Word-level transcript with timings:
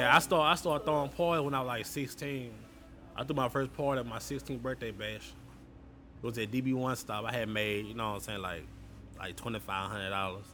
Yeah, 0.00 0.16
I 0.16 0.18
start 0.20 0.50
I 0.50 0.54
started 0.54 0.86
throwing 0.86 1.10
parties 1.10 1.44
when 1.44 1.52
I 1.52 1.60
was 1.60 1.66
like 1.66 1.84
16. 1.84 2.50
I 3.16 3.22
threw 3.22 3.36
my 3.36 3.50
first 3.50 3.74
party 3.74 4.00
at 4.00 4.06
my 4.06 4.16
16th 4.16 4.62
birthday 4.62 4.92
bash. 4.92 5.34
It 6.22 6.26
was 6.26 6.38
at 6.38 6.50
DB1 6.50 6.96
stop. 6.96 7.26
I 7.26 7.32
had 7.32 7.50
made, 7.50 7.84
you 7.84 7.92
know 7.92 8.08
what 8.08 8.14
I'm 8.14 8.20
saying, 8.20 8.40
like 8.40 8.62
like 9.18 9.36
twenty 9.36 9.58
five 9.58 9.90
hundred 9.90 10.08
dollars. 10.08 10.46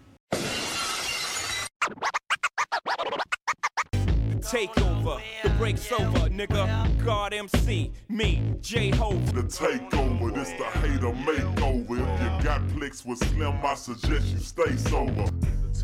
The 4.33 4.43
takeover, 4.43 5.23
the 5.45 5.51
break's 5.51 5.93
over, 5.93 6.29
nigga. 6.29 7.05
God 7.05 7.33
MC, 7.33 7.93
me, 8.09 8.43
J 8.61 8.91
Ho. 8.97 9.13
The 9.13 9.43
takeover, 9.43 10.35
this 10.35 10.49
the 10.51 10.65
hater 10.81 11.13
makeover. 11.13 12.01
If 12.01 12.21
you 12.21 12.45
got 12.45 12.69
flicks 12.73 13.05
with 13.05 13.19
Slim, 13.19 13.65
I 13.65 13.75
suggest 13.75 14.27
you 14.27 14.39
stay 14.39 14.75
sober. 14.75 15.31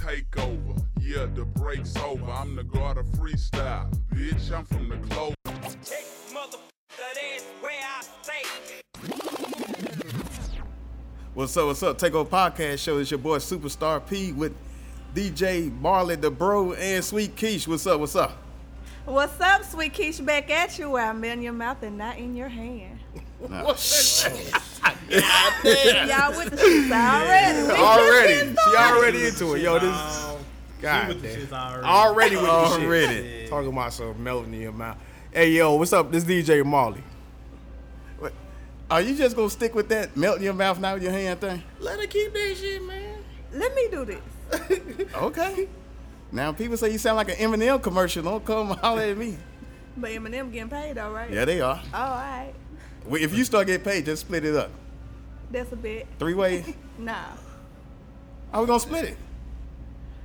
The 0.02 0.08
takeover, 0.08 0.84
yeah, 1.00 1.26
the 1.32 1.44
break's 1.44 1.96
over. 1.96 2.28
I'm 2.30 2.56
the 2.56 2.64
god 2.64 2.98
of 2.98 3.06
freestyle, 3.06 3.88
bitch. 4.12 4.50
I'm 4.50 4.64
from 4.64 4.88
the 4.88 4.96
clover. 4.96 5.34
Take 5.44 6.06
motherfucker, 6.32 6.58
that's 6.88 7.44
where 7.60 7.72
I 7.72 8.02
stay. 8.22 8.42
What's 11.34 11.56
up? 11.56 11.66
What's 11.66 11.82
up? 11.84 11.98
Takeover 11.98 12.28
Podcast 12.28 12.78
Show. 12.78 12.98
It's 12.98 13.12
your 13.12 13.18
boy 13.18 13.38
Superstar 13.38 14.04
P 14.04 14.32
with 14.32 14.56
DJ 15.14 15.72
Marley 15.80 16.16
the 16.16 16.30
Bro 16.30 16.72
and 16.72 17.04
Sweet 17.04 17.36
Keish. 17.36 17.68
What's 17.68 17.86
up? 17.86 18.00
What's 18.00 18.16
up? 18.16 18.36
What's 19.04 19.40
up, 19.40 19.64
sweet 19.64 19.92
Keish? 19.94 20.24
Back 20.24 20.50
at 20.50 20.78
you 20.78 20.90
where 20.90 21.06
I'm 21.06 21.22
in 21.22 21.42
your 21.42 21.52
mouth 21.52 21.82
and 21.82 21.98
not 21.98 22.18
in 22.18 22.34
your 22.34 22.48
hand. 22.48 22.98
Nah. 23.48 23.74
Y'all 24.84 26.36
with 26.36 26.50
the 26.50 26.56
shit 26.58 26.92
already. 26.92 27.62
We 27.68 27.74
already, 27.74 28.34
just 28.34 28.64
she 28.64 28.72
getting 28.72 28.96
already 28.96 29.26
into 29.26 29.54
it. 29.54 29.62
Yo, 29.62 29.78
this 29.78 30.36
God 30.80 31.08
with 31.08 31.22
the 31.22 31.28
damn. 31.28 31.40
shits 31.40 31.52
already. 31.52 31.86
already 31.86 32.36
with 32.36 32.44
the 32.44 32.68
shit. 32.76 32.84
Already. 32.84 33.46
Talking 33.48 33.72
about 33.72 33.92
some 33.92 34.22
melting 34.22 34.54
in 34.54 34.60
your 34.60 34.72
mouth. 34.72 34.96
Hey, 35.32 35.50
yo, 35.50 35.76
what's 35.76 35.92
up? 35.92 36.10
This 36.10 36.24
DJ 36.24 36.64
Marley. 36.64 37.02
What? 38.18 38.32
Are 38.90 39.00
you 39.00 39.14
just 39.14 39.36
gonna 39.36 39.50
stick 39.50 39.74
with 39.74 39.88
that 39.90 40.16
melt 40.16 40.38
in 40.38 40.42
your 40.44 40.54
mouth 40.54 40.78
now 40.80 40.94
with 40.94 41.02
your 41.02 41.12
hand 41.12 41.40
thing? 41.40 41.62
Let 41.78 42.00
her 42.00 42.06
keep 42.06 42.32
that 42.32 42.56
shit, 42.56 42.82
man. 42.82 43.18
Let 43.52 43.74
me 43.74 43.88
do 43.90 44.04
this. 44.04 44.20
Okay. 45.14 45.68
Now 46.30 46.52
people 46.52 46.76
say 46.76 46.90
you 46.90 46.98
sound 46.98 47.16
like 47.16 47.28
an 47.28 47.36
Eminem 47.36 47.82
commercial. 47.82 48.22
Don't 48.22 48.44
come 48.44 48.68
holler 48.70 49.02
at 49.02 49.16
me. 49.16 49.36
But 49.96 50.10
Eminem 50.10 50.50
getting 50.52 50.70
paid, 50.70 50.96
all 50.98 51.12
right? 51.12 51.30
Yeah, 51.30 51.44
they 51.44 51.60
are. 51.60 51.80
All 51.92 52.10
right. 52.10 52.52
Well, 53.06 53.22
If 53.22 53.36
you 53.36 53.44
start 53.44 53.66
getting 53.66 53.84
paid, 53.84 54.04
just 54.06 54.22
split 54.22 54.44
it 54.44 54.54
up. 54.56 54.70
That's 55.50 55.70
a 55.72 55.76
bit. 55.76 56.06
Three 56.18 56.34
ways. 56.34 56.66
Nah. 56.98 57.14
How 58.52 58.60
we 58.60 58.66
gonna 58.66 58.78
split 58.78 59.04
it? 59.06 59.16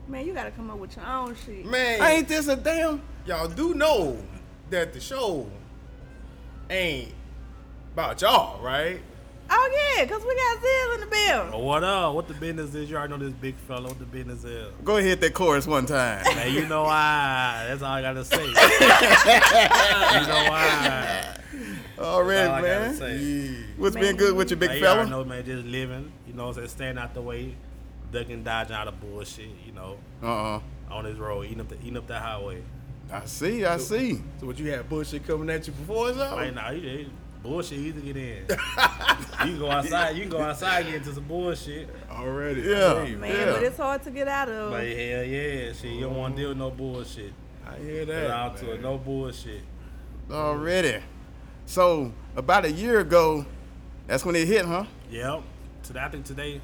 Man, 0.08 0.28
you 0.28 0.34
gotta 0.34 0.52
come 0.52 0.70
up 0.70 0.78
with 0.78 0.96
your 0.98 1.06
own 1.08 1.34
shit. 1.46 1.66
Man, 1.66 2.02
Ain't 2.04 2.28
this 2.28 2.48
a 2.50 2.56
damn? 2.58 3.02
y'all 3.26 3.48
do 3.48 3.74
know 3.74 4.18
that 4.70 4.94
the 4.94 5.00
show 5.00 5.50
ain't 6.70 7.14
about 7.94 8.22
y'all, 8.22 8.62
right? 8.62 9.00
Oh, 9.50 9.94
yeah, 9.96 10.04
because 10.04 10.24
we 10.24 10.36
got 10.36 10.58
Zill 10.62 10.94
in 10.96 11.00
the 11.00 11.08
bill. 11.08 11.48
But 11.52 11.62
what 11.62 11.84
up? 11.86 12.14
What 12.16 12.28
the 12.28 12.34
business 12.34 12.76
is? 12.76 12.90
You 12.90 12.98
already 12.98 13.14
know 13.14 13.20
this 13.26 13.34
big 13.34 13.56
fella. 13.66 13.88
What 13.88 13.98
the 13.98 14.06
business 14.06 14.44
is? 14.44 14.68
Go 14.84 14.98
ahead, 14.98 15.08
hit 15.10 15.22
that 15.22 15.34
chorus 15.34 15.66
one 15.66 15.86
time. 15.86 16.22
Man, 16.36 16.54
you 16.54 16.68
know 16.68 16.84
why? 16.86 17.66
That's 17.70 17.82
all 17.82 17.94
I 17.94 18.02
gotta 18.02 18.26
say. 18.26 18.44
you 18.46 18.52
know 20.28 20.46
why? 20.52 21.38
Already, 22.00 22.48
all 22.50 22.56
I 22.56 22.62
gotta 22.62 22.80
man. 22.86 22.96
say. 22.96 23.56
What's 23.78 23.96
been 23.96 24.16
good 24.18 24.36
with 24.36 24.50
your 24.52 24.58
big 24.58 24.70
Man, 24.70 24.78
you 24.80 24.86
already 24.86 25.10
fella? 25.10 25.24
know, 25.24 25.30
man, 25.30 25.46
just 25.46 25.66
living. 25.66 26.12
You 26.28 26.34
know, 26.34 26.44
what 26.46 26.50
I'm 26.50 26.56
saying 26.56 26.68
staying 26.70 26.98
out 26.98 27.14
the 27.14 27.22
way, 27.22 27.56
ducking, 28.12 28.44
dodging 28.44 28.76
out 28.76 28.88
of 28.88 29.00
bullshit. 29.02 29.50
You 29.66 29.72
know, 29.74 29.98
Uh 30.22 30.56
uh 30.56 30.60
on 30.92 31.04
this 31.06 31.18
road, 31.18 31.46
eating 31.46 31.62
up 31.62 31.70
the 31.70 31.76
eating 31.82 31.98
up 31.98 32.08
the 32.08 32.20
highway. 32.20 32.62
I 33.12 33.26
see, 33.26 33.66
I 33.66 33.78
see. 33.78 34.22
So 34.40 34.48
what 34.48 34.60
you 34.60 34.70
had 34.72 34.88
bullshit 34.90 35.26
coming 35.26 35.50
at 35.50 35.66
you 35.66 35.74
before 35.74 36.10
it's 36.10 36.20
up? 36.20 36.38
Right 36.38 36.54
now, 36.54 36.70
you 36.72 36.82
you- 36.90 37.10
bullshit 37.42 37.78
easy 37.80 37.94
to 37.94 38.02
get 38.02 38.18
in. 38.18 38.46
you 38.50 38.56
can 39.54 39.60
go 39.60 39.72
outside. 39.72 40.16
You 40.16 40.22
can 40.24 40.32
go 40.32 40.42
outside 40.42 40.80
and 40.82 40.88
get 40.88 40.96
into 40.96 41.14
some 41.14 41.24
bullshit. 41.24 41.88
Already. 42.12 42.62
Yeah. 42.62 43.06
Hey, 43.06 43.16
Man, 43.16 43.32
Yeah. 43.32 43.52
but 43.54 43.64
it's 43.64 43.78
hard 43.78 44.04
to 44.04 44.12
get 44.12 44.28
out 44.28 44.50
of. 44.50 44.72
But 44.72 44.84
hell 44.86 45.24
yeah, 45.24 45.72
shit, 45.72 45.86
you 45.94 46.02
don't 46.02 46.16
want 46.16 46.36
to 46.36 46.42
deal 46.42 46.50
with 46.50 46.58
no 46.58 46.72
bullshit. 46.72 47.32
I 47.66 47.78
hear 47.78 48.06
Get 48.06 48.08
that. 48.08 48.32
out 48.32 48.58
to 48.58 48.66
man. 48.66 48.76
it, 48.76 48.82
no 48.82 48.98
bullshit. 48.98 49.62
Already. 50.30 50.98
So 51.68 52.14
about 52.36 52.64
a 52.64 52.72
year 52.72 53.00
ago, 53.02 53.46
that's 54.08 54.24
when 54.24 54.36
it 54.38 54.48
hit, 54.48 54.66
huh? 54.66 54.86
Yep. 55.12 55.44
Today, 55.84 56.00
I 56.00 56.10
think 56.10 56.26
today. 56.26 56.62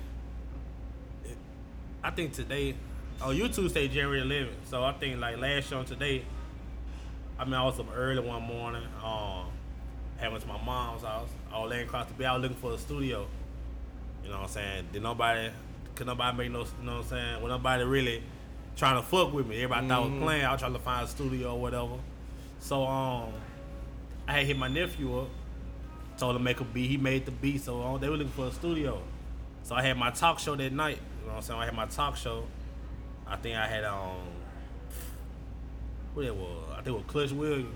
it- 1.25 1.37
I 2.01 2.09
think 2.09 2.31
today. 2.33 2.75
Oh, 3.21 3.27
YouTube 3.27 3.69
say 3.71 3.87
January 3.89 4.21
11th. 4.21 4.65
So 4.69 4.83
I 4.83 4.93
think 4.93 5.19
like 5.19 5.37
last 5.37 5.67
show 5.69 5.79
and 5.79 5.87
today. 5.87 6.23
I 7.37 7.43
mean, 7.43 7.53
I 7.53 7.63
was 7.65 7.77
up 7.79 7.87
early 7.93 8.21
one 8.21 8.43
morning. 8.43 8.83
Um, 9.03 9.47
had 10.17 10.31
went 10.31 10.41
to 10.43 10.47
my 10.47 10.61
mom's 10.63 11.03
house. 11.03 11.27
I 11.51 11.59
was 11.59 11.69
laying 11.69 11.85
across 11.85 12.07
the 12.07 12.13
bed. 12.13 12.27
I 12.27 12.33
was 12.33 12.41
looking 12.43 12.57
for 12.57 12.71
a 12.73 12.77
studio. 12.77 13.27
You 14.23 14.29
know 14.29 14.37
what 14.37 14.43
I'm 14.43 14.49
saying? 14.49 14.87
Did 14.93 15.03
nobody? 15.03 15.49
Could 15.95 16.07
nobody 16.07 16.37
make 16.37 16.51
no? 16.51 16.59
You 16.59 16.85
know 16.85 16.97
what 16.97 17.03
I'm 17.03 17.09
saying? 17.09 17.41
When 17.41 17.49
nobody 17.51 17.83
really 17.83 18.23
trying 18.77 18.95
to 18.95 19.05
fuck 19.05 19.33
with 19.33 19.47
me. 19.47 19.57
Everybody 19.57 19.87
thought 19.89 20.03
I 20.03 20.05
was 20.07 20.21
playing. 20.23 20.45
I 20.45 20.51
was 20.53 20.61
trying 20.61 20.73
to 20.73 20.79
find 20.79 21.05
a 21.05 21.09
studio 21.09 21.55
or 21.55 21.61
whatever. 21.61 21.97
So 22.59 22.85
um, 22.85 23.33
I 24.27 24.33
had 24.33 24.45
hit 24.45 24.57
my 24.57 24.67
nephew 24.67 25.19
up 25.19 25.29
told 26.17 26.35
him 26.35 26.41
to 26.41 26.43
make 26.43 26.59
a 26.59 26.63
beat. 26.63 26.89
He 26.89 26.97
made 26.97 27.25
the 27.25 27.31
beat, 27.31 27.61
so 27.61 27.97
they 27.99 28.09
were 28.09 28.17
looking 28.17 28.31
for 28.33 28.47
a 28.47 28.51
studio. 28.51 29.01
So 29.63 29.75
I 29.75 29.81
had 29.81 29.97
my 29.97 30.11
talk 30.11 30.39
show 30.39 30.55
that 30.55 30.73
night. 30.73 30.99
You 31.21 31.27
know 31.27 31.33
what 31.33 31.37
I'm 31.37 31.41
saying? 31.41 31.59
I 31.59 31.65
had 31.65 31.75
my 31.75 31.85
talk 31.85 32.15
show. 32.17 32.45
I 33.25 33.35
think 33.37 33.55
I 33.55 33.67
had 33.67 33.83
um, 33.83 34.17
what 36.13 36.25
it 36.25 36.35
was? 36.35 36.63
I 36.71 36.75
think 36.77 36.87
it 36.87 36.91
was 36.91 37.03
Clutch 37.07 37.31
Williams. 37.31 37.75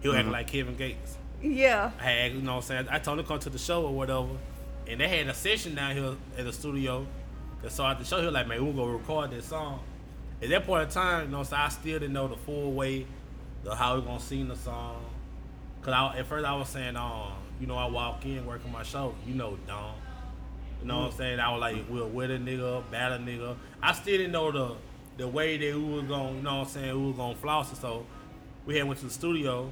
He 0.00 0.08
was 0.08 0.16
acting 0.16 0.32
like 0.32 0.46
Kevin 0.46 0.76
Gates. 0.76 1.18
yeah. 1.42 1.90
I 2.00 2.04
had, 2.04 2.32
you 2.32 2.40
know 2.40 2.56
what 2.56 2.56
I'm 2.58 2.62
saying? 2.62 2.86
I 2.90 2.98
told 2.98 3.18
him 3.18 3.24
to 3.24 3.28
come 3.28 3.38
to 3.40 3.50
the 3.50 3.58
show 3.58 3.84
or 3.84 3.92
whatever. 3.92 4.28
And 4.86 5.00
they 5.00 5.08
had 5.08 5.26
a 5.26 5.34
session 5.34 5.74
down 5.74 5.94
here 5.94 6.14
at 6.38 6.44
the 6.44 6.52
studio. 6.52 7.06
And 7.62 7.70
so 7.70 7.84
at 7.84 7.98
the 7.98 8.04
show, 8.04 8.18
he 8.18 8.24
was 8.24 8.34
like, 8.34 8.48
man, 8.48 8.64
we're 8.64 8.72
going 8.72 8.88
to 8.88 8.98
record 8.98 9.30
this 9.30 9.46
song. 9.46 9.80
At 10.42 10.48
that 10.48 10.64
point 10.64 10.84
in 10.84 10.88
time, 10.88 11.26
you 11.26 11.32
know, 11.32 11.42
so 11.42 11.56
I 11.56 11.68
still 11.68 11.98
didn't 11.98 12.14
know 12.14 12.28
the 12.28 12.36
full 12.36 12.72
way 12.72 13.06
of 13.66 13.76
how 13.76 13.96
we 13.96 14.02
going 14.02 14.18
to 14.18 14.24
sing 14.24 14.48
the 14.48 14.56
song. 14.56 15.04
Because 15.80 15.94
I, 15.94 16.18
at 16.18 16.26
first 16.26 16.46
I 16.46 16.54
was 16.54 16.68
saying, 16.68 16.96
um, 16.96 17.32
you 17.60 17.66
know, 17.66 17.76
I 17.76 17.86
walk 17.86 18.24
in 18.26 18.44
working 18.44 18.72
my 18.72 18.82
show, 18.82 19.14
you 19.26 19.34
know, 19.34 19.58
Don. 19.66 19.94
You 20.80 20.86
know 20.86 21.00
what 21.00 21.12
I'm 21.12 21.16
saying? 21.18 21.40
I 21.40 21.52
was 21.52 21.60
like, 21.60 21.84
we'll 21.88 22.08
wet 22.08 22.30
a 22.30 22.38
nigga, 22.38 22.82
bat 22.90 23.12
a 23.12 23.16
nigga. 23.16 23.56
I 23.82 23.92
still 23.92 24.16
didn't 24.16 24.32
know 24.32 24.50
the 24.50 24.76
the 25.16 25.28
way 25.28 25.58
that 25.58 25.76
we 25.76 25.84
was 25.84 26.04
gonna, 26.04 26.32
you 26.36 26.42
know 26.42 26.58
what 26.58 26.68
I'm 26.68 26.72
saying, 26.72 26.94
we 26.94 27.12
was 27.12 27.34
to 27.34 27.40
floss 27.40 27.72
it. 27.72 27.76
So 27.76 28.06
we 28.64 28.76
had 28.76 28.86
went 28.86 29.00
to 29.00 29.06
the 29.06 29.12
studio 29.12 29.70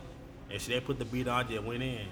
and 0.50 0.60
shit, 0.60 0.74
they 0.74 0.80
put 0.80 0.98
the 0.98 1.04
beat 1.04 1.28
on, 1.28 1.46
I 1.46 1.48
just 1.48 1.64
went 1.64 1.82
in. 1.82 2.06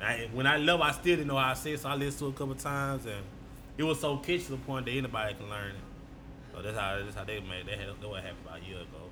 I, 0.00 0.28
when 0.32 0.46
I 0.46 0.56
left, 0.56 0.82
I 0.82 0.90
still 0.92 1.16
didn't 1.16 1.28
know 1.28 1.36
how 1.36 1.54
say 1.54 1.72
it, 1.72 1.80
so 1.80 1.88
I 1.88 1.94
listened 1.94 2.18
to 2.18 2.26
it 2.26 2.30
a 2.30 2.32
couple 2.34 2.54
times, 2.54 3.06
and 3.06 3.24
it 3.78 3.82
was 3.82 4.00
so 4.00 4.18
catchy 4.18 4.40
to 4.40 4.50
the 4.52 4.56
point 4.58 4.86
that 4.86 4.92
anybody 4.92 5.34
can 5.34 5.48
learn 5.48 5.70
it. 5.70 5.76
So 6.52 6.62
that's 6.62 6.76
how 6.76 6.98
that's 7.02 7.16
how 7.16 7.24
they 7.24 7.40
made. 7.40 7.66
That 7.66 8.08
what 8.08 8.22
happened 8.22 8.38
about 8.44 8.60
a 8.60 8.64
year 8.64 8.76
ago. 8.76 9.05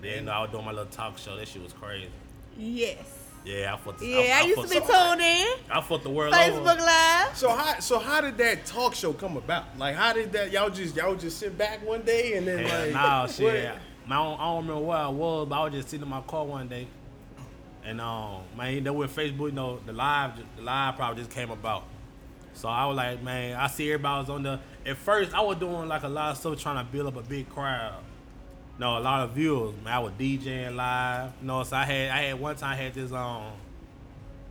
But 0.00 0.08
then 0.08 0.18
you 0.20 0.24
know, 0.24 0.32
I 0.32 0.42
was 0.42 0.50
doing 0.50 0.64
my 0.64 0.72
little 0.72 0.86
talk 0.86 1.18
show. 1.18 1.36
That 1.36 1.48
shit 1.48 1.62
was 1.62 1.72
crazy. 1.72 2.08
Yes. 2.56 2.96
Yeah, 3.44 3.74
I 3.74 3.76
fought. 3.78 3.98
The, 3.98 4.06
Yeah, 4.06 4.40
I, 4.42 4.46
used 4.46 4.60
to 4.60 4.68
be 4.68 4.74
the- 4.78 4.86
tuned 4.86 5.20
in. 5.20 5.46
I 5.70 5.80
fought 5.80 6.02
the 6.02 6.10
world 6.10 6.34
Facebook 6.34 6.72
over. 6.72 6.82
Live. 6.82 7.36
So 7.36 7.48
how 7.50 7.80
so 7.80 7.98
how 7.98 8.20
did 8.20 8.36
that 8.38 8.66
talk 8.66 8.94
show 8.94 9.12
come 9.12 9.36
about? 9.36 9.78
Like 9.78 9.94
how 9.96 10.12
did 10.12 10.32
that 10.32 10.52
y'all 10.52 10.68
just 10.68 10.94
y'all 10.94 11.14
just 11.14 11.38
sit 11.38 11.56
back 11.56 11.86
one 11.86 12.02
day 12.02 12.34
and 12.34 12.46
then 12.46 12.66
Hell 12.66 12.80
like 12.84 12.92
nah, 12.92 13.26
shit. 13.28 13.64
Man, 13.64 13.78
I 14.10 14.14
don't, 14.24 14.40
I 14.40 14.44
don't 14.44 14.66
remember 14.66 14.86
where 14.86 14.98
I 14.98 15.08
was, 15.08 15.48
but 15.48 15.54
I 15.60 15.64
was 15.64 15.72
just 15.72 15.88
sitting 15.88 16.02
in 16.04 16.10
my 16.10 16.20
car 16.22 16.44
one 16.44 16.68
day, 16.68 16.88
and 17.84 18.00
um, 18.00 18.40
man, 18.56 18.82
that 18.84 18.92
with 18.92 19.14
Facebook, 19.14 19.46
you 19.46 19.52
know, 19.52 19.78
the 19.86 19.92
live, 19.92 20.32
the 20.56 20.62
live 20.62 20.96
probably 20.96 21.22
just 21.22 21.34
came 21.34 21.50
about. 21.50 21.84
So 22.54 22.68
I 22.68 22.86
was 22.86 22.96
like, 22.96 23.22
man, 23.22 23.56
I 23.56 23.68
see 23.68 23.90
everybody 23.92 24.20
was 24.22 24.30
on 24.30 24.42
the. 24.42 24.60
At 24.84 24.96
first, 24.96 25.32
I 25.32 25.40
was 25.40 25.56
doing 25.58 25.88
like 25.88 26.02
a 26.02 26.08
lot 26.08 26.32
of 26.32 26.38
stuff 26.38 26.60
trying 26.60 26.84
to 26.84 26.90
build 26.92 27.06
up 27.06 27.16
a 27.16 27.22
big 27.22 27.48
crowd. 27.48 28.02
No, 28.80 28.96
a 28.96 28.98
lot 28.98 29.24
of 29.24 29.32
viewers. 29.32 29.74
Man, 29.84 29.92
I 29.92 29.98
was 29.98 30.12
DJing 30.14 30.74
live. 30.74 31.32
You 31.42 31.46
know, 31.48 31.62
so 31.64 31.76
I 31.76 31.84
had, 31.84 32.10
I 32.12 32.22
had 32.22 32.40
one 32.40 32.56
time 32.56 32.72
I 32.72 32.76
had 32.76 32.94
this 32.94 33.12
um, 33.12 33.52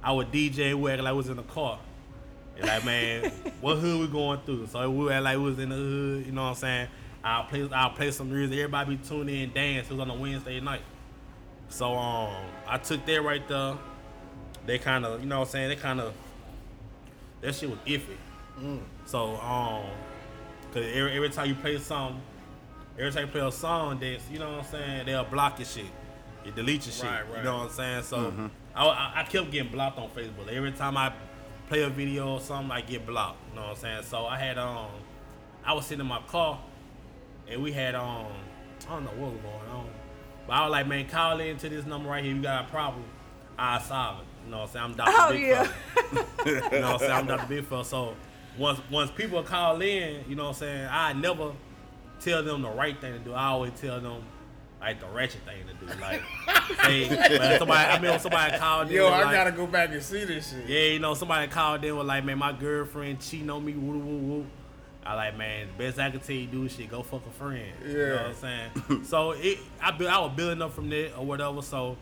I 0.04 0.12
was 0.12 0.28
DJ, 0.28 0.76
we 0.76 0.92
acting 0.92 1.04
like 1.04 1.14
we 1.14 1.18
was 1.18 1.30
in 1.30 1.38
the 1.38 1.42
car. 1.42 1.80
And 2.56 2.68
like, 2.68 2.86
man, 2.86 3.32
what 3.62 3.78
hood 3.78 4.00
we 4.00 4.08
going 4.08 4.40
through? 4.46 4.68
So 4.68 4.88
we 4.92 5.12
act 5.12 5.24
like 5.24 5.36
we 5.36 5.44
was 5.46 5.58
in 5.58 5.70
the 5.70 5.76
hood, 5.76 6.26
you 6.28 6.32
know 6.32 6.44
what 6.44 6.50
I'm 6.50 6.56
saying? 6.58 6.88
I'll 7.24 7.46
play 7.46 7.68
I'll 7.74 7.90
play 7.90 8.12
some 8.12 8.30
music, 8.30 8.56
everybody 8.60 8.98
be 8.98 9.04
tuning 9.04 9.36
in, 9.42 9.52
dance. 9.52 9.88
It 9.88 9.94
was 9.94 10.00
on 10.00 10.12
a 10.12 10.14
Wednesday 10.14 10.60
night. 10.60 10.84
So 11.70 11.96
um 11.98 12.32
I 12.68 12.78
took 12.78 13.04
that 13.08 13.24
right 13.24 13.46
there. 13.48 13.80
They 14.64 14.78
kinda, 14.78 15.18
you 15.20 15.26
know 15.26 15.40
what 15.40 15.48
I'm 15.48 15.52
saying, 15.52 15.70
they 15.70 15.76
kinda 15.76 16.14
that 17.42 17.56
shit 17.56 17.68
was 17.68 17.80
iffy. 17.88 18.80
So 19.06 19.38
um 19.38 19.86
cause 20.72 20.86
every, 20.94 21.14
every 21.14 21.30
time 21.32 21.48
you 21.50 21.56
play 21.56 21.80
song, 21.80 22.22
every 23.00 23.12
time 23.12 23.26
you 23.26 23.32
play 23.32 23.48
a 23.48 23.52
song 23.52 24.00
that's, 24.00 24.30
you 24.30 24.40
know 24.40 24.52
what 24.52 24.66
I'm 24.66 24.72
saying, 24.72 25.06
they'll 25.06 25.24
block 25.24 25.60
your 25.60 25.66
shit. 25.66 25.86
You 26.46 26.52
delete 26.52 26.86
your 26.86 26.94
shit. 26.94 27.06
Right, 27.06 27.30
right. 27.30 27.38
You 27.38 27.44
know 27.44 27.58
what 27.58 27.68
I'm 27.68 27.72
saying? 27.72 28.04
So 28.04 28.50
I, 28.76 28.86
I, 28.86 29.14
I 29.18 29.24
kept 29.24 29.52
getting 29.52 29.72
blocked 29.72 29.98
on 29.98 30.10
Facebook. 30.10 30.48
Every 30.52 30.72
time 30.72 30.98
I 30.98 31.14
play 31.68 31.84
a 31.84 31.90
video 31.90 32.34
or 32.34 32.42
something, 32.42 32.72
I 32.72 32.82
get 32.82 33.06
blocked. 33.06 33.38
You 33.50 33.56
know 33.56 33.68
what 33.68 33.72
I'm 33.72 33.78
saying? 33.78 34.04
So 34.04 34.26
I 34.26 34.38
had 34.38 34.58
um 34.58 34.88
I 35.64 35.74
was 35.74 35.86
sitting 35.86 36.02
in 36.02 36.08
my 36.08 36.22
car 36.28 36.60
and 37.48 37.62
we 37.62 37.72
had 37.72 37.96
um 37.96 38.28
I 38.88 38.94
don't 38.94 39.06
know 39.06 39.12
what 39.12 39.34
was 39.34 39.42
going 39.42 39.70
on. 39.78 39.90
But 40.48 40.54
I 40.54 40.62
was 40.64 40.72
like, 40.72 40.88
man, 40.88 41.08
call 41.08 41.40
in 41.40 41.58
to 41.58 41.70
this 41.70 41.86
number 41.86 42.10
right 42.10 42.24
here. 42.24 42.34
You 42.34 42.42
got 42.42 42.66
a 42.66 42.68
problem, 42.70 43.04
I 43.58 43.80
solve 43.80 44.22
it. 44.22 44.26
You 44.46 44.52
know 44.52 44.60
what 44.60 44.64
I'm 44.64 44.72
saying? 44.72 44.86
I'm 44.86 44.94
Dr. 44.96 45.12
Oh, 45.16 45.32
Big 45.32 45.42
yeah. 45.42 45.72
You 46.46 46.80
know 46.80 46.94
what 46.94 46.94
I'm 46.94 47.00
saying? 47.00 47.12
I'm 47.12 47.28
Dr. 47.28 47.48
Big 47.48 47.66
Fella. 47.66 47.86
So 47.86 48.16
once 48.58 48.80
once 48.90 49.12
people 49.12 49.44
call 49.44 49.82
in, 49.82 50.24
you 50.28 50.36
know 50.36 50.46
what 50.46 50.50
I'm 50.50 50.56
saying, 50.56 50.88
I 50.90 51.14
never 51.14 51.52
tell 52.22 52.44
them 52.44 52.62
the 52.62 52.70
right 52.70 53.00
thing 53.00 53.14
to 53.14 53.20
do. 53.20 53.34
I 53.34 53.46
always 53.48 53.72
tell 53.80 54.00
them 54.00 54.24
like 54.82 55.00
the 55.00 55.08
wretched 55.08 55.42
thing 55.46 55.64
to 55.68 55.74
do. 55.86 55.92
Like, 56.00 56.22
hey, 56.82 57.10
man, 57.10 57.60
somebody, 57.60 57.90
I 57.90 58.00
mean, 58.00 58.20
somebody 58.20 58.58
called 58.58 58.90
Yo, 58.90 59.08
I 59.08 59.24
like, 59.24 59.34
gotta 59.34 59.52
go 59.52 59.68
back 59.68 59.90
and 59.92 60.02
see 60.02 60.24
this 60.24 60.52
shit. 60.52 60.68
yeah, 60.68 60.80
you 60.94 61.00
know, 61.00 61.14
somebody 61.14 61.48
called 61.48 61.84
in 61.84 61.96
was 61.98 62.06
like, 62.08 62.24
man, 62.24 62.38
my 62.38 62.54
girlfriend 62.54 63.20
cheating 63.20 63.50
on 63.50 63.66
me, 63.66 63.74
woo 63.74 63.98
woo 64.00 64.18
woo. 64.18 64.46
I 65.06 65.16
like, 65.16 65.38
man, 65.38 65.68
the 65.76 65.84
best 65.84 66.00
I 66.00 66.12
can 66.12 66.20
tell 66.20 66.36
you 66.36 66.46
do 66.48 66.66
is 66.66 66.76
shit, 66.76 66.90
go 66.90 67.02
fuck 67.02 67.26
a 67.26 67.30
friend. 67.32 67.62
You 67.86 67.94
know 67.94 68.00
Yeah. 68.06 68.14
what 68.14 68.26
I'm 68.28 68.36
saying? 68.36 69.04
so 69.06 69.32
it, 69.32 69.58
I 69.82 69.92
built, 69.92 70.12
I 70.12 70.20
was 70.20 70.32
building 70.36 70.62
up 70.62 70.74
from 70.74 70.90
there 70.90 71.10
or 71.18 71.26
whatever. 71.26 71.62
So 71.62 71.98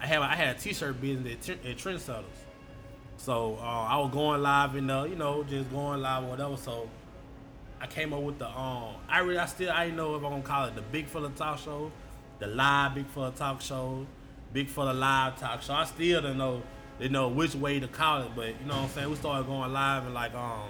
I 0.00 0.06
had, 0.06 0.20
I 0.22 0.34
had 0.34 0.56
a 0.56 0.58
t-shirt 0.58 1.00
business 1.00 1.48
at, 1.50 1.64
at 1.66 1.76
Trendsetters. 1.76 2.24
So 3.18 3.58
uh, 3.60 3.64
I 3.64 3.96
was 3.98 4.10
going 4.12 4.42
live 4.42 4.74
and 4.74 4.90
uh, 4.90 5.04
you 5.08 5.16
know, 5.16 5.42
just 5.44 5.70
going 5.70 6.00
live 6.02 6.24
or 6.24 6.28
whatever. 6.28 6.56
So 6.56 6.88
I 7.80 7.86
came 7.86 8.12
up 8.12 8.22
with 8.22 8.38
the 8.38 8.48
um, 8.48 8.94
I 9.08 9.18
really, 9.18 9.38
I 9.38 9.46
still, 9.46 9.70
I 9.70 9.84
didn't 9.84 9.96
know 9.96 10.14
if 10.16 10.24
I'm 10.24 10.30
gonna 10.30 10.42
call 10.42 10.66
it 10.66 10.74
the 10.74 10.82
Big 10.82 11.06
Fella 11.06 11.30
Talk 11.30 11.58
Show, 11.58 11.92
the 12.38 12.46
Live 12.46 12.94
Big 12.94 13.06
Fella 13.08 13.32
Talk 13.32 13.60
Show, 13.60 14.06
Big 14.52 14.68
Fella 14.68 14.92
Live 14.92 15.38
Talk 15.38 15.62
Show. 15.62 15.74
I 15.74 15.84
still 15.84 16.22
don't 16.22 16.38
know, 16.38 16.62
didn't 16.98 17.12
know 17.12 17.28
which 17.28 17.54
way 17.54 17.78
to 17.78 17.88
call 17.88 18.22
it, 18.22 18.30
but 18.34 18.48
you 18.48 18.66
know 18.66 18.74
what 18.74 18.84
I'm 18.84 18.88
saying. 18.90 19.10
We 19.10 19.16
started 19.16 19.46
going 19.46 19.72
live 19.72 20.04
and 20.04 20.14
like 20.14 20.34
um, 20.34 20.68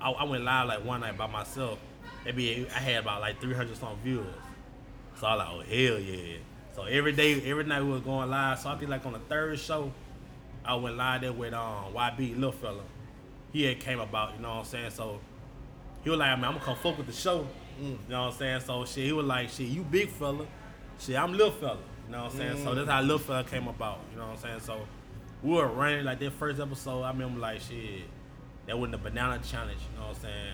I, 0.00 0.10
I 0.10 0.24
went 0.24 0.44
live 0.44 0.68
like 0.68 0.84
one 0.84 1.00
night 1.00 1.16
by 1.16 1.28
myself. 1.28 1.78
Maybe 2.24 2.66
I 2.74 2.78
had 2.78 3.02
about 3.02 3.20
like 3.20 3.40
300 3.40 3.76
some 3.76 3.96
viewers. 4.02 4.26
So 5.20 5.26
I 5.26 5.36
was 5.36 5.38
like, 5.38 5.48
oh 5.48 5.60
hell 5.60 5.98
yeah. 6.00 6.36
So 6.74 6.84
every 6.84 7.12
day, 7.12 7.40
every 7.48 7.64
night 7.64 7.82
we 7.82 7.90
was 7.90 8.02
going 8.02 8.30
live. 8.30 8.58
So 8.58 8.70
I 8.70 8.76
think 8.76 8.90
like 8.90 9.06
on 9.06 9.12
the 9.12 9.18
third 9.20 9.58
show, 9.58 9.92
I 10.64 10.74
went 10.74 10.96
live 10.96 11.20
there 11.20 11.32
with 11.32 11.54
um 11.54 11.92
YB 11.94 12.34
little 12.34 12.52
fella. 12.52 12.82
He 13.52 13.62
had 13.62 13.80
came 13.80 14.00
about, 14.00 14.34
you 14.34 14.42
know 14.42 14.48
what 14.48 14.58
I'm 14.58 14.64
saying? 14.64 14.90
So 14.90 15.20
he 16.08 16.10
was 16.10 16.20
like, 16.20 16.38
man, 16.38 16.44
I'm 16.46 16.52
gonna 16.54 16.64
come 16.64 16.76
fuck 16.76 16.96
with 16.96 17.06
the 17.06 17.12
show. 17.12 17.46
You 17.78 17.98
know 18.08 18.22
what 18.22 18.32
I'm 18.32 18.38
saying? 18.38 18.60
So 18.60 18.82
shit, 18.86 19.04
he 19.04 19.12
was 19.12 19.26
like, 19.26 19.50
shit, 19.50 19.68
you 19.68 19.82
big 19.82 20.08
fella. 20.08 20.46
Shit, 20.98 21.16
I'm 21.16 21.32
little 21.32 21.52
fella. 21.52 21.76
You 22.06 22.12
know 22.12 22.24
what 22.24 22.32
I'm 22.32 22.38
saying? 22.38 22.64
So 22.64 22.74
that's 22.74 22.88
how 22.88 23.02
little 23.02 23.18
fella 23.18 23.44
came 23.44 23.68
about. 23.68 24.00
You 24.10 24.18
know 24.18 24.28
what 24.28 24.36
I'm 24.36 24.42
saying? 24.42 24.60
So 24.60 24.80
we 25.42 25.52
were 25.52 25.66
running 25.66 26.06
like 26.06 26.18
that 26.20 26.32
first 26.32 26.60
episode. 26.60 27.02
I 27.02 27.10
remember 27.10 27.40
like 27.40 27.60
shit, 27.60 28.04
that 28.66 28.78
was 28.78 28.90
the 28.90 28.96
banana 28.96 29.38
challenge. 29.44 29.80
You 29.92 30.00
know 30.00 30.06
what 30.06 30.16
I'm 30.16 30.22
saying? 30.22 30.52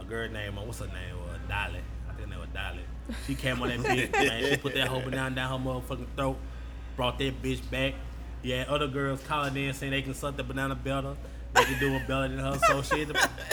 A 0.00 0.04
girl 0.04 0.28
named 0.28 0.58
uh, 0.58 0.62
what's 0.62 0.80
her 0.80 0.86
name? 0.86 0.96
Uh, 1.22 1.38
Dolly. 1.48 1.78
I 2.08 2.12
think 2.14 2.22
her 2.22 2.26
name 2.26 2.40
was 2.40 2.48
Dolly. 2.52 2.82
She 3.28 3.36
came 3.36 3.62
on 3.62 3.68
that 3.68 3.78
bitch, 3.78 4.12
man. 4.12 4.50
She 4.50 4.56
put 4.56 4.74
that 4.74 4.88
whole 4.88 5.02
banana 5.02 5.36
down 5.36 5.62
her 5.62 5.70
motherfucking 5.70 6.16
throat. 6.16 6.36
Brought 6.96 7.20
that 7.20 7.40
bitch 7.40 7.60
back. 7.70 7.94
Yeah, 8.42 8.64
other 8.68 8.88
girls 8.88 9.22
calling 9.22 9.56
in 9.56 9.72
saying 9.72 9.92
they 9.92 10.02
can 10.02 10.14
suck 10.14 10.36
the 10.36 10.42
banana 10.42 10.74
better. 10.74 11.14
They 11.54 11.64
can 11.64 11.78
do 11.78 11.94
it 11.94 12.06
better 12.06 12.28
than 12.28 12.38
her. 12.38 12.58
So 12.66 12.82
shit, 12.82 13.08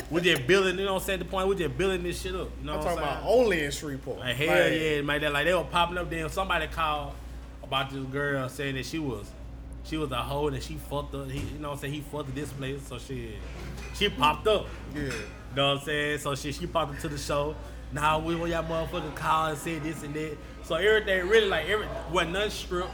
we 0.09 0.21
just 0.21 0.47
building. 0.47 0.77
You 0.79 0.85
know 0.85 0.93
what 0.95 1.01
I'm 1.01 1.05
saying? 1.05 1.19
The 1.19 1.25
point 1.25 1.47
we 1.47 1.55
just 1.55 1.77
building 1.77 2.03
this 2.03 2.21
shit 2.21 2.33
up. 2.33 2.49
You 2.59 2.65
know 2.65 2.73
I'm 2.73 2.77
what 2.79 2.85
talking 2.85 2.99
I'm 2.99 3.05
saying? 3.05 3.17
about 3.19 3.29
only 3.31 3.63
in 3.63 3.71
Shreveport. 3.71 4.19
Like 4.19 4.35
hell 4.35 4.47
Like, 4.47 4.79
yeah, 4.79 5.01
man. 5.01 5.21
That 5.21 5.33
like 5.33 5.45
they 5.45 5.53
were 5.53 5.63
popping 5.63 5.97
up. 5.97 6.09
Then 6.09 6.29
somebody 6.29 6.67
called 6.67 7.13
about 7.63 7.91
this 7.91 8.03
girl 8.05 8.49
saying 8.49 8.75
that 8.75 8.85
she 8.85 8.97
was, 8.99 9.29
she 9.83 9.97
was 9.97 10.11
a 10.11 10.15
hoe 10.17 10.47
and 10.47 10.61
she 10.61 10.75
fucked 10.75 11.13
up. 11.15 11.29
He, 11.29 11.39
you 11.39 11.59
know 11.59 11.69
what 11.69 11.75
I'm 11.75 11.79
saying? 11.81 11.93
He 11.93 12.01
fucked 12.01 12.33
this 12.33 12.51
place. 12.53 12.81
So 12.87 12.97
she, 12.97 13.35
she 13.93 14.09
popped 14.09 14.47
up. 14.47 14.65
Yeah. 14.95 15.01
You 15.03 15.11
know 15.55 15.73
what 15.73 15.79
I'm 15.81 15.85
saying? 15.85 16.19
So 16.19 16.33
she 16.35 16.51
she 16.51 16.65
popped 16.65 16.95
into 16.95 17.07
the 17.09 17.17
show. 17.17 17.55
Now 17.93 18.19
we 18.19 18.35
want 18.35 18.51
y'all 18.51 18.63
motherfucking 18.63 19.15
call 19.15 19.47
and 19.47 19.57
say 19.57 19.77
this 19.79 20.01
and 20.03 20.13
that. 20.15 20.37
So 20.63 20.75
everything 20.75 21.27
really 21.27 21.47
like 21.47 21.67
every 21.69 21.87
wasn't 22.11 22.33
nothing 22.33 22.49
stripped. 22.51 22.91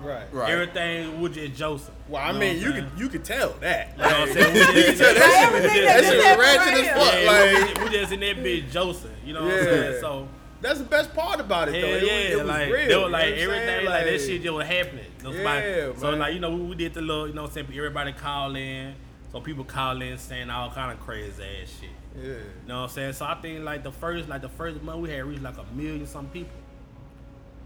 Right. 0.00 0.32
Right. 0.32 0.50
Everything 0.50 1.20
was 1.20 1.34
just 1.34 1.54
Joseph. 1.54 1.94
Well, 2.08 2.22
I 2.22 2.32
know 2.32 2.38
mean, 2.38 2.58
you 2.60 2.72
I'm 2.72 2.90
could 2.90 2.98
you 3.00 3.08
could 3.08 3.24
tell 3.24 3.50
that. 3.60 3.92
You 3.96 3.98
know 4.02 4.08
what 4.08 4.16
I'm 4.16 4.32
saying? 4.32 4.56
You 4.76 4.84
can 4.84 4.96
tell 4.96 5.14
that 5.14 5.50
shit 5.50 5.52
was- 5.52 5.64
Everything 5.64 5.84
that 5.84 6.02
that 6.02 6.04
shit 6.04 6.16
was 6.18 6.38
ratchet 6.38 6.74
right 6.74 6.84
as 6.84 6.98
fuck. 6.98 7.22
Yeah, 7.22 7.64
Like, 7.66 7.78
we, 7.78 7.84
we 7.84 7.90
just 7.90 8.12
in 8.12 8.20
that 8.20 8.36
bitch 8.36 8.70
Joseph. 8.70 9.10
You 9.24 9.34
know 9.34 9.44
what 9.44 9.54
I'm 9.54 9.64
saying? 9.64 10.00
So 10.00 10.28
that's 10.60 10.78
the 10.78 10.84
best 10.84 11.14
part 11.14 11.40
about 11.40 11.68
it, 11.68 11.74
Yeah, 11.74 11.80
though. 11.80 11.86
It, 11.86 12.02
yeah, 12.02 12.14
was, 12.16 12.24
it 12.32 12.36
was 12.38 12.46
like 12.46 12.72
real. 12.72 12.88
they 12.88 12.96
were 12.96 13.00
like 13.02 13.12
what 13.12 13.22
I'm 13.22 13.38
everything, 13.38 13.66
saying? 13.66 13.84
like, 13.86 14.04
that 14.04 14.20
shit 14.20 14.42
just 14.42 14.54
was 14.54 14.66
happening. 14.66 15.04
You 15.18 15.24
know, 15.24 15.32
somebody- 15.34 15.66
Yeah, 15.66 15.92
so 15.96 16.10
like 16.10 16.34
you 16.34 16.40
know, 16.40 16.50
we, 16.56 16.62
we 16.62 16.74
did 16.76 16.94
the 16.94 17.00
little, 17.02 17.28
you 17.28 17.34
know, 17.34 17.42
what 17.42 17.48
I'm 17.48 17.54
saying 17.54 17.66
everybody 17.76 18.12
call 18.12 18.56
in, 18.56 18.94
so 19.32 19.40
people 19.40 19.64
call 19.64 20.00
in 20.02 20.18
saying 20.18 20.50
all 20.50 20.70
kind 20.70 20.92
of 20.92 21.00
crazy 21.00 21.42
ass 21.42 21.72
shit. 21.80 21.90
Yeah. 22.16 22.24
You 22.24 22.34
know 22.66 22.76
what 22.76 22.82
I'm 22.84 22.88
saying? 22.88 23.12
So 23.12 23.24
I 23.24 23.34
think 23.36 23.64
like 23.64 23.84
the 23.84 23.92
first, 23.92 24.28
like 24.28 24.42
the 24.42 24.48
first 24.48 24.82
month 24.82 25.00
we 25.00 25.10
had 25.10 25.24
reached 25.24 25.42
like 25.42 25.56
a 25.58 25.64
million 25.76 26.06
some 26.06 26.26
people. 26.28 26.50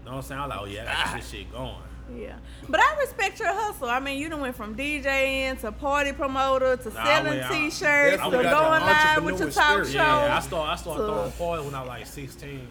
You 0.03 0.11
know 0.11 0.17
what 0.17 0.17
I'm 0.17 0.23
saying? 0.27 0.39
I 0.41 0.45
was 0.45 0.55
like, 0.55 0.61
oh 0.61 0.65
yeah, 0.65 0.81
I 0.83 0.85
got 1.05 1.15
this 1.17 1.25
ah. 1.25 1.31
shit 1.31 1.51
going. 1.51 1.75
Yeah, 2.13 2.35
but 2.69 2.79
I 2.79 2.97
respect 2.99 3.39
your 3.39 3.51
hustle. 3.53 3.89
I 3.89 3.99
mean, 3.99 4.19
you 4.19 4.29
done 4.29 4.41
went 4.41 4.55
from 4.55 4.75
DJing 4.75 5.59
to 5.61 5.71
party 5.71 6.11
promoter 6.11 6.77
to 6.77 6.89
Nah, 6.91 7.01
I 7.01 7.05
selling 7.05 7.25
went- 7.39 7.43
I- 7.43 7.49
T-shirts 7.49 8.23
to 8.23 8.29
going 8.29 8.43
live 8.43 9.23
with 9.23 9.39
your 9.39 9.49
talk 9.51 9.71
spirit. 9.85 9.87
show. 9.87 9.97
Yeah, 9.97 10.37
I 10.37 10.39
started, 10.39 10.71
I 10.71 10.75
started 10.75 10.99
So- 11.01 11.07
throwing 11.13 11.31
parties 11.31 11.65
when 11.65 11.75
I 11.75 11.79
was 11.81 11.87
like 11.89 12.05
16. 12.05 12.67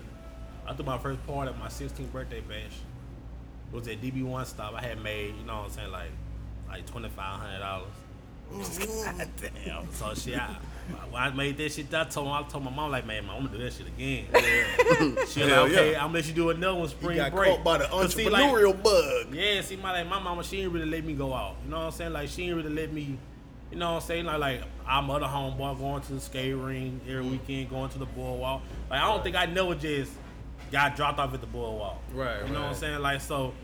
I 0.67 0.73
threw 0.75 0.87
my 0.87 0.99
first 0.99 1.27
party 1.27 1.51
at 1.51 1.59
my 1.59 1.69
16th 1.69 2.13
birthday 2.13 2.41
bash. 2.41 2.57
It 3.73 3.77
was 3.77 3.89
at 3.89 4.01
DB1 4.01 4.47
stop. 4.47 4.73
I 4.75 4.81
had 4.83 5.03
made, 5.03 5.35
you 5.37 5.45
know 5.45 5.57
what 5.57 5.65
I'm 5.65 5.71
saying, 5.71 5.91
like 5.91 6.11
like 6.69 6.87
twenty 6.87 7.09
five 7.09 7.41
hundred 7.41 7.59
dollars. 7.59 7.89
God 9.05 9.29
damn. 9.65 9.93
So 9.93 10.15
shit, 10.15 10.39
I, 10.39 10.57
when 11.11 11.23
I 11.23 11.31
made 11.31 11.57
that 11.59 11.73
shit, 11.73 11.93
I 11.95 12.05
told 12.05 12.29
I 12.29 12.43
told 12.43 12.65
my 12.65 12.71
mom 12.71 12.91
like, 12.91 13.07
man, 13.07 13.25
I'm 13.31 13.45
gonna 13.45 13.57
do 13.57 13.63
that 13.63 13.73
shit 13.73 13.87
again. 13.87 14.27
she 15.29 15.41
was 15.41 15.51
like, 15.51 15.53
okay, 15.53 15.93
yeah. 15.93 15.99
I'm 15.99 16.09
gonna 16.09 16.15
let 16.15 16.27
you 16.27 16.35
do 16.35 16.51
another 16.51 16.79
one 16.79 16.89
spring 16.89 17.17
got 17.17 17.33
break. 17.33 17.51
caught 17.51 17.65
by 17.65 17.79
the 17.79 17.85
'Cause 17.85 18.15
see, 18.15 18.29
like, 18.29 18.43
entrepreneurial 18.43 18.83
bug. 18.83 19.35
yeah, 19.35 19.61
see, 19.61 19.77
my 19.77 19.93
like 19.93 20.09
my 20.09 20.19
mama, 20.21 20.45
she 20.45 20.59
didn't 20.59 20.73
really 20.73 20.91
let 20.91 21.05
me 21.05 21.15
go 21.15 21.33
out. 21.33 21.57
You 21.65 21.71
know 21.71 21.79
what 21.79 21.87
I'm 21.87 21.93
saying? 21.93 22.13
Like 22.13 22.29
she 22.29 22.47
didn't 22.47 22.57
really 22.57 22.75
let 22.75 22.93
me. 22.93 23.19
You 23.71 23.79
know 23.79 23.95
what 23.95 24.03
I'm 24.03 24.07
saying? 24.07 24.25
Like, 24.27 24.39
like 24.39 24.63
I'm 24.87 25.11
other 25.11 25.27
homeboy 25.27 25.79
going 25.79 26.03
to 26.03 26.13
the 26.13 26.21
skate 26.21 26.55
ring 26.55 27.01
every 27.09 27.23
mm-hmm. 27.23 27.31
weekend, 27.31 27.71
going 27.71 27.91
to 27.91 27.99
the 27.99 28.07
boardwalk. 28.07 28.63
Like 28.91 29.01
I 29.01 29.07
don't 29.07 29.23
think 29.23 29.37
I 29.37 29.47
never 29.47 29.75
just 29.75 30.13
got 30.71 30.97
dropped 30.97 31.19
off 31.19 31.33
at 31.33 31.41
the 31.41 31.47
boardwalk. 31.47 32.01
Right, 32.13 32.47
You 32.47 32.53
know 32.53 32.61
what 32.61 32.71
I'm 32.71 32.75
saying? 32.75 33.01
Like 33.01 33.21
so, 33.21 33.55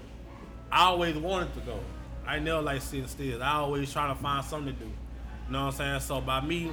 I 0.71 0.85
always 0.85 1.17
wanted 1.17 1.53
to 1.55 1.61
go. 1.61 1.81
I 2.27 2.39
never 2.39 2.63
like 2.63 2.81
sitting 2.81 3.09
still. 3.09 3.43
I 3.43 3.55
always 3.55 3.93
trying 3.93 4.15
to 4.15 4.23
find 4.23 4.45
something 4.45 4.73
to 4.73 4.79
do. 4.79 4.87
You 4.87 5.53
know 5.53 5.67
what 5.67 5.75
I'm 5.75 5.79
saying? 5.79 6.01
So 6.01 6.21
by 6.21 6.41
me 6.41 6.71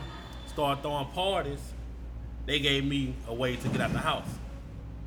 start 0.58 0.82
throwing 0.82 1.06
parties, 1.10 1.60
they 2.48 2.58
gave 2.60 2.84
me 2.84 3.14
a 3.28 3.34
way 3.34 3.56
to 3.56 3.68
get 3.70 3.80
out 3.80 3.94
the 3.94 4.00
house. 4.00 4.26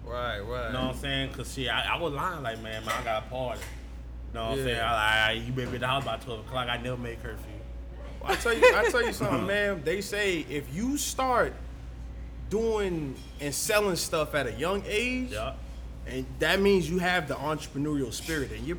Right, 0.05 0.39
right. 0.39 0.67
You 0.69 0.73
know 0.75 0.87
what 0.87 0.95
I'm 0.95 0.97
saying? 0.97 1.33
Cause 1.33 1.53
shit, 1.53 1.69
I, 1.69 1.97
I 1.97 2.01
was 2.01 2.13
lying 2.13 2.45
like, 2.45 2.63
man, 2.63 2.85
man, 2.85 2.95
I 3.01 3.03
got 3.03 3.25
a 3.25 3.29
party. 3.29 3.61
You 4.29 4.35
know 4.39 4.51
what 4.51 4.59
I'm 4.61 4.65
saying? 4.65 4.81
I, 4.81 5.29
I, 5.29 5.33
you 5.33 5.51
better 5.53 5.71
be 5.71 5.75
at 5.75 5.81
the 5.81 5.89
house 5.89 6.05
by 6.05 6.19
12 6.19 6.47
o'clock. 6.47 6.69
I 6.69 6.77
never 6.77 6.97
make 6.97 7.21
curfew. 7.21 7.45
I 8.25 8.37
tell 8.37 8.57
you, 8.57 8.63
I 8.65 8.91
tell 8.91 9.05
you 9.05 9.13
something, 9.13 9.45
man. 9.55 9.83
They 9.83 10.01
say 10.03 10.47
if 10.49 10.73
you 10.73 10.97
start 10.97 11.53
doing 12.49 13.17
and 13.41 13.53
selling 13.53 13.97
stuff 13.97 14.37
at 14.37 14.47
a 14.47 14.53
young 14.53 14.85
age, 14.87 15.33
Yeah. 15.33 15.55
and 16.07 16.27
that 16.39 16.61
means 16.61 16.89
you 16.89 16.99
have 16.99 17.27
the 17.27 17.35
entrepreneurial 17.35 18.13
spirit, 18.13 18.53
and 18.53 18.65
you're 18.69 18.79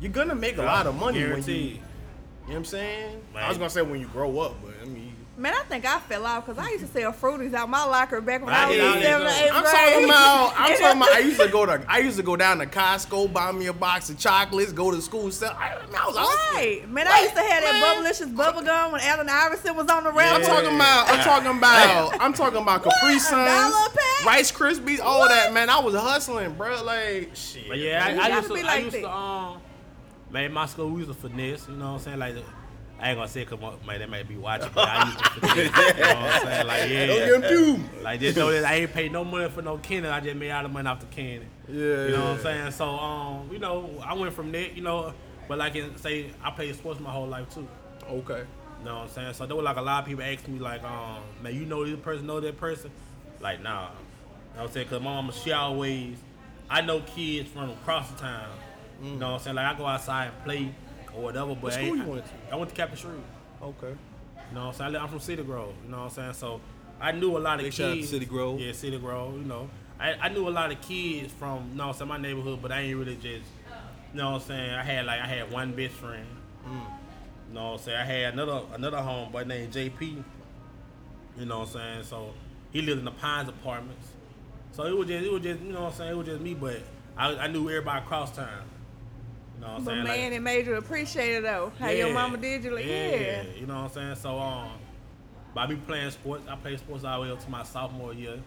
you're 0.00 0.12
gonna 0.12 0.36
make 0.36 0.58
a 0.58 0.62
lot 0.62 0.86
of 0.86 0.94
money 0.94 1.24
when 1.24 1.42
you. 1.42 1.52
You 1.54 1.72
know 1.72 1.80
what 2.46 2.56
I'm 2.58 2.64
saying? 2.64 3.22
I 3.34 3.48
was 3.48 3.58
gonna 3.58 3.70
say 3.70 3.82
when 3.82 3.98
you 3.98 4.06
grow 4.06 4.38
up, 4.38 4.54
but 4.62 4.74
I 4.80 4.84
mean, 4.84 5.12
Man, 5.38 5.52
I 5.52 5.62
think 5.64 5.84
I 5.84 5.98
fell 6.00 6.24
off 6.24 6.46
because 6.46 6.58
I 6.64 6.70
used 6.70 6.86
to 6.86 6.90
sell 6.90 7.12
fruities 7.12 7.52
out 7.52 7.68
my 7.68 7.84
locker 7.84 8.22
back 8.22 8.42
when 8.42 8.54
I 8.54 8.62
I, 8.64 8.68
was 8.68 8.76
did 8.76 8.84
in 8.96 9.02
seventh 9.02 9.28
or 9.28 9.34
too. 9.38 9.44
eighth 9.44 9.52
I'm 9.52 9.62
grade. 9.62 9.74
talking 9.74 10.04
about. 10.06 10.52
I'm 10.56 10.78
talking 10.78 10.96
about. 11.02 11.12
I 11.12 11.18
used 11.18 11.40
to 11.40 11.48
go 11.48 11.66
to. 11.66 11.84
I 11.90 11.98
used 11.98 12.16
to 12.16 12.22
go 12.22 12.36
down 12.36 12.58
to 12.58 12.66
Costco, 12.66 13.32
buy 13.34 13.52
me 13.52 13.66
a 13.66 13.72
box 13.74 14.08
of 14.08 14.18
chocolates, 14.18 14.72
go 14.72 14.90
to 14.90 15.02
school, 15.02 15.30
sell. 15.30 15.52
I, 15.52 15.74
I 15.74 16.06
was 16.06 16.16
hustling. 16.16 16.54
Right, 16.80 16.88
man. 16.90 17.06
I 17.06 17.20
used 17.20 17.34
to 17.34 17.40
have 17.42 17.62
that 17.64 17.72
Man. 17.74 18.04
Bubblicious 18.04 18.34
bubble 18.34 18.62
gum 18.62 18.92
when 18.92 19.02
Allen 19.02 19.28
Iverson 19.28 19.76
was 19.76 19.90
on 19.90 20.04
the 20.04 20.10
rail. 20.12 20.34
I'm 20.36 20.42
talking 20.42 20.74
about. 20.74 21.10
I'm 21.10 21.20
talking 21.22 21.58
about. 21.58 22.16
I'm 22.22 22.32
talking 22.32 22.62
about 22.62 22.82
Capri 22.82 23.18
Suns, 23.18 23.46
dollar 23.74 23.86
a 23.88 23.90
pack? 23.90 24.24
Rice 24.24 24.50
Krispies, 24.50 25.00
all 25.00 25.28
that. 25.28 25.52
Man, 25.52 25.68
I 25.68 25.78
was 25.80 25.94
hustling, 25.94 26.54
bro. 26.54 26.82
Like 26.82 27.32
shit. 27.34 27.68
But 27.68 27.76
yeah, 27.76 28.08
You 28.08 28.20
I, 28.20 28.24
I 28.24 28.28
gotta 28.28 28.34
used 28.36 28.48
to, 28.48 28.54
be 28.54 28.60
I 28.62 28.64
like 28.64 28.84
used 28.84 28.96
that. 28.96 29.00
to, 29.02 29.10
um, 29.10 29.60
man, 30.30 30.50
my 30.54 30.64
school, 30.64 30.88
we 30.88 31.02
used 31.04 31.12
to 31.12 31.14
finesse, 31.28 31.68
you 31.68 31.74
know 31.76 31.88
what 31.92 31.98
I'm 31.98 31.98
saying? 32.00 32.18
Like, 32.20 32.36
I 32.98 33.10
ain't 33.10 33.18
gonna 33.18 33.28
say 33.28 33.42
it 33.42 33.50
because, 33.50 33.86
man, 33.86 33.98
they 33.98 34.06
might 34.06 34.26
be 34.26 34.36
watching, 34.36 34.70
but 34.74 34.88
I 34.88 35.04
used 35.04 35.18
to 35.18 35.24
finesse, 35.24 35.56
you 35.56 36.02
know 36.02 36.08
what 36.08 36.16
I'm 36.16 36.42
saying? 36.46 36.66
Like, 36.66 36.80
yeah. 36.90 37.06
Don't 37.06 37.42
get 37.42 37.50
him 37.52 37.76
too. 37.76 38.02
Like 38.02 38.20
just 38.20 38.38
know 38.38 38.50
that 38.50 38.64
I 38.64 38.74
ain't 38.76 38.92
paid 38.92 39.12
no 39.12 39.22
money 39.24 39.50
for 39.50 39.60
no 39.62 39.76
candy. 39.78 40.08
I 40.08 40.20
just 40.20 40.36
made 40.36 40.50
all 40.50 40.62
the 40.62 40.68
money 40.70 40.88
off 40.88 41.00
the 41.00 41.06
candy. 41.06 41.46
Yeah, 41.68 42.06
You 42.06 42.08
know 42.12 42.24
what 42.24 42.36
I'm 42.36 42.42
saying? 42.42 42.70
So 42.72 42.88
um, 42.88 43.50
you 43.52 43.58
know, 43.58 43.90
I 44.04 44.14
went 44.14 44.32
from 44.32 44.50
that, 44.52 44.74
you 44.74 44.82
know, 44.82 45.12
but 45.46 45.58
like 45.58 45.74
in 45.76 45.96
say 45.98 46.30
I 46.42 46.50
played 46.50 46.74
sports 46.74 46.98
my 47.00 47.10
whole 47.10 47.26
life 47.26 47.52
too. 47.52 47.68
Okay. 48.08 48.44
You 48.78 48.84
know 48.84 48.94
what 48.94 49.02
I'm 49.02 49.08
saying? 49.10 49.34
So 49.34 49.46
there 49.46 49.56
were 49.56 49.62
like 49.62 49.76
a 49.76 49.82
lot 49.82 50.02
of 50.02 50.08
people 50.08 50.24
asking 50.24 50.54
me 50.54 50.60
like, 50.60 50.82
um, 50.84 51.18
man, 51.42 51.54
you 51.54 51.66
know 51.66 51.84
this 51.84 51.98
person, 52.00 52.26
know 52.26 52.40
that 52.40 52.56
person? 52.56 52.90
Like, 53.40 53.62
nah. 53.62 53.82
You 53.82 53.86
know 53.88 54.62
what 54.62 54.62
I'm 54.68 54.72
saying? 54.72 54.88
Cause 54.88 55.00
my 55.00 55.12
mama, 55.12 55.32
she 55.32 55.52
always, 55.52 56.16
I 56.70 56.80
know 56.80 57.00
kids 57.00 57.50
from 57.50 57.70
across 57.70 58.10
the 58.10 58.18
town. 58.18 58.48
You 59.02 59.10
know 59.16 59.32
what 59.32 59.34
I'm 59.34 59.40
saying? 59.40 59.56
Like 59.56 59.74
I 59.74 59.78
go 59.78 59.86
outside 59.86 60.28
and 60.28 60.44
play 60.44 60.74
or 61.16 61.22
whatever, 61.22 61.54
but 61.54 61.62
What 61.62 61.72
I 61.72 61.76
school 61.76 61.86
ain't- 61.96 62.06
you 62.06 62.12
went 62.12 62.26
to? 62.26 62.32
I 62.52 62.56
went 62.56 62.74
to. 62.74 62.82
Okay. 63.62 63.88
You 63.88 64.54
know 64.54 64.66
what 64.66 64.80
I'm 64.80 64.92
saying? 64.92 64.96
I'm 64.96 65.08
from 65.08 65.20
Cedar 65.20 65.42
Grove. 65.42 65.74
You 65.84 65.90
know 65.90 65.98
what 65.98 66.04
I'm 66.04 66.10
saying? 66.10 66.32
So 66.34 66.60
I 67.00 67.12
knew 67.12 67.36
a 67.36 67.38
lot 67.38 67.58
of 67.58 67.64
kids. 67.64 67.76
shout 67.76 68.04
City 68.04 68.26
Grove. 68.26 68.60
Yeah, 68.60 68.72
City 68.72 68.98
Grove. 68.98 69.34
You 69.34 69.44
know, 69.44 69.68
I, 69.98 70.12
I 70.14 70.28
knew 70.28 70.48
a 70.48 70.50
lot 70.50 70.70
of 70.70 70.80
kids 70.80 71.32
from 71.32 71.70
you 71.70 71.76
know, 71.76 71.90
I'm 71.98 72.08
my 72.08 72.18
neighborhood, 72.18 72.60
but 72.62 72.70
I 72.72 72.80
ain't 72.82 72.96
really 72.98 73.16
just. 73.16 73.50
You 74.12 74.22
know 74.22 74.32
what 74.32 74.42
I'm 74.42 74.48
saying? 74.48 74.70
I 74.70 74.82
had 74.82 75.06
like 75.06 75.20
I 75.20 75.26
had 75.26 75.50
one 75.50 75.72
best 75.74 75.94
friend. 75.94 76.26
Mm. 76.66 76.80
You 77.48 77.54
know 77.54 77.64
what 77.72 77.72
I'm 77.72 77.84
saying? 77.84 77.98
I 77.98 78.04
had 78.04 78.32
another 78.34 78.60
another 78.74 78.96
homeboy 78.98 79.46
named 79.46 79.72
JP. 79.72 80.22
You 81.38 81.44
know 81.46 81.60
what 81.60 81.68
I'm 81.68 81.72
saying? 81.74 82.02
So 82.04 82.32
he 82.72 82.82
lived 82.82 83.00
in 83.00 83.04
the 83.04 83.10
Pines 83.10 83.48
Apartments. 83.48 84.08
So 84.72 84.84
it 84.84 84.96
was 84.96 85.08
just 85.08 85.24
it 85.24 85.32
was 85.32 85.42
just 85.42 85.60
you 85.60 85.72
know 85.72 85.82
what 85.84 85.92
I'm 85.92 85.98
saying? 85.98 86.12
It 86.12 86.16
was 86.16 86.26
just 86.26 86.40
me, 86.40 86.54
but 86.54 86.80
I, 87.16 87.34
I 87.36 87.46
knew 87.48 87.68
everybody 87.68 88.04
across 88.04 88.34
town. 88.34 88.62
You 89.66 89.72
know 89.72 89.72
what 89.72 89.78
I'm 89.78 89.84
But 89.84 89.90
saying? 89.92 90.04
man, 90.04 90.30
Like- 90.30 90.32
it 90.32 90.40
made 90.42 90.66
you 90.66 90.74
appreciate 90.76 91.34
it 91.36 91.42
though. 91.42 91.72
How 91.78 91.88
your 91.90 92.12
mama 92.12 92.36
did 92.38 92.64
you 92.64 92.70
like, 92.74 92.86
yeah. 92.86 93.42
You 93.58 93.66
know 93.66 93.74
what 93.74 93.84
I'm 93.84 93.90
saying? 93.90 94.14
So 94.16 94.38
um 94.38 94.70
by 95.54 95.66
me 95.66 95.76
playing 95.86 96.10
sports, 96.10 96.44
I 96.48 96.54
played 96.56 96.78
sports 96.78 97.04
all 97.04 97.20
the 97.22 97.26
way 97.26 97.32
up 97.32 97.42
to 97.44 97.50
my 97.50 97.62
sophomore 97.62 98.12
year. 98.14 98.38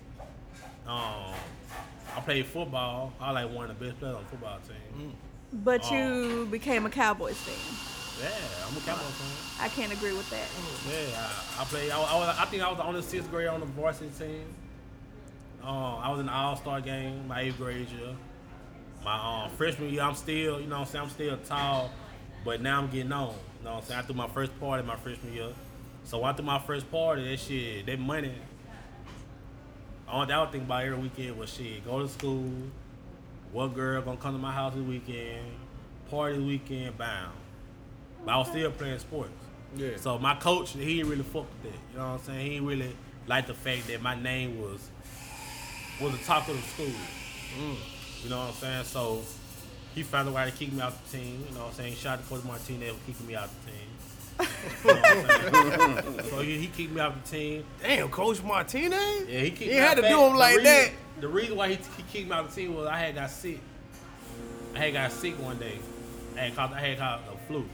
Um 0.88 1.34
I 2.16 2.22
played 2.22 2.46
football. 2.48 3.14
I 3.20 3.32
like 3.32 3.52
one 3.52 3.70
of 3.70 3.78
the 3.78 3.86
best 3.86 4.00
players 4.00 4.16
on 4.16 4.24
the 4.24 4.30
football 4.30 4.58
team. 4.68 5.14
But 5.54 5.82
Oh. 5.86 5.94
you 5.96 6.46
became 6.46 6.86
a 6.86 6.90
Cowboys 6.90 7.38
fan. 7.38 7.76
Yeah, 8.22 8.68
I'm 8.68 8.76
a 8.78 8.82
Cowboys 8.82 9.04
fan. 9.16 9.66
I 9.66 9.70
can't 9.70 9.92
agree 9.94 10.14
with 10.14 10.30
that. 10.30 10.48
Yeah, 10.88 11.20
I, 11.58 11.62
I 11.62 11.66
played. 11.66 11.92
I, 11.92 11.98
I, 12.02 12.16
was, 12.20 12.38
I 12.40 12.46
think 12.46 12.64
I 12.64 12.68
was 12.70 12.78
the 12.78 12.84
only 12.84 13.02
sixth 13.02 13.30
grade 13.32 13.48
on 13.48 13.60
the 13.62 13.66
varsity 13.66 14.10
team. 14.18 14.46
Um, 15.64 16.00
I 16.02 16.10
was 16.12 16.20
in 16.20 16.26
the 16.28 16.32
All 16.34 16.56
Star 16.56 16.82
game 16.82 17.28
my 17.28 17.42
eighth 17.42 17.58
grade 17.58 17.90
year. 17.90 18.16
My 19.04 19.44
um, 19.46 19.52
freshman 19.52 19.90
year, 19.90 20.02
I'm 20.02 20.16
still, 20.16 20.60
you 20.60 20.68
know, 20.68 20.80
what 20.80 20.88
I'm 20.88 20.92
saying 20.92 21.04
I'm 21.06 21.10
still 21.10 21.38
tall, 21.38 21.90
but 22.44 22.62
now 22.62 22.80
I'm 22.80 22.90
getting 22.90 23.12
on. 23.12 23.34
You 23.60 23.66
know, 23.66 23.76
what 23.76 23.84
I'm 23.84 23.88
saying 23.88 24.00
I 24.00 24.04
threw 24.04 24.16
my 24.16 24.28
first 24.28 24.60
party 24.60 24.84
my 24.86 24.96
freshman 24.98 25.34
year. 25.34 25.50
So 26.04 26.24
I 26.24 26.34
threw 26.34 26.46
my 26.46 26.60
first 26.60 26.90
party, 26.92 27.30
that 27.30 27.40
shit, 27.40 27.86
that 27.86 28.00
money. 28.00 28.34
All 30.08 30.26
that 30.26 30.34
I 30.34 30.42
would 30.42 30.52
think 30.52 30.64
about 30.64 30.84
every 30.84 30.98
weekend 30.98 31.38
was 31.38 31.54
shit. 31.54 31.86
Go 31.86 32.02
to 32.02 32.10
school. 32.10 32.52
What 33.52 33.74
girl 33.76 34.02
gonna 34.02 34.18
come 34.18 34.34
to 34.34 34.40
my 34.40 34.52
house 34.52 34.74
this 34.74 34.84
weekend? 34.84 35.46
Party 36.10 36.40
weekend, 36.40 36.98
bound. 36.98 37.34
But 38.26 38.32
I 38.32 38.38
was 38.38 38.48
still 38.48 38.72
playing 38.72 39.00
sports. 39.00 39.32
Yeah. 39.76 39.98
So 39.98 40.18
my 40.18 40.36
coach, 40.36 40.72
he 40.72 40.98
didn't 40.98 41.12
really 41.12 41.24
fuck 41.24 41.46
with 41.64 41.72
that. 41.72 41.80
You 41.92 41.98
know 42.00 42.12
what 42.12 42.20
I'm 42.20 42.26
saying? 42.26 42.46
He 42.46 42.50
didn't 42.54 42.68
really 42.68 42.96
like 43.28 43.48
the 43.48 43.54
fact 43.54 43.88
that 43.88 44.02
my 44.02 44.16
name 44.16 44.60
was 44.60 44.90
was 46.02 46.18
the 46.18 46.26
top 46.26 46.48
of 46.48 46.56
the 46.56 46.62
school. 46.64 47.76
You 48.24 48.30
know 48.30 48.40
what 48.40 48.48
I'm 48.50 48.54
saying? 48.54 48.84
So 48.86 49.22
he 49.96 50.04
found 50.04 50.30
a 50.30 50.32
way 50.32 50.46
to 50.46 50.52
kick 50.52 50.72
me 50.72 50.82
out 50.82 50.94
the 51.06 51.18
team. 51.18 51.46
You 51.48 51.56
know 51.56 51.62
what 51.62 51.68
I'm 51.70 51.74
saying? 51.76 51.96
Shout 51.96 52.20
out 52.20 52.24
to 52.24 52.30
Coach 52.30 52.44
Martinez 52.44 52.94
for 52.96 53.06
kicking 53.12 53.28
me 53.28 53.36
out 53.36 53.50
the 53.66 53.72
team. 53.72 53.90
You 54.40 54.94
know 54.94 55.00
what 55.02 55.96
I'm 55.96 56.04
saying? 56.14 56.30
so 56.30 56.40
he, 56.42 56.58
he 56.60 56.68
kicked 56.68 56.92
me 56.92 57.02
out 57.02 57.24
the 57.24 57.30
team. 57.30 57.64
Damn, 57.82 58.10
Coach 58.10 58.42
Martinez. 58.44 59.28
Yeah, 59.28 59.40
he 59.42 59.66
me 59.68 59.74
had 59.74 59.96
to 59.96 60.02
back. 60.02 60.12
do 60.12 60.22
him 60.26 60.34
The 60.34 60.40
like 60.40 60.58
reason- 60.58 60.64
that. 60.64 60.92
The 61.22 61.28
reason 61.28 61.58
why 61.58 61.68
he, 61.70 61.76
he 61.98 62.04
kicked 62.12 62.30
me 62.30 62.34
out 62.36 62.50
the 62.50 62.56
team 62.56 62.76
was 62.76 62.88
I 62.88 62.98
had 62.98 63.16
got 63.16 63.30
sick. 63.30 63.60
I 64.76 64.80
had 64.80 64.94
got 64.94 65.12
sick 65.12 65.34
one 65.44 65.58
day. 65.58 65.78
I 66.38 66.40
had 66.42 66.56
caught, 66.56 66.72
I 66.74 66.80
had 66.80 66.98
caught 66.98 67.22
the 67.30 67.38
flu. 67.48 67.66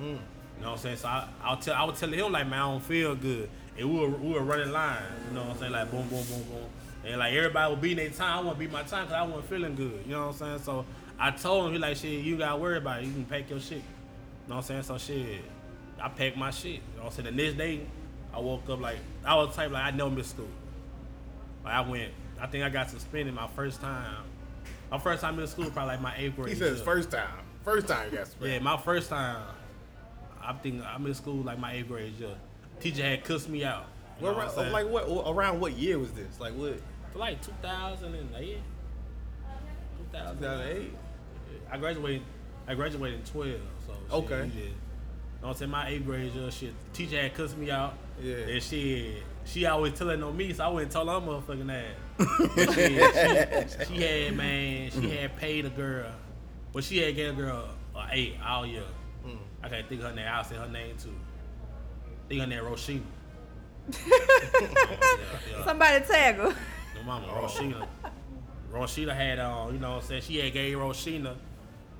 Mm. 0.00 0.02
You 0.02 0.12
know 0.12 0.18
what 0.60 0.70
I'm 0.70 0.78
saying? 0.78 0.96
So 0.96 1.08
I, 1.08 1.28
I'll 1.42 1.56
tell, 1.58 1.74
I 1.74 1.84
was 1.84 2.00
telling 2.00 2.18
him 2.18 2.32
like, 2.32 2.46
man, 2.48 2.60
I 2.60 2.70
don't 2.70 2.82
feel 2.82 3.14
good, 3.14 3.50
and 3.78 3.92
we 3.92 4.00
were, 4.00 4.08
we 4.08 4.32
were 4.32 4.40
running 4.40 4.72
lines. 4.72 5.02
You 5.28 5.34
know 5.34 5.42
what 5.42 5.50
I'm 5.50 5.58
saying? 5.58 5.72
Like 5.72 5.90
boom, 5.90 6.08
boom, 6.08 6.24
boom, 6.24 6.42
boom, 6.44 6.64
and 7.06 7.18
like 7.18 7.34
everybody 7.34 7.72
was 7.72 7.82
beating 7.82 7.96
their 7.98 8.10
time. 8.10 8.38
I 8.38 8.40
want 8.42 8.58
to 8.58 8.64
beat 8.64 8.72
my 8.72 8.82
time 8.82 9.06
because 9.06 9.12
I 9.12 9.22
wasn't 9.22 9.48
feeling 9.48 9.74
good. 9.74 10.02
You 10.06 10.12
know 10.12 10.26
what 10.26 10.32
I'm 10.32 10.38
saying? 10.38 10.58
So 10.60 10.84
I 11.18 11.30
told 11.30 11.66
him, 11.66 11.72
he 11.72 11.78
like, 11.78 11.96
shit, 11.96 12.24
you 12.24 12.36
gotta 12.36 12.56
worry 12.56 12.78
about 12.78 13.00
it. 13.00 13.06
You 13.06 13.12
can 13.12 13.24
pack 13.24 13.50
your 13.50 13.60
shit. 13.60 13.78
You 13.78 13.84
know 14.48 14.56
what 14.56 14.70
I'm 14.70 14.82
saying? 14.82 14.82
So 14.82 14.98
shit, 14.98 15.42
I 16.00 16.08
packed 16.08 16.36
my 16.36 16.50
shit. 16.50 16.72
You 16.72 16.78
know 16.96 17.04
what 17.04 17.06
I'm 17.06 17.24
saying? 17.24 17.36
The 17.36 17.42
next 17.42 17.58
day, 17.58 17.86
I 18.32 18.40
woke 18.40 18.68
up 18.68 18.80
like 18.80 18.98
I 19.24 19.34
was 19.36 19.54
type 19.54 19.70
like 19.70 19.84
I 19.84 19.96
never 19.96 20.10
missed 20.10 20.30
school. 20.30 20.48
Like 21.64 21.74
I 21.74 21.80
went, 21.82 22.12
I 22.40 22.46
think 22.46 22.64
I 22.64 22.68
got 22.68 22.90
suspended 22.90 23.34
my 23.34 23.48
first 23.48 23.80
time. 23.80 24.24
My 24.90 24.98
first 24.98 25.22
time 25.22 25.38
in 25.38 25.46
school, 25.46 25.70
probably 25.70 25.94
like 25.94 26.00
my 26.00 26.14
eighth 26.16 26.36
grade. 26.36 26.48
He 26.50 26.54
said 26.54 26.68
his 26.68 26.78
year. 26.78 26.84
first 26.84 27.10
time. 27.10 27.28
First 27.64 27.88
time 27.88 28.10
you 28.10 28.18
got 28.18 28.28
Yeah, 28.40 28.58
my 28.58 28.76
first 28.76 29.08
time. 29.08 29.42
I 30.42 30.52
think 30.52 30.82
I'm 30.84 31.06
in 31.06 31.14
school 31.14 31.42
like 31.42 31.58
my 31.58 31.72
eighth 31.72 31.88
grade 31.88 32.12
year. 32.18 32.34
Teacher 32.80 33.02
had 33.02 33.24
cussed 33.24 33.48
me 33.48 33.64
out. 33.64 33.86
What, 34.18 34.36
what 34.36 34.48
I'm 34.48 34.54
saying? 34.54 34.72
like 34.72 34.88
what? 34.88 35.04
Around 35.26 35.60
what 35.60 35.72
year 35.72 35.98
was 35.98 36.12
this? 36.12 36.38
Like 36.38 36.54
what? 36.54 36.78
Like 37.14 37.40
2008. 37.42 38.58
2008. 40.12 40.30
2008. 40.40 40.92
I 41.70 41.78
graduated. 41.78 42.22
I 42.66 42.74
graduated 42.74 43.20
in 43.20 43.26
12. 43.26 43.60
So 43.86 43.92
shit, 43.92 44.12
Okay. 44.12 44.36
you 44.56 44.62
know 44.64 44.70
what 45.40 45.48
I'm 45.50 45.54
saying? 45.56 45.70
My 45.70 45.88
eighth 45.88 46.04
grade 46.04 46.32
year, 46.32 46.50
shit. 46.50 46.72
Teacher 46.92 47.20
had 47.20 47.34
cussed 47.34 47.56
me 47.58 47.70
out. 47.70 47.94
Yeah. 48.22 48.36
And 48.36 48.62
she, 48.62 49.16
she 49.44 49.66
always 49.66 49.92
telling 49.94 50.22
on 50.22 50.36
me, 50.36 50.52
so 50.52 50.64
I 50.64 50.68
wouldn't 50.68 50.90
tell 50.92 51.06
her 51.06 51.20
motherfucking 51.26 51.70
ass. 51.70 51.94
But 52.16 52.72
she, 53.78 53.86
she, 53.86 53.94
she 53.96 54.02
had 54.02 54.36
man, 54.36 54.90
she 54.90 55.10
had 55.10 55.36
paid 55.36 55.66
a 55.66 55.70
girl, 55.70 56.10
but 56.72 56.84
she 56.84 56.98
had 56.98 57.14
gave 57.16 57.30
a 57.34 57.36
girl 57.42 57.68
a 57.96 58.06
eight 58.12 58.36
all 58.46 58.64
year. 58.64 58.84
Hmm. 59.24 59.36
I 59.62 59.68
can't 59.68 59.88
think 59.88 60.00
of 60.02 60.10
her 60.10 60.14
name. 60.16 60.28
I'll 60.30 60.44
say 60.44 60.54
her 60.56 60.68
name 60.68 60.96
too. 60.96 61.12
think 62.28 62.40
her 62.40 62.46
name 62.46 62.62
Roshina. 62.62 63.02
yeah, 63.90 64.16
yeah. 65.50 65.64
Somebody 65.64 66.04
tag 66.06 66.36
her. 66.36 66.54
Mama, 67.04 67.26
Roshina. 67.28 67.86
Roshina 68.72 69.14
had 69.14 69.38
um, 69.38 69.72
you 69.72 69.78
know 69.80 69.92
what 69.92 70.02
I'm 70.02 70.08
saying, 70.08 70.22
she 70.22 70.38
had 70.38 70.52
gave 70.52 70.76
Roshina, 70.76 71.34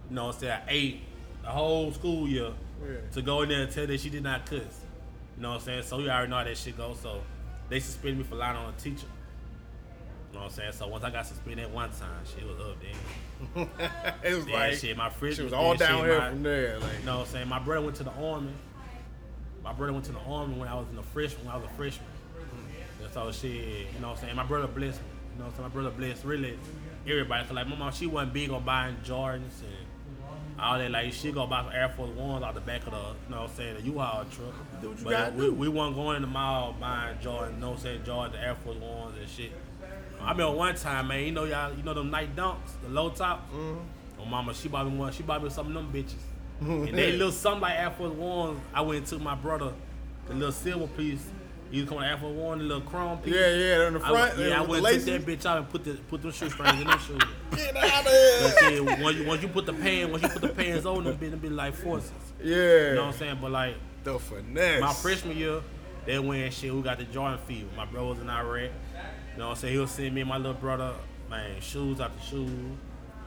you 0.08 0.14
know 0.14 0.26
what 0.26 0.34
I'm 0.37 0.40
saying, 0.40 0.61
eight 0.68 1.00
the 1.42 1.49
whole 1.50 1.92
school 1.92 2.26
year 2.26 2.50
Yeah. 2.82 2.96
to 3.12 3.23
go 3.23 3.42
in 3.42 3.49
there 3.50 3.62
and 3.62 3.70
tell 3.70 3.87
that 3.87 4.00
she 4.00 4.11
did 4.11 4.23
not 4.23 4.46
cuss. 4.46 4.61
You 5.37 5.42
know 5.42 5.50
what 5.50 5.54
I'm 5.56 5.61
saying? 5.62 5.82
So 5.82 5.99
you 5.99 6.08
already 6.11 6.30
know 6.30 6.38
how 6.38 6.44
that 6.44 6.56
shit 6.56 6.76
goes. 6.76 6.99
So 7.00 7.20
they 7.68 7.80
suspended 7.80 8.18
me 8.18 8.25
for 8.25 8.37
lying 8.37 8.56
on 8.56 8.73
a 8.73 8.80
teacher. 8.80 9.06
You 10.30 10.34
know 10.38 10.44
what 10.44 10.46
I'm 10.46 10.50
saying? 10.56 10.73
So 10.73 10.88
once 10.88 11.04
I 11.04 11.11
got 11.11 11.26
suspended 11.26 11.73
one 11.73 11.90
time, 11.90 12.25
shit 12.25 12.46
was 12.46 12.58
up 12.58 12.76
then. 12.80 13.68
it 14.25 14.34
was 14.34 14.44
Then 14.46 14.54
like 14.54 14.75
shit, 14.75 14.96
my 14.96 15.11
freshman 15.11 15.37
She 15.37 15.42
was 15.42 15.52
all 15.52 15.76
then 15.76 15.78
shit, 15.78 15.88
down 15.88 16.04
here 16.04 16.20
from 16.30 16.42
there. 16.42 16.78
Like 16.78 16.99
You 17.00 17.06
know 17.06 17.18
what 17.18 17.26
I'm 17.26 17.32
saying? 17.32 17.49
My 17.49 17.58
brother 17.58 17.82
went 17.84 17.96
to 17.99 18.04
the 18.04 18.12
army. 18.12 18.52
My 19.62 19.73
brother 19.73 19.92
went 19.92 20.04
to 20.06 20.12
the 20.12 20.18
army 20.20 20.54
when 20.58 20.68
I 20.68 20.75
was 20.75 20.87
in 20.88 20.96
the 20.96 21.02
freshman. 21.02 21.46
When 21.46 21.54
I 21.54 21.58
was 21.58 21.66
a 21.66 21.75
freshman. 21.75 22.08
So 23.14 23.30
shit, 23.30 23.52
you 23.52 23.87
know 24.00 24.09
what 24.09 24.18
I'm 24.18 24.25
saying? 24.25 24.35
My 24.35 24.42
brother 24.42 24.66
blessed 24.66 25.00
me. 25.00 25.06
You 25.35 25.38
know 25.38 25.44
what 25.44 25.50
I'm 25.50 25.54
saying? 25.54 25.68
My 25.68 25.68
brother 25.68 25.90
blessed 25.90 26.25
really 26.25 26.59
everybody. 27.06 27.44
Cause 27.44 27.52
like 27.52 27.68
my 27.68 27.76
mom, 27.76 27.92
she 27.92 28.09
wasn't 28.09 28.33
big 28.33 28.50
on 28.50 28.64
buying 28.64 28.97
Jordans 29.04 29.61
and 29.62 30.59
all 30.59 30.76
that. 30.76 30.90
Like 30.90 31.12
she 31.12 31.30
go 31.30 31.47
buy 31.47 31.62
some 31.62 31.73
Air 31.73 31.90
Force 31.90 32.11
Ones 32.11 32.42
out 32.42 32.54
the 32.54 32.61
back 32.61 32.85
of 32.88 32.90
the, 32.90 32.99
you 32.99 33.30
know 33.30 33.42
what 33.42 33.50
I'm 33.50 33.56
saying, 33.56 33.76
the 33.76 33.83
U-Haul 33.83 34.25
truck. 34.33 34.52
Do 34.83 34.88
what 34.88 34.99
you 34.99 35.04
but 35.04 35.11
gotta 35.11 35.33
we, 35.33 35.44
do. 35.44 35.54
we 35.54 35.68
wasn't 35.68 35.94
going 35.94 36.16
in 36.16 36.23
the 36.23 36.28
mall 36.28 36.75
buying 36.80 37.16
Jordan, 37.23 37.54
you 37.54 37.61
know 37.61 37.71
what 37.71 37.87
I'm 37.87 38.04
saying, 38.04 38.35
Air 38.42 38.56
Force 38.56 38.78
Ones 38.78 39.16
and 39.16 39.28
shit. 39.28 39.52
I 40.21 40.33
remember 40.33 40.56
one 40.56 40.75
time, 40.75 41.06
man, 41.06 41.23
you 41.23 41.30
know 41.30 41.44
y'all, 41.44 41.73
you 41.73 41.85
know 41.85 41.94
them 41.94 42.11
Nike 42.11 42.33
dunks, 42.35 42.80
the 42.83 42.88
low 42.88 43.11
top. 43.11 43.49
Mm-hmm. 43.52 44.25
My 44.25 44.28
mama, 44.28 44.54
she 44.54 44.66
bought 44.66 44.90
me 44.90 44.99
one. 44.99 45.12
She 45.12 45.23
bought 45.23 45.40
me 45.40 45.50
some 45.50 45.68
of 45.68 45.73
them 45.73 45.92
bitches. 45.92 46.14
and 46.61 46.99
they 46.99 47.12
little 47.12 47.30
something 47.30 47.61
like 47.61 47.78
Air 47.78 47.92
Force 47.92 48.12
Ones. 48.12 48.61
I 48.73 48.80
went 48.80 48.99
and 48.99 49.06
took 49.06 49.21
my 49.21 49.37
brother 49.37 49.73
the 50.26 50.35
little 50.35 50.50
silver 50.50 50.88
piece. 50.88 51.25
He 51.75 51.81
was 51.81 51.88
coming 51.88 52.04
Air 52.04 52.16
Force 52.16 52.37
One, 52.37 52.59
the 52.59 52.64
little 52.64 52.83
chrome 52.83 53.19
piece. 53.19 53.35
yeah, 53.35 53.49
yeah, 53.49 53.87
on 53.87 53.95
the 53.95 54.04
I, 54.04 54.09
front. 54.09 54.38
yeah, 54.38 54.59
I 54.59 54.64
went 54.64 54.85
the 54.85 54.90
and 54.90 55.04
took 55.04 55.26
that 55.26 55.26
bitch 55.26 55.45
out 55.45 55.59
and 55.59 55.69
put 55.69 55.83
the 55.83 55.95
put 55.95 56.23
them 56.23 56.31
shoestrings 56.31 56.81
in 56.81 56.87
them 56.87 56.99
shoes. 57.00 57.21
Get 57.57 57.76
out 57.76 58.07
of 58.07 58.59
here. 58.61 59.02
once 59.02 59.16
you, 59.16 59.26
once 59.26 59.43
you 59.43 59.49
put 59.49 59.66
the 59.66 59.73
pants, 59.73 60.12
once 60.12 60.23
you 60.23 60.28
put 60.28 60.43
the 60.43 60.49
pants 60.50 60.87
on 60.87 61.02
them, 61.02 61.19
bitch, 61.19 61.40
be 61.40 61.49
like 61.49 61.75
forces. 61.75 62.12
Yeah. 62.40 62.54
You 62.54 62.95
know 62.95 63.07
what 63.07 63.14
I'm 63.14 63.19
saying? 63.19 63.38
But 63.40 63.50
like 63.50 63.75
The 64.04 64.21
finesse. 64.21 64.83
my 64.83 64.93
freshman 64.93 65.37
year, 65.37 65.62
they 66.07 66.16
went 66.21 66.52
shit. 66.54 66.73
We 66.73 66.81
got 66.81 66.99
the 66.99 67.07
Jordan 67.07 67.40
field. 67.45 67.71
My 67.76 67.87
bro 67.87 68.07
was 68.07 68.21
in 68.21 68.31
Iraq. 68.31 68.71
You 69.33 69.38
know 69.38 69.49
what 69.49 69.54
I'm 69.54 69.57
saying? 69.57 69.75
He'll 69.75 69.88
send 69.88 70.14
me 70.14 70.21
and 70.21 70.31
my 70.31 70.37
little 70.37 70.54
brother, 70.54 70.95
man, 71.28 71.61
shoes 71.61 71.99
after 71.99 72.23
shoes. 72.25 72.50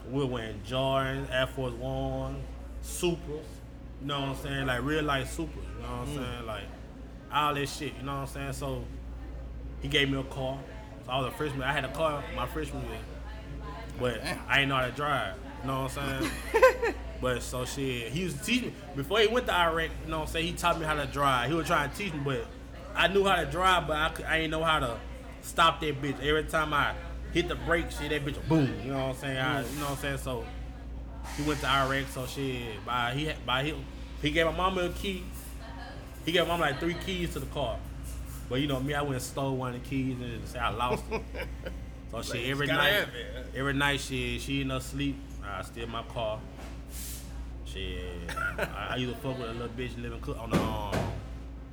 We 0.09 0.19
were 0.19 0.25
wearing 0.25 0.61
Jordans, 0.65 1.29
Air 1.33 1.47
Force 1.47 1.73
One, 1.73 2.41
Supers. 2.81 3.45
You 3.99 4.07
know 4.07 4.21
what 4.21 4.29
I'm 4.29 4.35
saying? 4.37 4.67
Like 4.67 4.83
real 4.83 5.03
life 5.03 5.33
Supers. 5.33 5.65
You 5.75 5.83
know 5.83 5.89
what 5.89 5.99
I'm 5.99 6.07
mm. 6.07 6.15
saying? 6.15 6.45
Like 6.45 6.63
all 7.31 7.53
this 7.53 7.75
shit. 7.75 7.93
You 7.97 8.03
know 8.03 8.13
what 8.13 8.21
I'm 8.21 8.27
saying? 8.27 8.53
So 8.53 8.83
he 9.81 9.87
gave 9.87 10.09
me 10.09 10.19
a 10.19 10.23
car. 10.23 10.59
So 11.05 11.11
I 11.11 11.19
was 11.19 11.27
a 11.27 11.37
freshman. 11.37 11.63
I 11.63 11.73
had 11.73 11.85
a 11.85 11.91
car 11.91 12.23
my 12.35 12.45
freshman 12.47 12.83
year, 12.83 12.99
but 13.99 14.21
I 14.47 14.61
ain't 14.61 14.69
know 14.69 14.75
how 14.75 14.85
to 14.85 14.91
drive. 14.91 15.35
You 15.61 15.67
know 15.67 15.83
what 15.83 15.97
I'm 15.97 16.21
saying? 16.21 16.93
But 17.21 17.41
so 17.41 17.65
shit, 17.65 18.11
he 18.11 18.25
was 18.25 18.33
teaching 18.35 18.69
me 18.69 18.73
before 18.95 19.19
he 19.19 19.27
went 19.27 19.47
to 19.47 19.53
Iraq. 19.53 19.89
You 20.05 20.11
know 20.11 20.19
what 20.19 20.27
I'm 20.27 20.33
saying? 20.33 20.47
He 20.47 20.53
taught 20.53 20.79
me 20.79 20.85
how 20.85 20.93
to 20.93 21.05
drive. 21.07 21.49
He 21.49 21.55
was 21.55 21.65
trying 21.65 21.89
to 21.89 21.95
teach 21.95 22.13
me, 22.13 22.19
but 22.23 22.45
I 22.95 23.07
knew 23.07 23.23
how 23.25 23.37
to 23.37 23.45
drive, 23.45 23.87
but 23.87 23.97
I, 23.97 24.09
could, 24.09 24.25
I 24.25 24.37
ain't 24.37 24.51
know 24.51 24.63
how 24.63 24.79
to 24.79 24.97
stop 25.41 25.81
that 25.81 26.01
bitch. 26.01 26.21
Every 26.23 26.43
time 26.43 26.73
I 26.73 26.93
hit 27.33 27.47
the 27.47 27.55
brake, 27.55 27.89
shit, 27.91 28.09
that 28.09 28.25
bitch 28.25 28.47
boom. 28.47 28.71
You 28.83 28.91
know 28.91 29.07
what 29.07 29.09
I'm 29.09 29.15
saying? 29.15 29.37
I, 29.37 29.63
mm. 29.63 29.73
you 29.73 29.79
know 29.79 29.85
what 29.85 29.91
I'm 29.91 29.97
saying? 29.97 30.17
So 30.19 30.45
he 31.35 31.43
went 31.43 31.59
to 31.61 31.67
Iraq. 31.67 32.07
So 32.13 32.25
shit, 32.25 32.85
by 32.85 33.13
he 33.13 33.31
by 33.45 33.63
he 33.63 33.75
he 34.21 34.31
gave 34.31 34.45
my 34.45 34.55
mama 34.55 34.81
a 34.81 34.89
key. 34.89 35.23
He 36.27 36.33
gave 36.33 36.45
my 36.45 36.57
like 36.57 36.77
three 36.81 36.93
keys 37.05 37.31
to 37.33 37.39
the 37.39 37.45
car. 37.47 37.77
But 38.49 38.59
you 38.59 38.67
know 38.67 38.81
me, 38.81 38.93
I 38.93 39.01
went 39.01 39.13
and 39.15 39.21
stole 39.21 39.55
one 39.55 39.73
of 39.73 39.81
the 39.81 39.89
keys 39.89 40.17
and 40.19 40.45
say 40.45 40.59
I 40.59 40.69
lost 40.69 41.03
it. 41.09 41.21
So 42.11 42.21
shit, 42.21 42.49
every 42.49 42.67
night, 42.67 43.05
every 43.53 43.73
night, 43.73 43.99
shit, 43.99 44.39
she 44.41 44.61
in 44.61 44.69
her 44.69 44.79
sleep. 44.79 45.17
I 45.45 45.61
steal 45.61 45.87
my 45.87 46.03
car. 46.03 46.39
Shit, 47.65 47.99
I, 48.57 48.87
I 48.91 48.95
used 48.95 49.13
to 49.13 49.19
fuck 49.19 49.37
with 49.37 49.49
a 49.49 49.53
little 49.53 49.67
bitch 49.69 50.01
living 50.01 50.21
cook 50.21 50.37
on 50.39 50.49
the 50.51 50.57
um, 50.57 50.95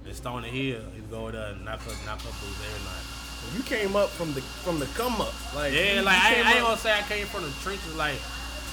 in 0.04 0.12
Stoner 0.12 0.48
Hill. 0.48 0.80
He'd 0.96 1.08
go 1.08 1.30
there 1.30 1.52
and 1.52 1.64
knock 1.64 1.80
her, 1.82 1.92
knock 2.04 2.20
her 2.20 2.30
boots 2.30 2.60
every 2.66 2.84
night. 2.84 3.56
You 3.56 3.62
came 3.62 3.94
up 3.94 4.08
from 4.10 4.34
the 4.34 4.40
from 4.40 4.80
the 4.80 4.86
come 4.86 5.20
up. 5.20 5.32
Like 5.54 5.72
Yeah, 5.72 5.94
you- 5.94 6.02
like 6.02 6.16
you 6.16 6.28
I, 6.28 6.34
came 6.34 6.46
I 6.46 6.52
ain't 6.54 6.60
gonna 6.62 6.76
say 6.78 6.92
I 6.92 7.02
came 7.02 7.26
from 7.26 7.42
the 7.44 7.50
trenches, 7.62 7.94
like 7.94 8.16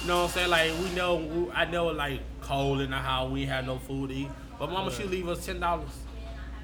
you 0.02 0.08
know 0.08 0.18
what 0.24 0.24
I'm 0.24 0.30
saying. 0.32 0.50
Like 0.50 0.72
we 0.80 0.90
know, 0.96 1.16
we, 1.18 1.52
I 1.52 1.66
know 1.66 1.88
like 1.88 2.22
cold 2.42 2.82
in 2.82 2.90
the 2.90 2.98
house, 2.98 3.30
we 3.32 3.46
had 3.46 3.68
no 3.68 3.78
food 3.78 4.10
to 4.10 4.16
eat. 4.16 4.30
But 4.62 4.70
mama, 4.72 4.92
she 4.92 5.06
leave 5.06 5.28
us 5.28 5.44
ten 5.44 5.60
dollars. 5.60 5.90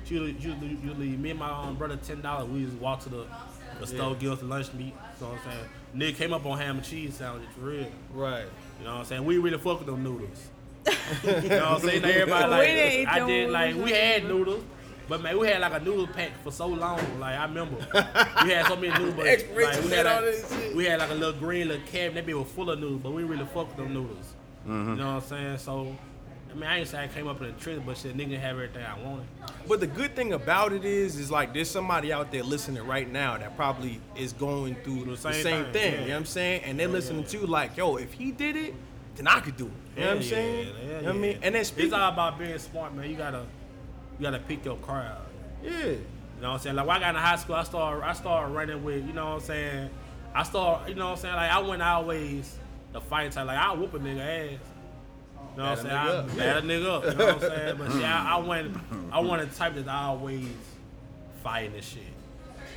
She 0.05 0.13
you 0.13 0.35
you 0.39 0.93
leave 0.93 1.19
me 1.19 1.31
and 1.31 1.39
my 1.39 1.49
um, 1.49 1.73
brother 1.73 1.95
ten 1.95 2.21
dollars. 2.21 2.47
We 2.47 2.63
just 2.63 2.77
walk 2.77 2.99
to 3.01 3.09
the 3.09 3.25
the 3.79 3.87
store, 3.87 4.13
give 4.13 4.33
us 4.33 4.39
the 4.39 4.45
lunch 4.45 4.71
meat. 4.73 4.93
You 5.19 5.25
know 5.25 5.31
what 5.31 5.39
I'm 5.47 5.51
saying? 5.51 5.65
Nick 5.95 6.15
came 6.15 6.31
up 6.31 6.45
on 6.45 6.59
ham 6.59 6.75
and 6.77 6.85
cheese 6.85 7.15
sandwiches 7.15 7.49
for 7.55 7.61
real. 7.61 7.87
right. 8.13 8.45
You 8.77 8.85
know 8.85 8.91
what 8.91 8.99
I'm 8.99 9.05
saying? 9.05 9.25
We 9.25 9.39
really 9.39 9.57
fuck 9.57 9.79
with 9.79 9.87
them 9.87 10.03
noodles. 10.03 10.49
you 11.23 11.31
know 11.31 11.39
what 11.39 11.51
I'm 11.63 11.79
saying? 11.81 12.01
Now 12.03 12.07
everybody 12.09 12.43
We 12.43 12.51
like 12.51 12.67
didn't 12.67 13.01
eat 13.01 13.07
I 13.07 13.19
them 13.19 13.27
did 13.27 13.49
like 13.49 13.75
we 13.75 13.91
had 13.91 14.23
noodles. 14.25 14.63
But 15.09 15.21
man, 15.23 15.39
we 15.39 15.47
had 15.47 15.61
like 15.61 15.81
a 15.81 15.83
noodle 15.83 16.05
pack 16.05 16.43
for 16.43 16.51
so 16.51 16.67
long. 16.67 16.99
Like 17.19 17.35
I 17.35 17.45
remember, 17.45 17.77
we 18.43 18.51
had 18.51 18.67
so 18.67 18.75
many 18.75 18.89
noodles. 18.89 19.15
But, 19.15 19.25
like, 19.25 19.83
we 19.83 19.91
had 19.91 20.05
like, 20.05 20.75
we 20.75 20.85
had 20.85 20.99
like 20.99 21.09
a 21.09 21.15
little 21.15 21.39
green 21.39 21.69
little 21.69 21.87
cabinet. 21.87 22.27
That 22.27 22.31
bitch 22.31 22.37
was 22.37 22.51
full 22.51 22.69
of 22.69 22.79
noodles, 22.79 23.01
but 23.01 23.11
we 23.13 23.23
really 23.23 23.45
fuck 23.45 23.69
with 23.69 23.77
them 23.77 23.91
noodles. 23.91 24.35
You 24.67 24.71
know 24.73 25.15
what 25.15 25.23
I'm 25.23 25.29
saying? 25.29 25.57
So, 25.57 25.87
I 25.89 25.95
mean, 26.59 26.69
I 26.69 26.79
ain't 26.79 26.87
say 26.87 27.03
I 27.03 27.07
came 27.07 27.27
up 27.27 27.39
in 27.41 27.47
the 27.47 27.53
trenches, 27.53 27.83
but 27.85 27.97
shit, 27.97 28.15
nigga 28.17 28.39
have 28.39 28.55
everything 28.57 28.83
I 28.83 28.99
wanted. 29.01 29.25
But 29.67 29.79
the 29.79 29.87
good 29.87 30.15
thing 30.15 30.33
about 30.33 30.73
it 30.73 30.85
is, 30.85 31.17
is 31.17 31.29
like 31.31 31.53
there's 31.53 31.69
somebody 31.69 32.11
out 32.11 32.31
there 32.31 32.43
listening 32.43 32.85
right 32.85 33.09
now 33.11 33.37
that 33.37 33.55
probably 33.55 33.99
is 34.15 34.33
going 34.33 34.75
through 34.83 35.05
the 35.05 35.17
same, 35.17 35.33
same 35.43 35.63
thing. 35.65 35.73
thing, 35.73 35.93
You 35.93 35.99
know 35.99 36.13
what 36.13 36.19
I'm 36.19 36.25
saying? 36.25 36.61
And 36.63 36.79
they're 36.79 36.87
listening 36.87 37.23
to 37.25 37.37
you 37.39 37.47
like, 37.47 37.77
yo, 37.77 37.95
if 37.97 38.13
he 38.13 38.31
did 38.31 38.55
it, 38.55 38.73
then 39.15 39.27
I 39.27 39.39
could 39.39 39.57
do 39.57 39.65
it. 39.67 39.71
You 39.95 40.03
know 40.03 40.07
what 40.09 40.17
I'm 40.17 40.23
saying? 40.23 40.67
yeah, 40.67 40.71
you 40.83 40.87
know 40.87 40.99
yeah. 40.99 41.01
what 41.07 41.15
I 41.15 41.17
mean? 41.19 41.39
And 41.41 41.55
then 41.55 41.61
it's 41.61 41.93
all 41.93 42.09
about 42.09 42.37
being 42.39 42.57
smart, 42.59 42.93
man. 42.93 43.09
You 43.09 43.15
gotta, 43.15 43.45
you 44.19 44.23
gotta 44.23 44.39
pick 44.39 44.63
your 44.65 44.77
crowd. 44.77 45.17
yeah, 45.63 45.71
You 45.71 45.99
know 46.41 46.49
what 46.49 46.53
I'm 46.55 46.59
saying? 46.59 46.75
Like 46.75 46.87
when 46.87 46.97
I 46.97 46.99
got 46.99 47.15
in 47.15 47.21
high 47.21 47.35
school, 47.37 47.55
I 47.55 47.63
started 47.63 48.05
I 48.05 48.13
started 48.13 48.53
running 48.53 48.83
with, 48.83 49.05
you 49.07 49.13
know 49.13 49.25
what 49.25 49.33
I'm 49.35 49.39
saying? 49.41 49.89
I 50.35 50.43
started, 50.43 50.89
you 50.89 50.95
know 50.95 51.05
what 51.05 51.11
I'm 51.13 51.17
saying? 51.17 51.35
Like 51.35 51.51
I 51.51 51.59
went 51.59 51.81
always 51.81 52.57
the 52.93 53.01
fight 53.01 53.31
type. 53.31 53.47
Like 53.47 53.57
I 53.57 53.73
whoop 53.73 53.93
a 53.95 53.99
nigga 53.99 54.53
ass. 54.53 54.59
You 55.57 55.63
know 55.63 55.69
what 55.71 55.79
I'm 55.79 56.27
saying? 56.27 56.37
Bad 56.37 56.45
a 56.45 56.53
I 56.53 56.57
up, 56.57 56.63
a 56.63 56.67
nigga 56.67 56.85
up. 56.85 57.03
You 57.03 57.15
know 57.15 57.25
what 57.25 57.33
I'm 57.33 57.39
saying? 57.39 57.77
But 57.79 57.95
yeah, 57.95 58.23
I, 58.23 58.35
I 58.35 58.39
went 58.39 58.77
I 59.11 59.19
wanted 59.19 59.49
the 59.49 59.55
type 59.55 59.73
that's 59.73 59.87
always 59.87 60.47
fighting 61.43 61.73
this 61.73 61.85
shit. 61.85 62.03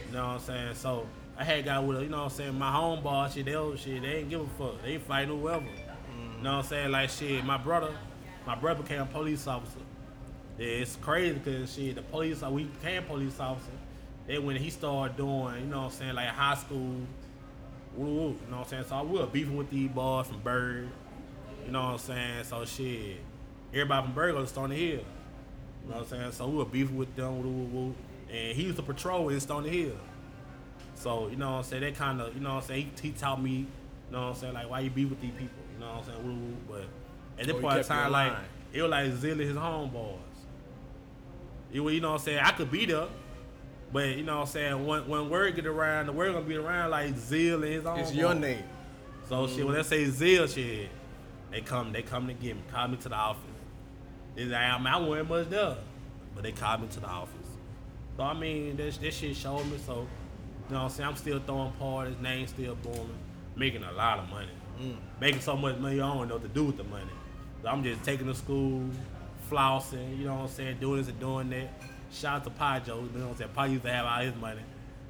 You 0.08 0.16
know 0.16 0.28
what 0.28 0.32
I'm 0.32 0.40
saying? 0.40 0.74
So 0.76 1.06
I 1.38 1.44
had 1.44 1.66
got 1.66 1.84
with 1.84 1.98
a, 1.98 2.02
you 2.02 2.08
know 2.08 2.24
what 2.24 2.32
I'm 2.32 2.38
saying, 2.38 2.58
my 2.58 2.72
home 2.72 3.02
boss, 3.02 3.34
shit, 3.34 3.44
they 3.44 3.52
don't 3.52 3.78
shit, 3.78 4.00
they 4.00 4.16
ain't 4.16 4.30
give 4.30 4.40
a 4.40 4.46
fuck. 4.58 4.82
They 4.82 4.96
fight 4.96 5.28
whoever. 5.28 5.66
You 5.66 6.42
know 6.42 6.56
what 6.56 6.64
I'm 6.64 6.64
saying? 6.64 6.90
Like 6.90 7.10
shit, 7.10 7.44
my 7.44 7.58
brother, 7.58 7.94
my 8.46 8.54
brother 8.54 8.82
became 8.82 9.02
a 9.02 9.06
police 9.06 9.46
officer. 9.46 9.80
Yeah, 10.56 10.66
it's 10.66 10.96
crazy 10.96 11.34
because 11.34 11.74
shit, 11.74 11.96
the 11.96 12.02
police, 12.02 12.40
we 12.40 12.64
became 12.64 13.02
police 13.02 13.38
officer. 13.38 13.72
Then 14.26 14.46
when 14.46 14.56
he 14.56 14.70
started 14.70 15.18
doing, 15.18 15.60
you 15.60 15.66
know 15.66 15.82
what 15.82 15.84
I'm 15.84 15.90
saying, 15.90 16.14
like 16.14 16.28
high 16.28 16.54
school, 16.54 16.96
woo, 17.94 18.06
woo, 18.06 18.28
you 18.28 18.50
know 18.50 18.56
what 18.56 18.58
I'm 18.58 18.64
saying? 18.68 18.84
So 18.88 19.02
we 19.02 19.18
were 19.18 19.26
beefing 19.26 19.58
with 19.58 19.68
these 19.68 19.90
boys 19.90 20.28
from 20.28 20.40
Byrd, 20.40 20.88
you 21.66 21.72
know 21.72 21.82
what 21.82 21.92
I'm 21.92 21.98
saying? 21.98 22.44
So 22.44 22.64
shit, 22.64 23.16
everybody 23.72 24.06
from 24.06 24.14
Byrd 24.14 24.34
goes 24.34 24.48
to 24.48 24.52
Stoner 24.54 24.74
Hill. 24.74 24.86
You 24.86 25.00
know 25.88 25.96
what 25.96 25.98
I'm 26.02 26.06
saying? 26.06 26.32
So 26.32 26.46
we 26.48 26.56
were 26.58 26.64
beefing 26.64 26.96
with 26.96 27.14
them, 27.16 27.42
woo, 27.42 27.48
woo, 27.50 27.64
woo. 27.86 27.94
and 28.30 28.56
he 28.56 28.64
used 28.64 28.76
to 28.76 28.82
patrol 28.82 29.28
in 29.30 29.40
Stoner 29.40 29.68
Hill. 29.68 29.96
So, 30.94 31.28
you 31.28 31.36
know 31.36 31.52
what 31.52 31.56
I'm 31.58 31.64
saying? 31.64 31.82
That 31.82 31.94
kind 31.96 32.20
of, 32.20 32.34
you 32.34 32.40
know 32.40 32.54
what 32.56 32.62
I'm 32.64 32.68
saying? 32.68 32.90
He, 33.00 33.08
he 33.08 33.14
taught 33.14 33.42
me, 33.42 33.50
you 33.50 33.66
know 34.12 34.20
what 34.20 34.28
I'm 34.28 34.34
saying? 34.34 34.54
Like, 34.54 34.68
why 34.68 34.80
you 34.80 34.90
beef 34.90 35.08
with 35.08 35.20
these 35.20 35.30
people? 35.32 35.56
You 35.74 35.80
know 35.80 35.92
what 35.92 35.98
I'm 35.98 36.04
saying? 36.04 36.24
Woo, 36.26 36.32
woo. 36.34 36.56
But 36.68 37.40
at 37.40 37.46
this 37.46 37.56
Oh, 37.56 37.60
point 37.60 37.78
in 37.78 37.84
time, 37.84 38.12
like, 38.12 38.32
line. 38.32 38.42
it 38.72 38.82
was 38.82 38.90
like 38.90 39.06
Zilly, 39.12 39.40
his 39.40 39.56
homeboys. 39.56 40.16
You, 41.72 41.88
you 41.88 42.00
know 42.00 42.10
what 42.12 42.20
I'm 42.20 42.24
saying? 42.24 42.40
I 42.40 42.50
could 42.50 42.70
beat 42.70 42.90
up, 42.90 43.10
but 43.92 44.08
you 44.16 44.22
know 44.24 44.36
what 44.36 44.40
I'm 44.42 44.46
saying? 44.48 44.86
When, 44.86 45.08
when 45.08 45.30
word 45.30 45.54
get 45.56 45.66
around, 45.66 46.06
the 46.06 46.12
word 46.12 46.32
gonna 46.34 46.44
be 46.44 46.56
around 46.56 46.90
like 46.90 47.14
Zill 47.14 47.54
and 47.54 47.64
his 47.64 47.86
own. 47.86 47.98
it's 48.00 48.12
your 48.12 48.34
name. 48.34 48.64
So 49.28 49.46
shit, 49.46 49.64
when 49.64 49.74
they 49.76 49.82
say 49.84 50.04
Zill 50.06 50.52
shit, 50.52 50.88
they 51.50 51.60
come, 51.60 51.92
they 51.92 52.02
come 52.02 52.26
to 52.28 52.34
get 52.34 52.56
me, 52.56 52.62
call 52.72 52.88
me 52.88 52.96
to 52.98 53.08
the 53.08 53.14
office. 53.14 53.42
Like, 54.36 54.52
I 54.54 54.78
mean, 54.78 54.86
I 54.86 54.98
wasn't 54.98 55.28
much 55.28 55.50
there, 55.50 55.76
but 56.34 56.44
they 56.44 56.52
called 56.52 56.82
me 56.82 56.88
to 56.88 57.00
the 57.00 57.08
office. 57.08 57.36
So 58.16 58.22
I 58.24 58.34
mean, 58.34 58.76
this 58.76 58.98
this 58.98 59.14
shit 59.14 59.36
showed 59.36 59.64
me. 59.66 59.78
So 59.84 59.94
you 59.94 60.74
know 60.74 60.82
what 60.82 60.84
I'm 60.84 60.90
saying? 60.90 61.08
I'm 61.08 61.16
still 61.16 61.40
throwing 61.40 61.72
parties, 61.72 62.16
name 62.22 62.46
still 62.46 62.74
booming, 62.76 63.18
making 63.56 63.82
a 63.82 63.92
lot 63.92 64.18
of 64.18 64.28
money, 64.28 64.48
making 65.20 65.40
so 65.40 65.56
much 65.56 65.78
money 65.78 66.00
I 66.00 66.06
don't 66.06 66.28
know 66.28 66.34
what 66.34 66.42
to 66.42 66.48
do 66.48 66.64
with 66.64 66.76
the 66.76 66.84
money. 66.84 67.10
So 67.62 67.68
I'm 67.68 67.82
just 67.82 68.02
taking 68.04 68.26
to 68.26 68.34
school, 68.34 68.82
flossing, 69.50 70.18
you 70.18 70.26
know 70.26 70.34
what 70.34 70.42
I'm 70.42 70.48
saying, 70.48 70.76
doing 70.80 70.98
this 70.98 71.08
and 71.08 71.18
doing 71.20 71.50
that. 71.50 71.68
Shout 72.12 72.36
out 72.36 72.44
to 72.44 72.50
Pajo, 72.50 72.86
you 73.12 73.18
know 73.18 73.28
what 73.28 73.32
I'm 73.32 73.36
saying? 73.36 73.50
Pajo 73.56 73.70
used 73.72 73.84
to 73.84 73.92
have 73.92 74.06
all 74.06 74.20
his 74.20 74.34
money. 74.36 74.60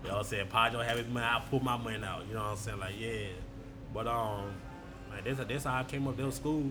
You 0.03 0.09
know 0.09 0.17
what 0.17 0.25
I'm 0.25 0.31
saying? 0.31 0.47
Pajo 0.49 0.85
have 0.85 0.99
his 0.99 1.09
money, 1.09 1.27
I 1.27 1.43
put 1.51 1.63
my 1.63 1.77
money 1.77 2.03
out, 2.05 2.27
you 2.27 2.35
know 2.35 2.41
what 2.41 2.51
I'm 2.51 2.57
saying? 2.57 2.79
Like, 2.79 2.95
yeah. 2.99 3.27
But 3.93 4.07
um, 4.07 4.53
like 5.27 5.37
that's 5.37 5.49
that's 5.49 5.65
how 5.65 5.79
I 5.79 5.85
came 5.85 6.07
up 6.07 6.17
to 6.17 6.33
school. 6.33 6.63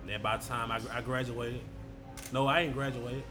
And 0.00 0.08
then 0.08 0.22
by 0.22 0.36
the 0.36 0.44
time 0.46 0.70
I, 0.70 0.80
I 0.92 1.00
graduated, 1.00 1.60
no, 2.32 2.46
I 2.46 2.60
ain't 2.60 2.74
graduated. 2.74 3.24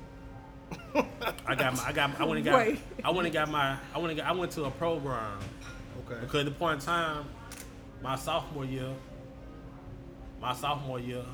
I 1.46 1.56
got 1.56 1.76
my, 1.76 1.84
I 1.86 1.92
got 1.92 2.20
I 2.20 2.24
went 2.24 2.38
and 2.38 2.46
got 2.46 2.58
Wait. 2.58 2.80
I 3.04 3.10
went 3.10 3.26
and 3.26 3.34
got 3.34 3.50
my 3.50 3.78
I 3.94 3.98
went 3.98 4.12
and 4.12 4.20
got, 4.20 4.28
I 4.28 4.32
went 4.32 4.52
to 4.54 4.66
a 4.66 4.72
program 4.72 5.40
Okay. 6.06 6.22
because 6.22 6.40
at 6.42 6.46
the 6.46 6.52
point 6.52 6.80
in 6.80 6.86
time, 6.86 7.26
my 8.02 8.16
sophomore 8.16 8.66
year, 8.66 8.90
my 10.42 10.54
sophomore 10.54 11.00
year, 11.00 11.26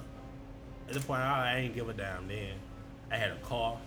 at 0.88 0.94
the 0.94 1.00
point 1.00 1.22
I, 1.22 1.54
I 1.54 1.58
ain't 1.60 1.76
give 1.76 1.88
a 1.88 1.94
damn 1.94 2.28
then. 2.28 2.54
I 3.12 3.18
had 3.18 3.32
a 3.32 3.38
car. 3.38 3.78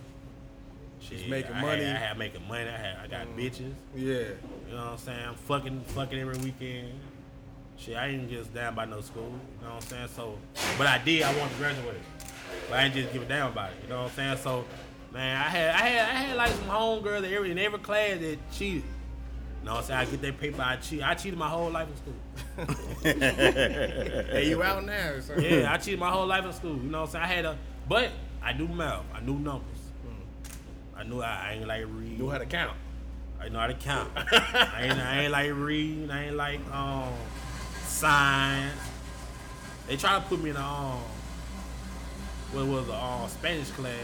She's 1.01 1.27
making 1.29 1.53
I 1.53 1.63
money. 1.63 1.85
Had, 1.85 1.97
I 1.97 1.99
had 1.99 2.19
making 2.19 2.47
money. 2.47 2.69
I 2.69 2.77
had 2.77 2.97
I 3.03 3.07
got 3.07 3.27
mm. 3.27 3.37
bitches. 3.37 3.73
Yeah. 3.95 4.13
You 4.69 4.77
know 4.77 4.77
what 4.77 4.87
I'm 4.93 4.99
saying? 4.99 5.29
I'm 5.29 5.35
fucking, 5.35 5.81
fucking 5.89 6.19
every 6.19 6.39
weekend. 6.39 6.93
Shit, 7.81 7.97
I 7.97 8.09
ain't 8.09 8.29
just 8.29 8.53
down 8.53 8.75
by 8.75 8.85
no 8.85 9.01
school. 9.01 9.23
You 9.23 9.67
know 9.67 9.75
what 9.75 9.85
I'm 9.85 9.89
saying? 9.89 10.09
So, 10.15 10.37
but 10.77 10.87
I 10.87 10.99
did. 10.99 11.23
I 11.23 11.35
wanted 11.39 11.53
to 11.53 11.57
graduate, 11.57 11.97
but 12.69 12.79
I 12.79 12.85
ain't 12.85 12.95
just 12.95 13.11
give 13.11 13.23
a 13.23 13.25
damn 13.25 13.53
about 13.53 13.71
it. 13.71 13.77
You 13.83 13.89
know 13.89 14.03
what 14.03 14.11
I'm 14.11 14.17
saying? 14.17 14.37
So, 14.37 14.67
man, 15.15 15.37
I 15.37 15.49
had, 15.49 15.71
I 15.71 15.89
had, 15.89 16.01
I 16.01 16.19
had 16.19 16.37
like 16.37 16.51
some 16.51 16.69
homegirls 16.69 17.25
in 17.25 17.33
every 17.33 17.51
in 17.53 17.59
every 17.59 17.79
class 17.79 18.19
that 18.19 18.37
cheated. 18.53 18.83
You 18.83 19.67
know 19.67 19.73
what 19.73 19.81
I'm 19.81 19.85
saying? 19.87 20.01
I 20.01 20.05
get 20.05 20.23
that 20.23 20.39
paper. 20.39 20.61
I 20.63 20.77
cheat. 20.77 21.03
I 21.03 21.15
cheated 21.15 21.39
my 21.39 21.49
whole 21.49 21.71
life 21.71 21.89
in 21.89 21.97
school. 21.97 22.15
Hey, 23.03 24.51
you 24.51 24.63
out 24.63 24.85
now? 24.85 25.19
something? 25.21 25.43
Yeah, 25.43 25.73
I 25.73 25.79
cheated 25.79 26.01
my 26.01 26.11
whole 26.11 26.27
life 26.27 26.45
in 26.45 26.53
school. 26.53 26.77
You 26.77 26.91
know 26.91 27.01
what 27.01 27.07
I'm 27.07 27.13
saying? 27.13 27.25
I 27.25 27.29
had 27.29 27.45
a, 27.47 27.59
but 27.89 28.11
I 28.43 28.53
knew 28.53 28.69
math. 28.69 29.05
I 29.15 29.21
knew 29.21 29.39
numbers. 29.39 29.65
I 30.95 31.05
knew 31.05 31.23
I, 31.23 31.49
I 31.49 31.53
ain't 31.55 31.67
like 31.67 31.85
read. 31.89 32.19
Knew 32.19 32.29
how 32.29 32.37
to 32.37 32.45
count. 32.45 32.77
I 33.41 33.49
know 33.49 33.59
how 33.59 33.69
to 33.69 33.75
count. 33.75 34.11
I 34.17 34.81
ain't, 34.83 34.99
I 34.99 35.23
ain't 35.23 35.33
like 35.33 35.51
reading. 35.55 36.11
I 36.11 36.27
ain't 36.27 36.37
like 36.37 36.61
um 36.75 37.09
science. 38.01 38.81
They 39.87 39.97
try 39.97 40.19
to 40.19 40.25
put 40.27 40.43
me 40.43 40.51
in 40.51 40.57
a 40.57 40.61
um 40.61 41.01
what 42.53 42.67
was 42.67 42.89
a 42.89 42.95
um, 42.95 43.29
Spanish 43.29 43.71
class. 43.71 43.95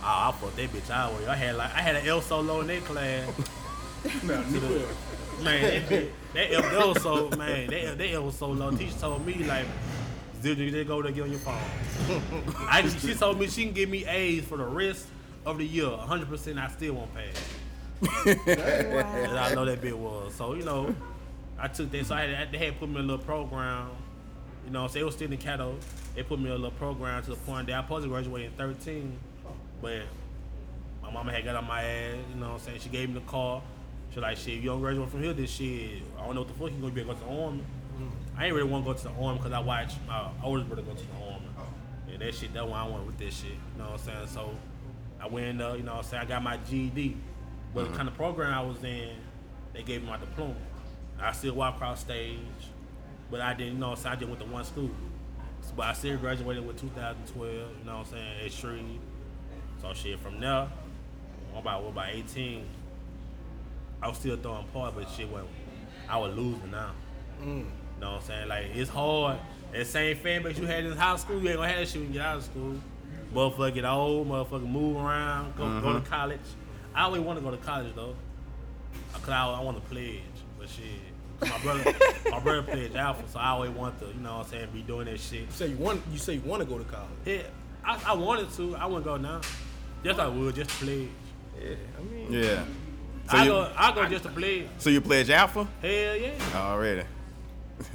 Oh, 0.00 0.04
I 0.04 0.34
put 0.40 0.54
that 0.56 0.70
bitch 0.70 0.90
out 0.90 1.14
with. 1.14 1.28
I 1.28 1.34
had 1.34 1.56
like 1.56 1.74
I 1.74 1.80
had 1.80 1.96
an 1.96 2.06
El 2.06 2.20
Solo 2.20 2.60
in 2.60 2.66
that 2.68 2.84
class. 2.84 3.28
No, 4.24 4.34
man, 5.44 5.62
that 5.62 5.88
bitch, 5.88 6.08
that 6.34 6.52
El, 6.52 6.62
that 6.62 7.04
was 7.04 7.38
man, 7.38 7.70
that 7.70 7.84
El- 7.84 7.96
that 7.96 8.10
El 8.10 8.24
was 8.24 8.34
so 8.34 8.48
low. 8.48 8.72
Teacher 8.72 8.98
told 8.98 9.24
me 9.24 9.34
like. 9.44 9.66
Did 10.42 10.58
you 10.58 10.72
just 10.72 10.88
go 10.88 11.00
there 11.00 11.12
get 11.12 11.22
on 11.22 11.30
your 11.30 11.38
phone? 11.38 11.54
I, 12.68 12.88
she 12.88 13.14
told 13.14 13.38
me 13.38 13.46
she 13.46 13.64
can 13.64 13.72
give 13.72 13.88
me 13.88 14.04
A's 14.04 14.42
for 14.44 14.58
the 14.58 14.64
rest 14.64 15.06
of 15.46 15.58
the 15.58 15.64
year. 15.64 15.84
100% 15.84 16.58
I 16.58 16.68
still 16.68 16.94
won't 16.94 17.10
pass. 17.14 18.26
And 18.26 19.38
I 19.38 19.54
know 19.54 19.64
that 19.64 19.80
bitch 19.80 19.92
was. 19.94 20.34
So, 20.34 20.54
you 20.54 20.64
know, 20.64 20.92
I 21.58 21.68
took 21.68 21.90
that. 21.90 22.06
So 22.06 22.14
I 22.14 22.26
had, 22.26 22.52
they 22.52 22.58
had 22.58 22.78
put 22.78 22.88
me 22.88 22.96
in 22.96 23.04
a 23.04 23.08
little 23.08 23.24
program. 23.24 23.90
You 24.64 24.70
know, 24.70 24.86
so 24.86 24.98
it 24.98 25.04
was 25.04 25.14
still 25.14 25.30
in 25.30 25.38
Caddo. 25.38 25.74
They 26.14 26.22
put 26.22 26.38
me 26.38 26.46
in 26.46 26.52
a 26.52 26.54
little 26.54 26.70
program 26.72 27.22
to 27.24 27.30
the 27.30 27.36
point 27.36 27.66
that 27.66 27.78
I 27.78 27.82
supposed 27.82 28.04
to 28.04 28.08
graduate 28.08 28.44
in 28.44 28.52
13. 28.52 29.18
But 29.80 30.02
my 31.02 31.10
mama 31.10 31.32
had 31.32 31.44
got 31.44 31.56
on 31.56 31.66
my 31.66 31.82
ass, 31.82 32.16
you 32.32 32.40
know 32.40 32.48
what 32.48 32.54
I'm 32.54 32.60
saying? 32.60 32.80
She 32.80 32.88
gave 32.88 33.08
me 33.08 33.16
the 33.16 33.20
call. 33.22 33.64
She 34.14 34.20
like, 34.20 34.36
shit, 34.36 34.60
you 34.60 34.70
don't 34.70 34.80
graduate 34.80 35.08
from 35.08 35.22
here 35.22 35.32
this 35.32 35.50
shit. 35.50 36.02
I 36.18 36.24
don't 36.24 36.34
know 36.34 36.42
what 36.42 36.48
the 36.48 36.54
fuck 36.54 36.70
you 36.70 36.78
gonna 36.78 36.92
be 36.92 37.00
able 37.00 37.14
to 37.14 37.20
go 37.20 37.26
to 37.26 37.34
the 37.34 37.42
army. 37.42 37.64
Mm-hmm. 37.94 38.38
I 38.38 38.46
ain't 38.46 38.54
really 38.54 38.68
want 38.68 38.84
to 38.84 38.92
go 38.92 38.98
to 38.98 39.04
the 39.04 39.10
army 39.10 39.38
because 39.38 39.52
I 39.52 39.58
watched 39.58 39.96
my 40.06 40.28
oldest 40.44 40.68
brother 40.68 40.82
go 40.82 40.94
to 40.94 41.06
the 41.06 41.32
army. 41.32 41.46
And 42.12 42.20
that 42.20 42.34
shit, 42.34 42.52
that's 42.52 42.66
why 42.66 42.84
I 42.84 42.88
went 42.88 43.06
with 43.06 43.18
this 43.18 43.38
shit. 43.38 43.52
You 43.52 43.78
know 43.78 43.84
what 43.90 44.00
I'm 44.00 44.06
saying? 44.06 44.26
So 44.28 44.50
I 45.18 45.26
went 45.26 45.46
in 45.46 45.58
there, 45.58 45.76
you 45.76 45.82
know 45.82 45.94
what 45.94 46.04
I'm 46.04 46.10
saying? 46.10 46.22
I 46.22 46.26
got 46.26 46.42
my 46.42 46.58
GED. 46.58 47.16
But 47.74 47.80
the 47.80 47.86
mm-hmm. 47.86 47.96
kind 47.96 48.08
of 48.08 48.14
program 48.14 48.52
I 48.52 48.62
was 48.62 48.84
in, 48.84 49.16
they 49.72 49.82
gave 49.82 50.02
me 50.02 50.08
my 50.08 50.18
diploma. 50.18 50.54
I 51.22 51.32
still 51.32 51.54
walk 51.54 51.76
across 51.76 52.00
stage, 52.00 52.38
but 53.30 53.40
I 53.40 53.54
didn't 53.54 53.74
you 53.74 53.78
know. 53.78 53.90
what 53.90 54.06
I'm 54.06 54.18
just 54.18 54.28
went 54.28 54.40
to 54.40 54.46
one 54.46 54.64
school. 54.64 54.90
But 55.76 55.86
I 55.86 55.92
still 55.92 56.18
graduated 56.18 56.66
with 56.66 56.80
2012. 56.80 57.52
You 57.52 57.86
know 57.86 57.98
what 57.98 58.06
I'm 58.06 58.12
saying? 58.12 58.44
At 58.44 58.52
Shreve. 58.52 59.00
So 59.80 59.94
shit 59.94 60.18
from 60.20 60.40
there, 60.40 60.68
I'm 61.52 61.58
about 61.58 61.82
what, 61.82 61.90
about 61.90 62.08
18. 62.10 62.64
I 64.02 64.08
was 64.08 64.16
still 64.16 64.36
throwing 64.36 64.66
part, 64.68 64.94
but 64.94 65.08
shit 65.10 65.30
went. 65.30 65.46
I 66.08 66.18
was 66.18 66.34
losing 66.36 66.70
now. 66.70 66.90
Mm. 67.40 67.46
You 67.46 67.64
know 68.00 68.12
what 68.12 68.20
I'm 68.20 68.26
saying? 68.26 68.48
Like 68.48 68.66
it's 68.74 68.90
hard. 68.90 69.38
That 69.72 69.86
same 69.86 70.16
fan 70.16 70.42
base 70.42 70.58
you 70.58 70.66
had 70.66 70.84
in 70.84 70.92
high 70.92 71.16
school, 71.16 71.40
you 71.40 71.48
ain't 71.48 71.56
gonna 71.56 71.68
have 71.68 71.78
that 71.78 71.88
shit 71.88 72.00
when 72.02 72.08
you 72.08 72.14
get 72.14 72.26
out 72.26 72.38
of 72.38 72.44
school. 72.44 72.76
Motherfucker 73.32 73.74
get 73.74 73.84
old, 73.84 74.28
motherfucker 74.28 74.68
move 74.68 74.96
around, 74.96 75.56
go, 75.56 75.64
go 75.80 75.92
to 75.92 75.98
uh-huh. 75.98 76.00
college. 76.08 76.40
I 76.94 77.04
always 77.04 77.22
want 77.22 77.38
to 77.38 77.44
go 77.44 77.50
to 77.50 77.56
college 77.56 77.94
though. 77.94 78.14
cause 79.14 79.28
I, 79.28 79.48
I 79.48 79.60
want 79.60 79.82
to 79.82 79.88
pledge, 79.88 80.20
but 80.58 80.68
shit. 80.68 81.11
'Cause 81.42 81.50
My 81.50 81.58
brother, 81.58 81.94
my 82.30 82.38
brother 82.40 82.62
pledged 82.62 82.96
Alpha, 82.96 83.22
so 83.32 83.38
I 83.38 83.48
always 83.50 83.70
want 83.70 83.98
to, 84.00 84.06
you 84.06 84.14
know 84.20 84.38
what 84.38 84.46
I'm 84.46 84.50
saying, 84.52 84.68
be 84.72 84.82
doing 84.82 85.06
that 85.06 85.20
shit. 85.20 85.40
You 85.40 85.46
say 85.50 85.66
you 85.68 85.76
want 85.76 86.02
you 86.12 86.18
say 86.18 86.34
you 86.34 86.40
want 86.42 86.62
to 86.62 86.66
go 86.68 86.78
to 86.78 86.84
college. 86.84 87.08
Yeah, 87.24 87.42
I, 87.84 88.00
I 88.08 88.14
wanted 88.14 88.50
to. 88.52 88.76
I 88.76 88.86
wouldn't 88.86 89.04
go 89.04 89.16
now. 89.16 89.40
Just 90.04 90.18
I 90.18 90.26
would, 90.28 90.54
just 90.54 90.70
to 90.70 90.84
pledge. 90.84 91.08
Yeah, 91.60 91.74
I 91.98 92.02
mean, 92.12 92.32
Yeah. 92.32 92.64
So 93.30 93.36
I 93.36 93.42
you, 93.44 93.50
go, 93.50 93.72
I 93.76 93.94
go 93.94 94.08
just 94.08 94.24
to 94.24 94.30
pledge. 94.30 94.66
so 94.78 94.90
you 94.90 95.00
pledge 95.00 95.30
Alpha 95.30 95.66
Hell 95.80 96.16
yeah. 96.16 96.32
already? 96.54 97.04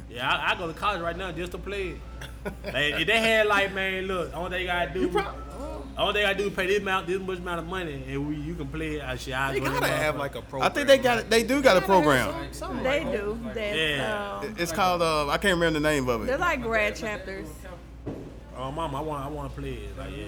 Yeah, 0.09 0.29
I, 0.29 0.53
I 0.53 0.55
go 0.57 0.67
to 0.67 0.73
college 0.73 1.01
right 1.01 1.17
now 1.17 1.31
just 1.31 1.51
to 1.51 1.57
play. 1.57 1.95
like, 2.63 2.75
if 3.01 3.07
they 3.07 3.19
had 3.19 3.45
like, 3.47 3.73
man, 3.73 4.05
look, 4.07 4.33
all 4.35 4.47
they 4.49 4.65
gotta 4.65 4.93
do, 4.93 5.09
all 5.97 6.13
they 6.13 6.21
gotta 6.21 6.37
do 6.37 6.47
is 6.47 6.53
pay 6.53 6.67
this 6.67 6.79
amount, 6.79 7.07
this 7.07 7.19
much 7.19 7.39
amount 7.39 7.59
of 7.59 7.67
money, 7.67 8.03
and 8.07 8.27
we, 8.27 8.35
you 8.35 8.53
can 8.55 8.67
play. 8.67 9.01
I 9.01 9.15
shit, 9.15 9.33
they 9.51 9.59
gotta 9.59 9.87
have 9.87 10.15
motherfucker. 10.15 10.17
like 10.19 10.35
a 10.35 10.41
program. 10.43 10.71
I 10.71 10.73
think 10.73 10.87
they 10.87 10.97
got 10.99 11.17
it. 11.19 11.29
They 11.29 11.43
do 11.43 11.61
got 11.61 11.77
a 11.77 11.81
program. 11.81 12.53
Some, 12.53 12.83
They 12.83 13.03
do. 13.03 13.39
That's, 13.53 13.75
Yeah. 13.77 14.39
um, 14.43 14.55
It's 14.59 14.71
called 14.71 15.01
uh, 15.01 15.27
I 15.29 15.37
can't 15.37 15.55
remember 15.55 15.79
the 15.79 15.83
name 15.89 16.07
of 16.07 16.21
it. 16.23 16.27
they're 16.27 16.37
like 16.37 16.61
grad 16.61 16.95
chapters. 16.95 17.47
Oh, 18.55 18.71
mama, 18.71 18.97
I 18.97 19.01
want, 19.01 19.25
I 19.25 19.27
want 19.29 19.53
to 19.55 19.61
play 19.61 19.73
it. 19.73 19.97
Like, 19.97 20.11
yeah. 20.17 20.25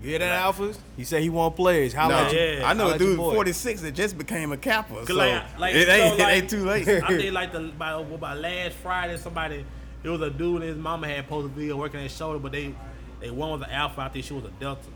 Get 0.00 0.20
that 0.20 0.40
alphas. 0.44 0.78
He 0.96 1.02
said 1.02 1.22
he 1.22 1.28
want 1.28 1.56
players. 1.56 1.92
How 1.92 2.06
No, 2.06 2.18
about 2.20 2.32
you? 2.32 2.38
yeah. 2.38 2.68
I 2.68 2.72
know 2.72 2.90
a 2.90 2.98
dude 2.98 3.16
46 3.16 3.80
that 3.80 3.92
just 3.92 4.16
became 4.16 4.52
a 4.52 4.56
Kappa. 4.56 5.04
So 5.06 5.14
like- 5.14 5.58
like, 5.58 5.74
it 5.74 5.80
you 5.80 5.86
know, 5.86 5.92
ain't 5.92 6.20
it 6.20 6.28
ain't 6.28 6.50
too 6.50 6.64
late. 6.64 6.86
I 6.88 7.00
think 7.16 7.32
like 7.32 7.50
the 7.52 7.64
about, 7.64 8.12
about 8.12 8.38
last 8.38 8.76
Friday, 8.76 9.16
somebody 9.16 9.64
it 10.04 10.08
was 10.08 10.20
a 10.20 10.30
dude 10.30 10.62
and 10.62 10.70
his 10.70 10.76
mama 10.78 11.08
had 11.08 11.28
posted 11.28 11.50
a 11.50 11.54
video 11.54 11.76
working 11.76 11.98
at 12.00 12.12
shoulder, 12.12 12.38
but 12.38 12.52
they 12.52 12.72
they 13.20 13.30
one 13.30 13.50
was 13.50 13.62
an 13.62 13.70
alpha. 13.70 14.00
I 14.02 14.08
think 14.08 14.24
she 14.24 14.34
was 14.34 14.44
a 14.44 14.50
delta, 14.60 14.88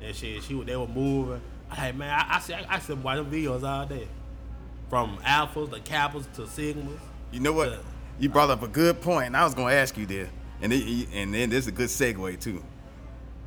and 0.00 0.14
shit, 0.14 0.42
she 0.42 0.60
they 0.62 0.76
were 0.76 0.86
moving. 0.86 1.40
I 1.70 1.86
like 1.86 1.96
man, 1.96 2.10
I, 2.10 2.36
I 2.36 2.40
see 2.40 2.54
I, 2.54 2.66
I 2.68 2.78
see 2.78 2.92
them 2.94 3.02
watch 3.02 3.16
them 3.16 3.30
videos 3.30 3.62
all 3.62 3.86
day, 3.86 4.08
from 4.88 5.18
alphas 5.18 5.70
to 5.72 5.80
kappas 5.80 6.30
to 6.34 6.42
sigmas. 6.42 6.98
You 7.30 7.40
know 7.40 7.52
what? 7.52 7.70
Yeah. 7.70 7.76
You 8.18 8.28
brought 8.28 8.50
up 8.50 8.62
a 8.62 8.68
good 8.68 9.00
point, 9.00 9.28
and 9.28 9.36
I 9.36 9.44
was 9.44 9.54
gonna 9.54 9.74
ask 9.74 9.96
you 9.96 10.06
there, 10.06 10.28
and 10.60 10.72
it, 10.72 11.08
and 11.12 11.32
then 11.34 11.50
this 11.50 11.60
is 11.64 11.68
a 11.68 11.72
good 11.72 11.88
segue 11.88 12.38
too. 12.40 12.62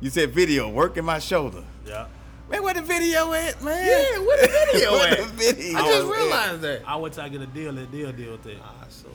You 0.00 0.10
said 0.10 0.32
video 0.32 0.68
working 0.68 1.04
my 1.04 1.18
shoulder. 1.20 1.64
Yeah. 1.86 2.06
Man, 2.50 2.62
where 2.62 2.74
the 2.74 2.82
video 2.82 3.32
at, 3.32 3.60
man? 3.62 3.84
Yeah, 3.86 4.18
where 4.20 4.42
the 4.46 4.52
video 4.52 4.92
Where 4.92 5.08
at? 5.12 5.18
the 5.18 5.24
video 5.24 5.78
I 5.78 5.82
just 5.82 6.04
at? 6.06 6.16
realized 6.16 6.60
that. 6.60 6.82
I 6.86 6.96
wait 6.96 7.12
till 7.12 7.22
I 7.24 7.28
get 7.28 7.40
a 7.40 7.46
deal, 7.46 7.72
let 7.72 7.90
deal 7.90 8.12
deal 8.12 8.32
with 8.32 8.46
it. 8.46 8.58
Ah, 8.62 8.84
so 8.88 9.08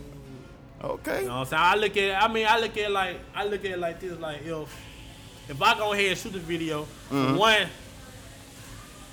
Okay. 0.84 1.22
You 1.22 1.28
know 1.28 1.40
what 1.40 1.40
I'm 1.42 1.46
saying? 1.46 1.62
I 1.64 1.76
look 1.76 1.92
at 1.92 1.98
it, 1.98 2.16
I 2.24 2.28
mean, 2.34 2.48
I 2.48 2.60
look 2.60 2.72
at 2.72 2.78
it 2.78 2.92
like, 2.92 3.20
I 3.36 3.46
look 3.46 3.64
at 3.66 3.72
it 3.72 3.80
like 3.80 4.00
this, 4.00 4.18
like, 4.20 4.44
if, 4.46 4.86
if 5.50 5.62
I 5.62 5.78
go 5.78 5.94
ahead 5.94 6.08
and 6.12 6.18
shoot 6.18 6.34
the 6.34 6.40
video, 6.40 6.88
Mm-hmm. 7.12 7.36
one, 7.38 7.68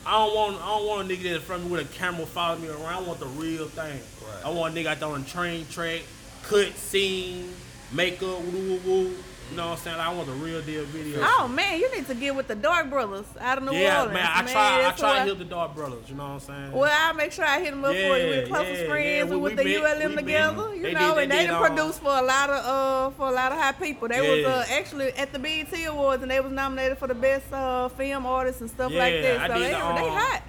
I 0.06 0.12
don't 0.12 0.34
want, 0.34 0.56
I 0.62 0.66
don't 0.68 0.86
want 0.86 1.10
a 1.10 1.14
nigga 1.14 1.32
that's 1.32 1.44
from 1.44 1.64
me 1.64 1.70
with 1.70 1.90
a 1.90 1.94
camera 1.98 2.24
following 2.24 2.62
me 2.62 2.68
around. 2.68 2.84
I 2.86 3.00
want 3.06 3.20
the 3.20 3.26
real 3.26 3.66
thing. 3.66 4.00
Right. 4.22 4.46
I 4.46 4.50
want 4.50 4.74
a 4.74 4.80
nigga 4.80 4.86
out 4.86 5.00
there 5.00 5.08
on 5.10 5.22
the 5.24 5.28
train 5.28 5.66
track, 5.66 6.00
cut 6.44 6.72
scene, 6.76 7.52
makeup, 7.92 8.40
woo 8.40 8.78
woo 8.78 8.80
woo. 8.86 9.14
You 9.50 9.56
know 9.56 9.68
what 9.70 9.78
I'm 9.78 9.84
saying? 9.84 9.98
I 9.98 10.12
want 10.12 10.26
the 10.26 10.34
real 10.34 10.60
deal 10.60 10.84
video. 10.84 11.20
Oh 11.22 11.48
man, 11.48 11.80
you 11.80 11.90
need 11.96 12.06
to 12.08 12.14
get 12.14 12.34
with 12.36 12.48
the 12.48 12.54
Dark 12.54 12.90
Brothers 12.90 13.24
out 13.40 13.56
of 13.56 13.64
New 13.64 13.72
yeah, 13.72 14.00
Orleans. 14.00 14.12
man, 14.14 14.26
I 14.30 14.42
try, 14.42 14.74
I 14.74 14.82
that's 14.82 15.00
try 15.00 15.18
who 15.20 15.24
to 15.30 15.34
hit 15.34 15.38
the 15.38 15.44
Dark 15.46 15.74
Brothers. 15.74 16.04
You 16.08 16.16
know 16.16 16.24
what 16.24 16.30
I'm 16.32 16.40
saying? 16.40 16.72
Well, 16.72 16.90
I'll 16.94 17.14
make 17.14 17.32
sure 17.32 17.46
I 17.46 17.60
hit 17.60 17.70
them 17.70 17.82
up 17.82 17.92
for 17.92 17.96
you. 17.96 18.06
We're 18.28 18.46
closest 18.46 18.82
yeah, 18.82 18.88
friends 18.88 19.06
yeah, 19.06 19.20
and 19.22 19.30
we- 19.30 19.36
with 19.38 19.56
we 19.56 19.64
the 19.74 19.80
met- 19.80 20.02
ULM 20.02 20.16
together, 20.16 20.68
met. 20.68 20.76
you 20.76 20.82
They 20.82 20.92
know, 20.92 21.00
did- 21.08 21.16
they 21.16 21.22
and 21.22 21.32
they 21.32 21.38
did, 21.38 21.46
done 21.46 21.62
uh, 21.62 21.66
produced 21.66 22.00
for 22.00 22.08
a 22.18 22.22
lot 22.22 22.50
of 22.50 22.64
uh 22.66 23.10
for 23.16 23.28
a 23.28 23.32
lot 23.32 23.52
of 23.52 23.58
high 23.58 23.72
people. 23.72 24.08
They 24.08 24.20
was 24.20 24.44
uh, 24.46 24.66
actually 24.70 25.12
at 25.14 25.32
the 25.32 25.38
BET 25.38 25.72
Awards 25.86 26.22
and 26.22 26.30
they 26.30 26.40
was 26.40 26.52
nominated 26.52 26.98
for 26.98 27.08
the 27.08 27.14
best 27.14 27.50
uh 27.50 27.88
film 27.88 28.26
artists 28.26 28.60
and 28.60 28.68
stuff 28.68 28.92
like 28.92 29.14
Yeah, 29.14 29.22
that. 29.38 29.40
I 29.40 29.46
So 29.48 29.54
did 29.54 29.62
they, 29.62 29.70
the, 29.70 29.76
they 29.78 29.80
um, 29.80 30.16
hot. 30.18 30.42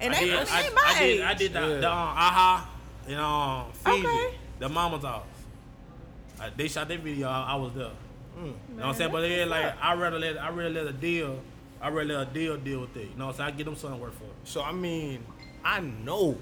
And 0.00 0.14
I 0.14 0.18
they, 0.18 0.24
did, 0.26 0.46
they 0.46 0.50
I, 0.50 0.70
my 0.74 0.82
I 0.84 0.98
did, 0.98 1.02
age. 1.04 1.20
I 1.22 1.34
did 1.34 1.52
the, 1.52 1.60
Yeah. 1.60 1.66
the 1.78 1.90
um, 1.92 1.96
aha, 1.96 2.70
and 3.06 3.20
um, 3.20 3.72
Fiji, 3.72 4.06
Okay. 4.06 4.34
the 4.58 4.68
mama's 4.68 5.04
house. 5.04 5.22
They 6.56 6.66
shot 6.68 6.88
that 6.88 7.00
video. 7.00 7.28
I, 7.28 7.52
I 7.52 7.54
was 7.54 7.72
there. 7.72 7.90
Mm. 8.36 8.44
You 8.44 8.48
know 8.48 8.54
what 8.76 8.84
I'm 8.86 8.94
saying? 8.94 9.12
But 9.12 9.20
they 9.22 9.44
like, 9.44 9.74
I 9.82 9.94
rather 9.94 10.18
let, 10.18 10.38
I 10.38 10.50
rather 10.50 10.70
let 10.70 10.86
a 10.86 10.92
deal, 10.92 11.40
I 11.80 11.88
rather 11.88 12.14
let 12.14 12.28
a 12.28 12.30
deal 12.32 12.56
deal 12.56 12.80
with 12.80 12.96
it. 12.96 13.08
You 13.10 13.16
know 13.16 13.26
what 13.26 13.32
I'm 13.32 13.36
saying? 13.38 13.54
I 13.54 13.56
get 13.56 13.64
them 13.64 13.76
something 13.76 13.98
to 13.98 14.04
work 14.04 14.14
for. 14.14 14.24
so 14.44 14.62
I 14.62 14.72
mean, 14.72 15.24
I 15.64 15.80
know 15.80 16.36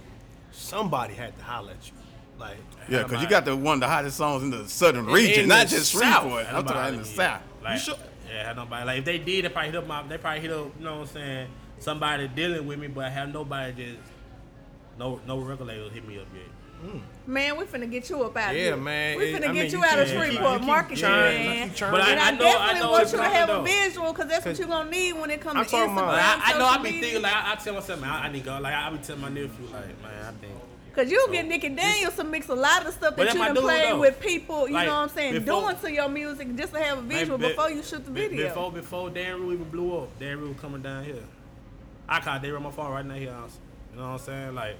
somebody 0.50 1.14
had 1.14 1.36
to 1.38 1.44
holler 1.44 1.72
at 1.72 1.86
you. 1.86 1.92
Like 2.38 2.56
Yeah, 2.88 3.04
because 3.04 3.22
you 3.22 3.28
got 3.28 3.44
the 3.44 3.54
one 3.56 3.74
of 3.74 3.80
the 3.80 3.88
hottest 3.88 4.16
songs 4.16 4.42
in 4.42 4.50
the 4.50 4.68
southern 4.68 5.06
region, 5.06 5.48
not 5.48 5.68
just 5.68 5.92
South. 5.92 6.22
Shreveport. 6.22 6.46
I'm 6.46 6.64
talking 6.64 6.70
about 6.70 6.92
in 6.94 6.98
the 6.98 7.04
South. 7.04 7.42
Like, 7.62 7.74
You 7.74 7.80
sure? 7.80 7.94
Yeah, 8.28 8.48
had 8.48 8.56
nobody. 8.56 8.84
Like 8.84 8.98
if 8.98 9.04
they 9.04 9.18
did, 9.18 9.44
they 9.44 9.48
probably 9.48 9.70
hit 9.70 9.76
up 9.78 9.86
my. 9.86 10.02
They 10.02 10.18
probably 10.18 10.40
hit 10.40 10.50
up. 10.50 10.72
You 10.78 10.84
know 10.84 10.98
what 10.98 11.08
I'm 11.08 11.14
saying? 11.14 11.48
Somebody 11.78 12.28
dealing 12.28 12.66
with 12.66 12.78
me, 12.78 12.88
but 12.88 13.04
I 13.04 13.10
have 13.10 13.32
nobody 13.32 13.72
just. 13.72 13.98
No, 14.98 15.20
no 15.26 15.38
regulators 15.38 15.92
hit 15.92 16.06
me 16.06 16.18
up 16.18 16.26
yet. 16.34 16.44
Man, 17.26 17.56
we 17.56 17.64
finna 17.64 17.90
get 17.90 18.10
you 18.10 18.22
up 18.22 18.36
out 18.36 18.50
of 18.50 18.56
Yeah, 18.56 18.62
here. 18.64 18.76
man. 18.76 19.16
We 19.18 19.24
It- 19.24 19.34
finna 19.34 19.36
I 19.36 19.40
get 19.40 19.54
mean, 19.54 19.64
you, 19.72 19.78
you 19.78 19.84
out 19.84 19.98
of 19.98 20.06
keep- 20.06 20.14
Shreveport 20.16 20.52
you 20.52 20.58
keep 20.58 20.66
marketing, 20.66 20.96
churning, 20.98 21.46
man. 21.46 21.56
you 21.58 21.64
keep 21.68 21.74
churning. 21.76 22.00
But 22.00 22.08
And 22.08 22.20
I- 22.20 22.24
I, 22.24 22.28
I 22.28 22.30
know- 22.32 22.38
definitely 22.38 22.74
I 22.74 22.78
know 22.80 22.90
want 22.90 23.04
you 23.04 23.10
to 23.10 23.16
coming, 23.16 23.32
have 23.32 23.48
a 23.48 23.62
visual 23.62 24.12
because 24.12 24.28
that's 24.28 24.44
what 24.46 24.58
you're 24.58 24.68
gonna 24.68 24.90
need 24.90 25.12
when 25.14 25.30
it 25.30 25.40
comes 25.40 25.56
I'm 25.56 25.64
to 25.64 25.70
talking 25.70 25.88
Instagram. 25.88 25.92
about- 25.92 26.38
But 26.38 26.46
I, 26.48 26.54
I 26.54 26.58
know 26.58 26.64
I 26.66 26.68
social 26.68 26.82
be 26.82 26.90
media. 26.90 27.02
thinking 27.02 27.22
like 27.22 27.34
I, 27.34 27.52
I 27.52 27.54
tell 27.56 27.74
myself, 27.74 28.00
man, 28.00 28.10
I, 28.10 28.20
I 28.24 28.28
need 28.32 28.38
to 28.40 28.44
go. 28.44 28.58
Like 28.60 28.74
I 28.74 28.90
be 28.90 28.98
telling 28.98 29.22
my 29.22 29.28
nephew, 29.30 29.48
like, 29.72 30.02
man, 30.02 30.24
I 30.28 30.32
think. 30.40 30.52
Cause 30.94 31.10
you 31.10 31.26
get 31.32 31.46
Nicky 31.48 31.70
Daniels 31.70 32.14
to 32.16 32.24
mix 32.24 32.48
a 32.48 32.54
lot 32.54 32.80
of 32.80 32.86
the 32.86 32.92
stuff 32.92 33.16
But 33.16 33.16
that 33.16 33.24
that's 33.24 33.34
you 33.34 33.40
my 33.40 33.46
done 33.46 33.54
dude, 33.56 33.64
played 33.64 33.88
though. 33.94 33.98
with 34.00 34.20
people, 34.20 34.68
you 34.68 34.74
Like, 34.74 34.86
know 34.86 34.94
what 34.94 35.00
I'm 35.00 35.08
saying, 35.08 35.32
before- 35.44 35.62
doing 35.62 35.76
to 35.78 35.92
your 35.92 36.08
music 36.08 36.54
just 36.54 36.72
to 36.74 36.78
have 36.80 36.98
a 36.98 37.00
visual 37.00 37.36
be- 37.38 37.48
before 37.48 37.68
you 37.70 37.82
shoot 37.82 38.04
the 38.04 38.10
be- 38.12 38.28
video. 38.28 38.48
Before 38.48 38.70
before 38.70 39.10
Dan 39.10 39.40
Rue 39.40 39.54
even 39.54 39.70
blew 39.70 39.98
up, 40.02 40.16
Dan 40.20 40.38
Rue 40.40 40.54
coming 40.60 40.82
down 40.82 41.02
here. 41.04 41.24
I 42.08 42.20
caught 42.20 42.42
Dan 42.42 42.50
Rue 42.52 42.58
on 42.58 42.62
my 42.64 42.70
phone 42.70 42.92
right 42.92 43.04
now 43.04 43.14
here. 43.14 43.32
also. 43.34 43.56
You 43.92 43.98
know 44.00 44.06
what 44.06 44.12
I'm 44.12 44.18
saying? 44.18 44.54
Like 44.54 44.76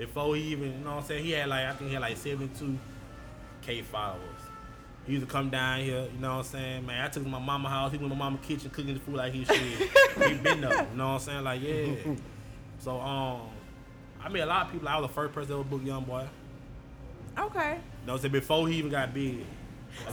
before 0.00 0.34
he 0.34 0.42
even, 0.44 0.72
you 0.72 0.78
know 0.78 0.92
what 0.94 1.02
I'm 1.02 1.04
saying? 1.04 1.24
He 1.24 1.32
had 1.32 1.48
like 1.50 1.66
I 1.66 1.72
think 1.74 1.88
he 1.88 1.94
had 1.94 2.00
like 2.00 2.16
72 2.16 2.78
k 3.60 3.82
followers. 3.82 4.18
He 5.04 5.12
used 5.12 5.26
to 5.26 5.30
come 5.30 5.50
down 5.50 5.80
here. 5.80 6.08
You 6.12 6.18
know 6.20 6.36
what 6.36 6.46
I'm 6.46 6.50
saying? 6.52 6.86
Man, 6.86 7.04
I 7.04 7.08
took 7.08 7.22
him 7.22 7.24
to 7.24 7.30
my 7.30 7.38
mama 7.38 7.68
house. 7.68 7.92
He 7.92 7.98
went 7.98 8.10
to 8.10 8.16
my 8.16 8.24
mama 8.24 8.38
kitchen 8.38 8.70
cooking 8.70 8.94
the 8.94 9.00
food 9.00 9.16
like 9.16 9.34
he 9.34 9.44
should. 9.44 9.56
he 10.28 10.34
been 10.38 10.62
there. 10.62 10.86
You 10.90 10.96
know 10.96 11.08
what 11.08 11.14
I'm 11.14 11.18
saying? 11.20 11.44
Like 11.44 11.60
yeah. 11.62 11.94
So 12.78 12.98
um, 12.98 13.42
I 14.24 14.30
mean 14.30 14.42
a 14.42 14.46
lot 14.46 14.66
of 14.66 14.72
people. 14.72 14.88
I 14.88 14.98
was 14.98 15.06
the 15.08 15.12
first 15.12 15.34
person 15.34 15.50
that 15.50 15.58
would 15.58 15.68
book 15.68 15.84
Young 15.84 16.04
Boy. 16.04 16.26
okay. 17.38 17.72
You 17.72 18.06
know 18.06 18.12
what 18.12 18.12
I'm 18.14 18.18
saying? 18.20 18.32
Before 18.32 18.66
he 18.68 18.76
even 18.76 18.90
got 18.90 19.12
big. 19.12 19.44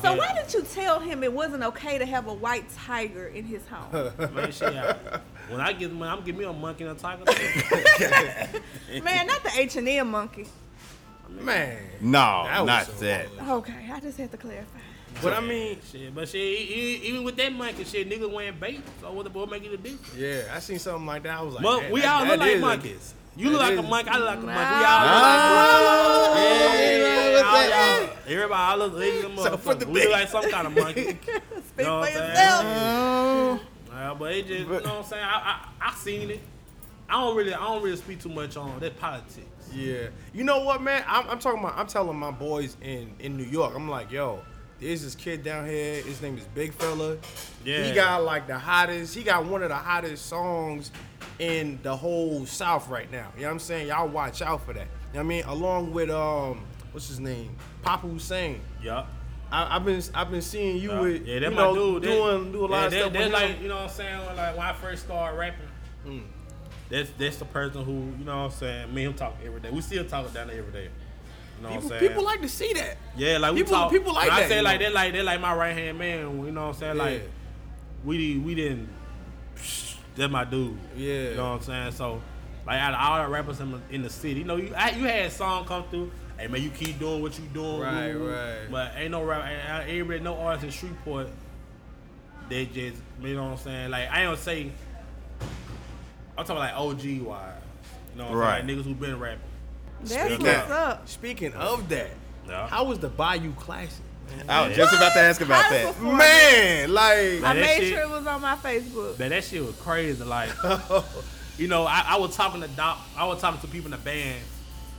So 0.02 0.12
Yeah. 0.12 0.18
why 0.18 0.34
did 0.34 0.54
you 0.54 0.64
tell 0.64 1.00
him 1.00 1.24
it 1.24 1.32
wasn't 1.32 1.64
okay 1.64 1.98
to 1.98 2.06
have 2.06 2.28
a 2.28 2.34
white 2.34 2.66
tiger 2.74 3.28
in 3.28 3.46
his 3.46 3.66
home? 3.68 4.12
Man, 4.36 4.52
shit, 4.52 4.74
I- 4.76 5.22
when 5.50 5.62
I 5.62 5.74
get 5.74 5.92
money, 5.92 6.12
I'm 6.12 6.24
giving 6.24 6.40
me 6.40 6.46
a 6.46 6.54
monkey 6.54 6.84
and 6.84 6.98
a 6.98 7.00
tiger. 7.00 7.24
Man, 9.04 9.28
not 9.28 9.44
the 9.44 9.52
H 9.56 9.76
and 9.76 9.88
M 9.88 10.12
monkey. 10.12 10.46
man. 11.30 11.78
No, 12.02 12.44
That 12.46 12.66
not 12.66 12.86
so 12.86 12.92
that. 13.06 13.28
Okay, 13.48 13.90
I 13.92 14.00
just 14.00 14.18
had 14.18 14.32
to 14.32 14.38
clarify. 14.38 14.80
But 15.22 15.34
I 15.34 15.40
mean, 15.40 15.80
shit, 15.92 16.14
but 16.14 16.30
shit, 16.30 16.42
even 16.42 17.24
with 17.24 17.36
that 17.38 17.52
monkey, 17.52 17.84
shit, 17.86 18.08
niggas 18.10 18.32
wearing 18.32 18.58
bait. 18.60 18.82
So 19.02 19.12
what 19.12 19.24
the 19.24 19.30
boy 19.32 19.46
make 19.46 19.64
it 19.66 19.74
a 19.74 19.78
difference? 19.78 20.16
yeah, 20.16 20.44
I 20.54 20.60
seen 20.60 20.78
something 20.80 21.06
like 21.08 21.24
that. 21.24 21.40
I 21.40 21.42
was 21.42 21.56
like, 21.56 21.64
But 21.64 21.90
we 21.92 22.04
all 22.04 22.26
look 22.26 22.40
like 22.40 22.60
monkeys. 22.60 23.14
You 23.36 23.50
look 23.52 23.62
like 23.62 23.78
a 23.78 23.82
monkey. 23.82 24.10
I 24.10 24.18
look 24.18 24.28
like 24.28 24.38
a 24.38 24.42
monkey. 24.42 24.58
We 24.58 24.86
all 24.86 25.02
look 25.04 25.22
like 25.24 26.38
yeah, 26.38 27.32
what's 27.34 27.48
all- 27.48 27.54
that? 27.54 28.02
all- 28.02 28.34
Everybody, 28.34 28.62
all 28.62 28.78
look 28.78 28.94
like 28.94 29.14
a 29.24 29.38
So 29.44 29.58
for 29.58 29.74
the 29.76 29.86
motherfucker. 29.86 29.92
We 29.94 30.02
look 30.04 30.12
like 30.12 30.28
some 30.28 30.50
kind 30.52 30.68
of 30.68 30.76
monkey. 30.76 31.04
Speak 31.08 31.22
for 31.76 31.84
what 31.84 32.10
I'm 32.10 32.14
saying? 32.14 32.30
yourself. 32.30 33.62
But 33.90 34.34
it 34.34 34.48
just, 34.48 34.60
you 34.62 34.66
know 34.68 34.74
what 34.76 34.88
I'm 34.88 35.04
saying? 35.04 35.24
I, 35.24 35.60
I, 35.82 35.90
I 35.90 35.96
seen 35.96 36.30
it. 36.32 36.42
I 37.10 37.14
don't 37.22 37.38
really, 37.38 37.54
I 37.54 37.60
don't 37.60 37.82
really 37.82 37.98
speak 37.98 38.22
too 38.22 38.30
much 38.30 38.58
on 38.58 38.80
that 38.80 39.00
politics. 39.00 39.70
Yeah. 39.74 40.08
You 40.34 40.44
know 40.44 40.64
what, 40.64 40.82
man? 40.82 41.04
I'm, 41.08 41.30
I'm 41.30 41.40
talking 41.40 41.60
about. 41.60 41.78
I'm 41.78 41.88
telling 41.88 42.18
my 42.18 42.32
boys 42.32 42.76
in 42.82 43.14
in 43.20 43.38
New 43.38 43.46
York. 43.46 43.74
I'm 43.76 43.90
like, 43.90 44.12
yo, 44.12 44.42
there's 44.80 45.04
this 45.04 45.16
kid 45.16 45.44
down 45.44 45.66
here. 45.66 46.02
His 46.02 46.22
name 46.22 46.38
is 46.38 46.44
Big 46.56 46.74
Fella. 46.74 47.18
Yeah. 47.64 47.84
He 47.84 47.94
got 47.94 48.24
like 48.24 48.48
the 48.48 48.58
hottest. 48.58 49.16
He 49.16 49.24
got 49.24 49.46
one 49.46 49.64
of 49.64 49.70
the 49.70 49.76
hottest 49.76 50.26
songs 50.26 50.92
in 51.40 51.80
the 51.84 51.96
whole 51.96 52.46
South 52.46 52.90
right 52.90 53.12
now. 53.12 53.32
You 53.36 53.44
know 53.44 53.48
what 53.48 53.54
I'm 53.54 53.60
saying? 53.60 53.88
Y'all 53.88 54.08
watch 54.08 54.42
out 54.42 54.66
for 54.66 54.74
that. 54.74 54.88
You 55.14 55.20
know 55.20 55.20
what 55.20 55.20
I 55.20 55.24
mean? 55.24 55.44
Along 55.46 55.94
with 55.94 56.10
um, 56.10 56.66
what's 56.92 57.08
his 57.08 57.20
name? 57.20 57.56
Papa 57.84 58.08
Hussein. 58.08 58.62
Yup. 58.82 59.08
I, 59.52 59.76
I've 59.78 59.86
been 59.86 60.02
I've 60.14 60.30
been 60.32 60.42
seeing 60.42 60.78
you 60.78 60.90
with 61.00 61.26
yeah, 61.26 61.36
you 61.36 61.40
know, 61.42 61.52
my 61.52 61.74
dude. 61.74 62.04
That- 62.04 62.08
doing 62.08 62.52
do 62.52 62.66
a 62.66 62.68
lot 62.68 62.70
yeah, 62.70 62.86
of 62.86 62.92
that, 62.92 63.00
stuff 63.00 63.14
That's 63.14 63.26
with 63.26 63.34
like 63.34 63.62
you 63.62 63.68
know 63.70 63.76
what 63.76 63.84
I'm 63.84 63.90
saying. 63.90 64.26
When, 64.26 64.36
like 64.36 64.58
when 64.58 64.66
I 64.68 64.74
first 64.74 65.04
started 65.06 65.38
rapping, 65.38 65.68
Mm. 66.06 66.24
that's 66.90 67.10
that's 67.18 67.38
the 67.38 67.46
person 67.46 67.84
who 67.84 67.94
you 68.18 68.26
know 68.26 68.38
what 68.44 68.52
I'm 68.52 68.52
saying. 68.52 68.94
Me 68.94 69.04
and 69.06 69.12
him 69.14 69.18
talk 69.18 69.36
every 69.46 69.60
day. 69.60 69.70
We 69.72 69.82
still 69.82 70.06
talk 70.06 70.32
down 70.34 70.48
there 70.48 70.58
every 70.60 70.72
day. 70.72 70.84
You 71.58 71.64
know 71.64 71.70
People, 71.70 71.84
what 71.84 71.94
I'm 71.94 72.00
saying? 72.00 72.12
people 72.12 72.24
like 72.24 72.42
to 72.42 72.50
see 72.50 72.74
that. 72.74 72.98
yeah, 73.16 73.38
like 73.40 73.54
we 73.54 73.60
people- 73.64 73.74
talk. 73.74 73.92
people 73.92 74.14
like 74.14 74.28
when 74.30 74.38
that, 74.38 74.46
I 74.46 74.50
say 74.50 74.62
like 74.62 74.80
know? 74.80 74.86
that, 74.88 74.94
like 74.94 75.14
that, 75.14 75.24
like 75.26 75.42
my 75.42 75.56
right 75.56 75.74
hand 75.76 75.98
man. 75.98 76.46
You 76.46 76.52
know 76.52 76.68
what 76.68 76.76
I'm 76.76 76.80
saying? 76.80 76.98
Like 76.98 77.30
we 78.06 78.38
we 78.38 78.54
didn't. 78.56 78.90
That's 80.16 80.32
my 80.32 80.44
dude. 80.46 80.78
Yeah. 80.96 81.30
You 81.30 81.36
know 81.36 81.44
what 81.52 81.56
I'm 81.58 81.62
saying? 81.62 81.92
So 81.94 82.22
like 82.66 82.80
out 82.80 82.94
of 82.94 83.00
all 83.00 83.24
the 83.24 83.30
rappers 83.30 83.60
in 83.60 83.72
the, 83.72 83.80
in 83.92 84.02
the 84.02 84.10
city, 84.10 84.40
you 84.40 84.46
know, 84.46 84.56
you 84.58 84.74
I, 84.76 84.90
you 84.92 85.06
had 85.06 85.26
a 85.26 85.32
song 85.32 85.66
come 85.66 85.84
through. 85.90 86.12
Hey 86.38 86.48
man, 86.48 86.62
you 86.62 86.70
keep 86.70 87.00
doing 87.00 87.22
what 87.22 87.38
you 87.40 87.46
doing. 87.54 87.80
Right, 87.82 88.14
woo, 88.14 88.20
woo. 88.26 88.32
right. 88.32 88.72
But 88.72 88.92
ain't 88.96 89.12
no 89.12 89.24
rap. 89.24 89.44
ain't- 89.48 89.90
ain't 89.90 90.08
really 90.08 90.24
no 90.24 90.38
artist 90.38 90.66
in 90.66 90.70
Shreveport. 90.72 91.28
They 92.50 92.66
just, 92.66 93.02
you 93.22 93.36
know 93.36 93.44
what 93.46 93.52
I'm 93.54 93.58
saying? 93.58 93.90
Like 93.92 94.10
I 94.12 94.22
ain't 94.22 94.28
gonna 94.28 94.38
say. 94.38 94.72
I'm 96.38 96.46
talking 96.46 96.58
like 96.58 96.74
OG 96.76 97.22
wise. 97.26 97.54
You 98.14 98.20
know 98.20 98.26
what 98.26 98.32
I'm 98.34 98.38
Right. 98.38 98.56
saying? 98.64 98.68
Like 98.68 98.78
niggas 98.78 98.84
who 98.84 98.94
been 98.94 99.20
rapping. 99.20 99.40
That's 100.02 100.12
Speaking 100.14 100.46
what's 100.46 100.66
of- 100.66 100.72
up. 100.72 101.08
Speaking 101.10 101.54
of 101.54 101.90
that, 101.90 102.10
Yeah. 102.48 102.68
how 102.68 102.84
was 102.84 103.00
the 103.00 103.10
Bayou 103.10 103.54
Classic? 103.54 104.04
I 104.48 104.68
was 104.68 104.76
just 104.76 104.94
about 104.94 105.14
to 105.14 105.20
ask 105.20 105.42
about 105.42 105.70
that. 105.72 106.00
Man, 106.02 106.94
like 106.94 107.18
I 107.18 107.40
that 107.40 107.56
made 107.56 107.78
shit- 107.80 107.94
sure 107.94 108.02
it 108.02 108.10
was 108.10 108.28
on 108.28 108.42
my 108.42 108.56
Facebook. 108.58 109.18
Man, 109.18 109.30
that 109.32 109.44
shit 109.44 109.66
was 109.66 109.76
crazy. 109.78 110.24
Like, 110.24 110.50
you 111.58 111.68
know, 111.68 111.86
I, 111.86 112.04
I 112.10 112.18
was 112.18 112.36
talking 112.36 112.62
to 112.62 112.68
Doc. 112.68 113.00
I 113.18 113.26
was 113.26 113.42
talking 113.42 113.60
to 113.62 113.68
people 113.68 113.86
in 113.88 113.92
the 113.92 113.98
band. 113.98 114.40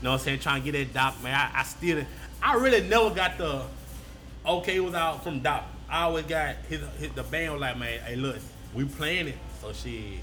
You 0.01 0.05
know 0.05 0.11
what 0.13 0.21
I'm 0.21 0.25
saying? 0.25 0.39
Trying 0.41 0.63
to 0.63 0.71
get 0.71 0.95
that 0.95 0.95
Doc, 0.95 1.23
man. 1.23 1.35
I, 1.35 1.61
I 1.61 1.63
still, 1.65 2.05
I 2.43 2.55
really 2.55 2.87
never 2.87 3.11
got 3.11 3.37
the 3.37 3.63
okay 4.47 4.79
was 4.81 4.95
out 4.95 5.25
from 5.25 5.41
Doc. 5.41 5.65
I 5.89 6.03
always 6.03 6.27
got 6.27 6.57
his, 6.69 6.81
his 6.99 7.11
the 7.13 7.23
band 7.23 7.53
was 7.53 7.61
like, 7.61 7.79
man, 7.79 8.01
hey, 8.01 8.17
look, 8.17 8.37
we 8.75 8.85
playing 8.85 9.29
it. 9.29 9.39
So 9.61 9.73
shit, 9.73 10.21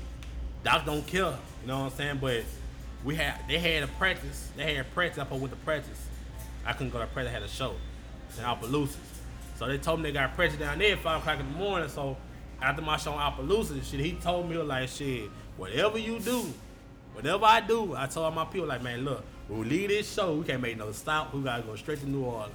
Doc 0.64 0.86
don't 0.86 1.06
care. 1.06 1.36
You 1.62 1.68
know 1.68 1.80
what 1.80 1.92
I'm 1.92 1.98
saying? 1.98 2.20
But 2.22 2.44
we 3.04 3.16
had, 3.16 3.40
they 3.48 3.60
had 3.60 3.84
a 3.84 3.88
practice. 3.88 4.50
They 4.56 4.76
had 4.76 4.86
a 4.86 4.90
practice. 4.90 5.26
I 5.30 5.36
went 5.36 5.52
to 5.52 5.58
practice. 5.58 6.08
I 6.66 6.74
couldn't 6.74 6.94
go 6.94 7.00
to 7.00 7.08
practice. 7.08 7.32
I 7.32 7.34
had 7.34 7.44
a 7.44 7.48
show 7.50 7.76
in 8.38 8.44
Opelousas. 8.46 8.98
So 9.58 9.68
they 9.68 9.78
told 9.78 10.00
me 10.00 10.10
they 10.10 10.14
got 10.14 10.36
practice 10.36 10.60
down 10.60 10.80
there 10.80 10.94
at 10.94 11.00
5 11.00 11.20
o'clock 11.22 11.40
in 11.40 11.52
the 11.52 11.58
morning. 11.58 11.90
So 11.90 12.18
after 12.62 12.82
my 12.82 12.98
show 12.98 13.14
in 13.14 13.20
Opelousas, 13.20 13.90
shit, 13.90 14.00
he 14.00 14.14
told 14.14 14.50
me, 14.50 14.58
like, 14.58 14.90
shit, 14.90 15.30
whatever 15.58 15.98
you 15.98 16.20
do, 16.20 16.46
whatever 17.14 17.46
I 17.46 17.62
do, 17.62 17.96
I 17.96 18.08
told 18.08 18.34
my 18.34 18.46
people, 18.46 18.68
like, 18.68 18.82
man, 18.82 19.06
look, 19.06 19.24
we 19.50 19.64
leave 19.66 19.90
this 19.90 20.12
show, 20.12 20.36
we 20.36 20.46
can't 20.46 20.62
make 20.62 20.78
no 20.78 20.92
stop. 20.92 21.34
We 21.34 21.42
got 21.42 21.58
to 21.58 21.64
go 21.64 21.76
straight 21.76 22.00
to 22.00 22.10
New 22.10 22.24
Orleans. 22.24 22.54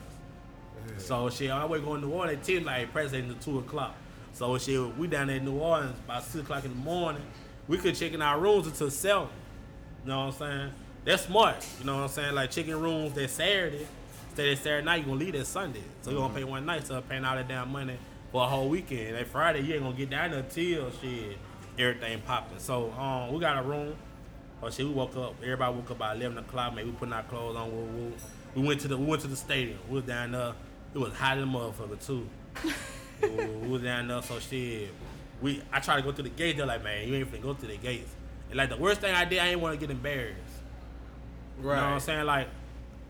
So 0.99 1.31
shit, 1.31 1.51
on 1.51 1.61
our 1.61 1.69
way 1.69 1.81
going 1.81 2.01
to 2.01 2.07
New 2.07 2.13
Orleans, 2.13 2.39
at 2.39 2.45
10, 2.45 2.65
like, 2.65 2.93
practice 2.93 3.13
until 3.13 3.37
2 3.37 3.59
o'clock. 3.61 3.95
So 4.33 4.57
shit, 4.59 4.97
we 4.97 5.07
down 5.07 5.29
there 5.29 5.37
in 5.37 5.45
New 5.45 5.59
Orleans 5.59 5.97
by 6.07 6.21
6 6.21 6.37
o'clock 6.37 6.65
in 6.65 6.71
the 6.71 6.77
morning. 6.77 7.23
We 7.69 7.79
could 7.79 7.95
check 7.95 8.13
in 8.13 8.23
our 8.23 8.39
rooms 8.41 8.67
until 8.67 8.91
7. 8.91 9.29
You 10.05 10.09
know 10.09 10.27
what 10.27 10.27
I'm 10.27 10.33
saying? 10.33 10.73
That's 11.05 11.25
smart. 11.25 11.67
You 11.79 11.87
know 11.87 11.97
what 11.97 12.03
I'm 12.03 12.09
saying? 12.09 12.35
Like 12.35 12.51
checking 12.51 12.77
rooms 12.77 13.15
that 13.15 13.31
Saturday, 13.31 13.87
stay 14.33 14.51
that 14.51 14.63
Saturday 14.63 14.85
night, 14.85 14.97
you 15.01 15.07
gonna 15.07 15.19
leave 15.19 15.33
that 15.33 15.47
Sunday. 15.47 15.83
So 16.03 16.11
you 16.11 16.19
gonna 16.19 16.35
pay 16.35 16.45
one 16.45 16.67
night, 16.67 16.87
so 16.87 17.01
paying 17.01 17.25
all 17.25 17.37
that 17.37 17.49
damn 17.49 17.71
money 17.71 17.97
for 18.33 18.45
a 18.45 18.47
whole 18.47 18.69
weekend. 18.69 19.17
That 19.17 19.27
Friday 19.29 19.61
you 19.61 19.75
ain't 19.75 19.83
gonna 19.83 19.97
get 19.97 20.11
down 20.11 20.31
till 20.51 20.91
shit, 21.01 21.39
everything 21.79 22.21
popping. 22.27 22.59
So 22.59 22.93
um, 22.93 23.33
we 23.33 23.41
got 23.41 23.59
a 23.59 23.63
room. 23.63 23.97
Oh 24.63 24.71
shit, 24.71 24.87
we 24.87 24.93
woke 24.93 25.17
up. 25.17 25.35
Everybody 25.43 25.75
woke 25.75 25.91
up 25.91 25.99
by 25.99 26.15
eleven 26.15 26.39
o'clock. 26.39 26.75
Maybe 26.75 26.91
we 26.91 26.97
putting 26.97 27.15
our 27.15 27.23
clothes 27.23 27.57
on. 27.57 27.71
We, 27.71 28.03
we, 28.03 28.13
we 28.57 28.69
went 28.69 28.81
to 28.83 28.89
the 28.89 28.97
we 28.97 29.07
went 29.07 29.23
to 29.23 29.29
the 29.29 29.37
stadium. 29.37 29.79
We 29.89 29.97
was 29.97 30.05
down 30.05 30.33
there. 30.33 30.53
It 30.95 30.99
was 30.99 31.13
hot 31.15 31.39
as 31.39 31.45
a 31.45 31.47
motherfucker 31.47 32.05
too. 32.07 32.29
we, 33.23 33.29
we 33.29 33.69
was 33.69 33.83
down 33.83 34.09
there, 34.09 34.23
so 34.23 34.39
shit. 34.39 34.91
We 35.41 35.63
I 35.73 35.81
tried 35.81 35.97
to 35.97 36.03
go 36.03 36.13
through 36.13 36.25
the 36.25 36.31
gate. 36.31 36.57
They're 36.59 36.67
like, 36.67 36.85
man, 36.85 37.09
you 37.09 37.15
ain't 37.15 37.33
finna 37.33 37.43
go 37.43 37.55
to 37.55 37.67
the 37.67 37.77
gates. 37.77 38.11
And 38.51 38.59
like 38.59 38.69
the 38.69 38.77
worst 38.77 39.01
thing 39.01 39.15
I 39.15 39.25
did, 39.25 39.39
I 39.39 39.49
ain't 39.49 39.61
want 39.61 39.79
to 39.79 39.87
get 39.87 39.91
embarrassed. 39.91 40.37
Right. 41.59 41.77
You 41.77 41.81
know 41.81 41.87
what 41.89 41.95
I'm 41.95 42.01
saying? 42.01 42.27
Like, 42.27 42.49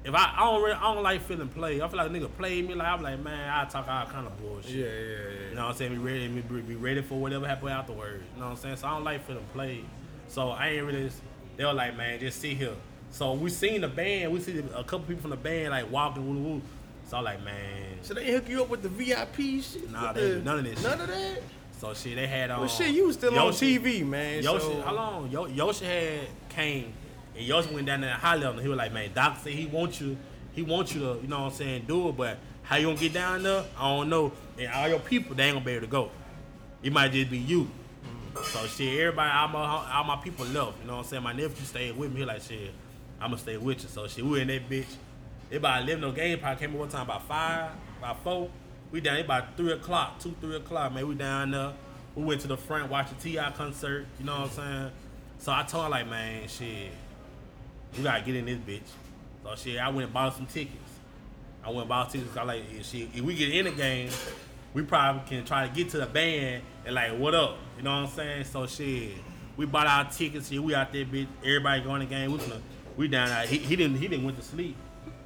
if 0.04 0.14
I, 0.14 0.34
I 0.36 0.44
don't 0.44 0.62
really, 0.62 0.74
I 0.74 0.94
don't 0.94 1.02
like 1.02 1.22
feeling 1.22 1.48
played. 1.48 1.80
I 1.80 1.88
feel 1.88 1.98
like 1.98 2.10
a 2.10 2.12
nigga 2.12 2.30
played 2.36 2.68
me. 2.68 2.74
Like 2.74 2.88
I'm 2.88 3.02
like, 3.02 3.20
man, 3.20 3.50
I 3.50 3.64
talk 3.64 3.88
all 3.88 4.06
kind 4.06 4.26
of 4.26 4.40
bullshit. 4.40 4.70
Yeah, 4.70 4.84
yeah, 4.84 4.90
yeah. 4.90 5.48
You 5.50 5.54
know 5.56 5.62
what 5.62 5.70
I'm 5.72 5.76
saying? 5.76 5.92
Be 5.92 5.98
ready, 5.98 6.28
be, 6.28 6.60
be 6.60 6.74
ready 6.74 7.02
for 7.02 7.16
whatever 7.16 7.46
happen 7.46 7.68
afterwards. 7.68 8.22
You 8.34 8.40
know 8.40 8.46
what 8.46 8.52
I'm 8.52 8.56
saying? 8.58 8.76
So 8.76 8.88
I 8.88 8.94
don't 8.94 9.04
like 9.04 9.26
feeling 9.26 9.44
played. 9.52 9.84
So 10.28 10.50
I 10.50 10.68
ain't 10.68 10.86
really. 10.86 11.10
They 11.60 11.66
were 11.66 11.74
like, 11.74 11.94
man, 11.94 12.18
just 12.18 12.40
sit 12.40 12.56
here. 12.56 12.72
So 13.10 13.34
we 13.34 13.50
seen 13.50 13.82
the 13.82 13.88
band. 13.88 14.32
We 14.32 14.40
see 14.40 14.60
a 14.74 14.82
couple 14.82 15.00
people 15.00 15.20
from 15.20 15.30
the 15.32 15.36
band 15.36 15.72
like 15.72 15.90
walking. 15.92 16.26
Woo, 16.26 16.52
woo. 16.54 16.62
So 17.06 17.18
I'm 17.18 17.24
like, 17.24 17.44
man. 17.44 17.98
So 18.00 18.14
they 18.14 18.32
hook 18.32 18.48
you 18.48 18.62
up 18.62 18.70
with 18.70 18.80
the 18.82 18.88
VIP 18.88 19.62
shit? 19.62 19.90
Nah, 19.92 20.14
they 20.14 20.30
the- 20.30 20.40
none 20.40 20.60
of 20.60 20.64
this 20.64 20.82
None 20.82 20.92
shit. 20.92 21.00
of 21.02 21.08
that? 21.08 21.42
So 21.78 21.92
shit, 21.92 22.16
they 22.16 22.26
had 22.26 22.50
um. 22.50 22.60
Well, 22.60 22.68
shit, 22.70 22.94
you 22.94 23.08
was 23.08 23.16
still 23.16 23.34
Yoshi- 23.34 23.76
on 23.76 23.82
TV, 23.84 24.06
man. 24.06 24.42
Yoshi, 24.42 24.64
so. 24.64 24.80
how 24.80 24.94
long? 24.94 25.30
Yo, 25.30 25.44
Yoshi 25.48 25.84
had 25.84 26.20
came 26.48 26.94
and 27.36 27.44
Yoshi 27.44 27.74
went 27.74 27.86
down 27.88 28.00
there 28.00 28.14
high 28.14 28.36
level. 28.36 28.52
And 28.52 28.62
he 28.62 28.68
was 28.68 28.78
like, 28.78 28.94
man, 28.94 29.10
Doc 29.14 29.36
said 29.44 29.52
he 29.52 29.66
wants 29.66 30.00
you, 30.00 30.16
he 30.52 30.62
wants 30.62 30.94
you 30.94 31.00
to, 31.02 31.18
you 31.20 31.28
know 31.28 31.40
what 31.40 31.52
I'm 31.52 31.58
saying, 31.58 31.84
do 31.86 32.08
it. 32.08 32.16
But 32.16 32.38
how 32.62 32.76
you 32.76 32.86
gonna 32.86 32.96
get 32.98 33.12
down 33.12 33.42
there? 33.42 33.64
I 33.78 33.82
don't 33.82 34.08
know. 34.08 34.32
And 34.58 34.72
all 34.72 34.88
your 34.88 34.98
people, 35.00 35.36
they 35.36 35.42
ain't 35.44 35.56
gonna 35.56 35.64
be 35.66 35.72
able 35.72 35.82
to 35.82 35.90
go. 35.90 36.10
It 36.82 36.90
might 36.90 37.12
just 37.12 37.28
be 37.30 37.36
you. 37.36 37.70
So 38.36 38.66
shit, 38.66 39.00
everybody, 39.00 39.30
all 39.30 39.48
my, 39.48 39.92
all 39.92 40.04
my 40.04 40.16
people 40.16 40.46
left. 40.46 40.80
You 40.80 40.86
know 40.86 40.96
what 40.96 40.98
I'm 40.98 41.04
saying? 41.04 41.22
My 41.22 41.32
nephew 41.32 41.64
stayed 41.64 41.96
with 41.96 42.12
me. 42.12 42.24
Like, 42.24 42.42
shit, 42.42 42.72
I'm 43.20 43.30
gonna 43.30 43.38
stay 43.38 43.56
with 43.56 43.82
you. 43.82 43.88
So 43.88 44.06
shit, 44.06 44.24
we 44.24 44.40
in 44.40 44.48
that 44.48 44.68
bitch. 44.68 44.86
It 45.50 45.56
about 45.56 45.82
11 45.82 46.00
no 46.00 46.12
game. 46.12 46.38
Probably 46.38 46.66
came 46.66 46.78
one 46.78 46.88
time 46.88 47.02
about 47.02 47.26
five, 47.26 47.70
about 47.98 48.22
four. 48.22 48.48
We 48.92 49.00
down 49.00 49.18
about 49.18 49.56
three 49.56 49.72
o'clock, 49.72 50.20
two, 50.20 50.34
three 50.40 50.56
o'clock, 50.56 50.92
man. 50.92 51.06
We 51.06 51.14
down 51.14 51.50
there. 51.50 51.72
We 52.14 52.24
went 52.24 52.40
to 52.42 52.48
the 52.48 52.56
front, 52.56 52.90
watched 52.90 53.16
the 53.16 53.30
T.I. 53.30 53.50
concert. 53.52 54.06
You 54.18 54.26
know 54.26 54.40
what 54.40 54.50
I'm 54.50 54.50
saying? 54.50 54.90
So 55.38 55.52
I 55.52 55.62
told 55.62 55.84
her 55.84 55.90
like, 55.90 56.08
man, 56.08 56.48
shit, 56.48 56.90
we 57.96 58.02
gotta 58.02 58.22
get 58.22 58.36
in 58.36 58.46
this 58.46 58.58
bitch. 58.58 58.88
So 59.44 59.54
shit, 59.56 59.80
I 59.80 59.88
went 59.88 60.04
and 60.04 60.12
bought 60.12 60.36
some 60.36 60.46
tickets. 60.46 60.76
I 61.64 61.68
went 61.68 61.80
and 61.80 61.88
bought 61.88 62.10
tickets. 62.10 62.36
I 62.36 62.42
like, 62.42 62.62
if, 62.78 62.86
shit, 62.86 63.08
if 63.14 63.20
we 63.20 63.34
get 63.34 63.50
in 63.52 63.64
the 63.66 63.70
game, 63.72 64.10
we 64.72 64.82
probably 64.82 65.22
can 65.28 65.44
try 65.44 65.66
to 65.66 65.74
get 65.74 65.90
to 65.90 65.98
the 65.98 66.06
band 66.06 66.62
and 66.84 66.94
like, 66.94 67.18
what 67.18 67.34
up? 67.34 67.58
You 67.76 67.82
know 67.82 67.90
what 67.90 68.08
I'm 68.08 68.14
saying? 68.14 68.44
So 68.44 68.66
shit, 68.66 69.12
we 69.56 69.66
bought 69.66 69.86
our 69.86 70.10
tickets. 70.10 70.48
Here 70.48 70.62
we 70.62 70.74
out 70.74 70.92
there, 70.92 71.04
bitch. 71.04 71.26
Everybody 71.44 71.82
going 71.82 72.00
to 72.00 72.06
the 72.06 72.14
game. 72.14 72.32
We 72.32 72.38
finna, 72.38 72.60
we 72.96 73.08
down 73.08 73.28
there. 73.28 73.46
He, 73.46 73.58
he 73.58 73.76
didn't 73.76 73.96
he 73.96 74.08
didn't 74.08 74.24
went 74.24 74.38
to 74.38 74.44
sleep. 74.44 74.76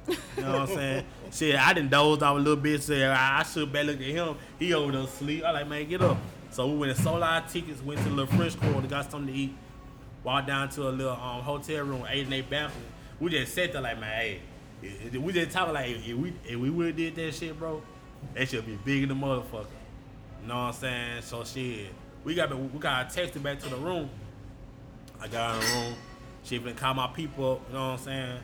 You 0.07 0.15
know 0.43 0.59
what 0.59 0.69
I'm 0.69 0.75
saying? 0.75 1.05
Shit, 1.31 1.55
I 1.55 1.73
didn't 1.73 1.89
doze 1.89 2.21
off 2.21 2.35
a 2.35 2.39
little 2.39 2.55
bit. 2.55 2.81
Said 2.81 3.11
I, 3.11 3.39
I 3.39 3.43
should 3.43 3.71
better 3.71 3.91
look 3.91 3.97
at 3.97 4.05
him. 4.05 4.35
He 4.59 4.73
over 4.73 4.91
there 4.91 5.01
asleep. 5.01 5.43
I 5.43 5.51
like, 5.51 5.67
man, 5.67 5.87
get 5.87 6.01
up. 6.01 6.17
So 6.51 6.67
we 6.67 6.77
went 6.77 6.91
and 6.91 6.99
sold 7.01 7.23
our 7.23 7.41
tickets. 7.41 7.81
Went 7.81 7.99
to 8.01 8.09
the 8.09 8.15
little 8.15 8.35
French 8.37 8.59
Quarter, 8.59 8.87
got 8.87 9.11
something 9.11 9.33
to 9.33 9.39
eat. 9.39 9.55
Walked 10.23 10.47
down 10.47 10.69
to 10.69 10.87
a 10.87 10.89
little 10.89 11.13
um, 11.13 11.41
hotel 11.41 11.83
room, 11.83 12.05
ate 12.09 12.23
in 12.23 12.29
their 12.29 12.43
bathroom. 12.43 12.85
We 13.19 13.31
just 13.31 13.53
sat 13.53 13.73
there 13.73 13.81
like, 13.81 13.99
man, 13.99 14.39
hey, 14.81 15.17
we 15.17 15.33
just 15.33 15.51
talking 15.51 15.73
like, 15.73 15.89
if 15.89 16.15
we 16.15 16.33
if 16.45 16.55
we 16.55 16.69
would 16.69 16.95
did 16.95 17.15
that 17.15 17.33
shit, 17.33 17.57
bro, 17.57 17.81
that 18.33 18.49
should 18.49 18.65
be 18.65 18.77
bigger 18.83 19.07
than 19.07 19.19
the 19.19 19.25
motherfucker. 19.25 19.67
You 20.41 20.47
know 20.47 20.55
what 20.55 20.61
I'm 20.61 20.73
saying? 20.73 21.21
So 21.21 21.43
shit, 21.43 21.87
we 22.23 22.35
got 22.35 22.57
we 22.57 22.79
got 22.79 23.09
texted 23.09 23.41
back 23.41 23.59
to 23.59 23.69
the 23.69 23.77
room. 23.77 24.09
I 25.21 25.27
got 25.27 25.55
in 25.55 25.61
the 25.61 25.75
room. 25.75 25.95
She 26.43 26.59
been 26.59 26.75
call 26.75 26.93
my 26.93 27.07
people 27.07 27.53
up, 27.53 27.61
you 27.67 27.73
know 27.73 27.91
what 27.91 27.99
I'm 27.99 28.05
saying? 28.05 28.39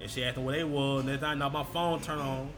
And 0.00 0.10
she 0.10 0.24
asked 0.24 0.36
them 0.36 0.44
where 0.44 0.56
they 0.56 0.64
was. 0.64 1.04
Next 1.04 1.20
thing 1.20 1.28
I 1.28 1.34
know, 1.34 1.50
my 1.50 1.64
phone 1.64 2.00
turned 2.00 2.22
on. 2.22 2.50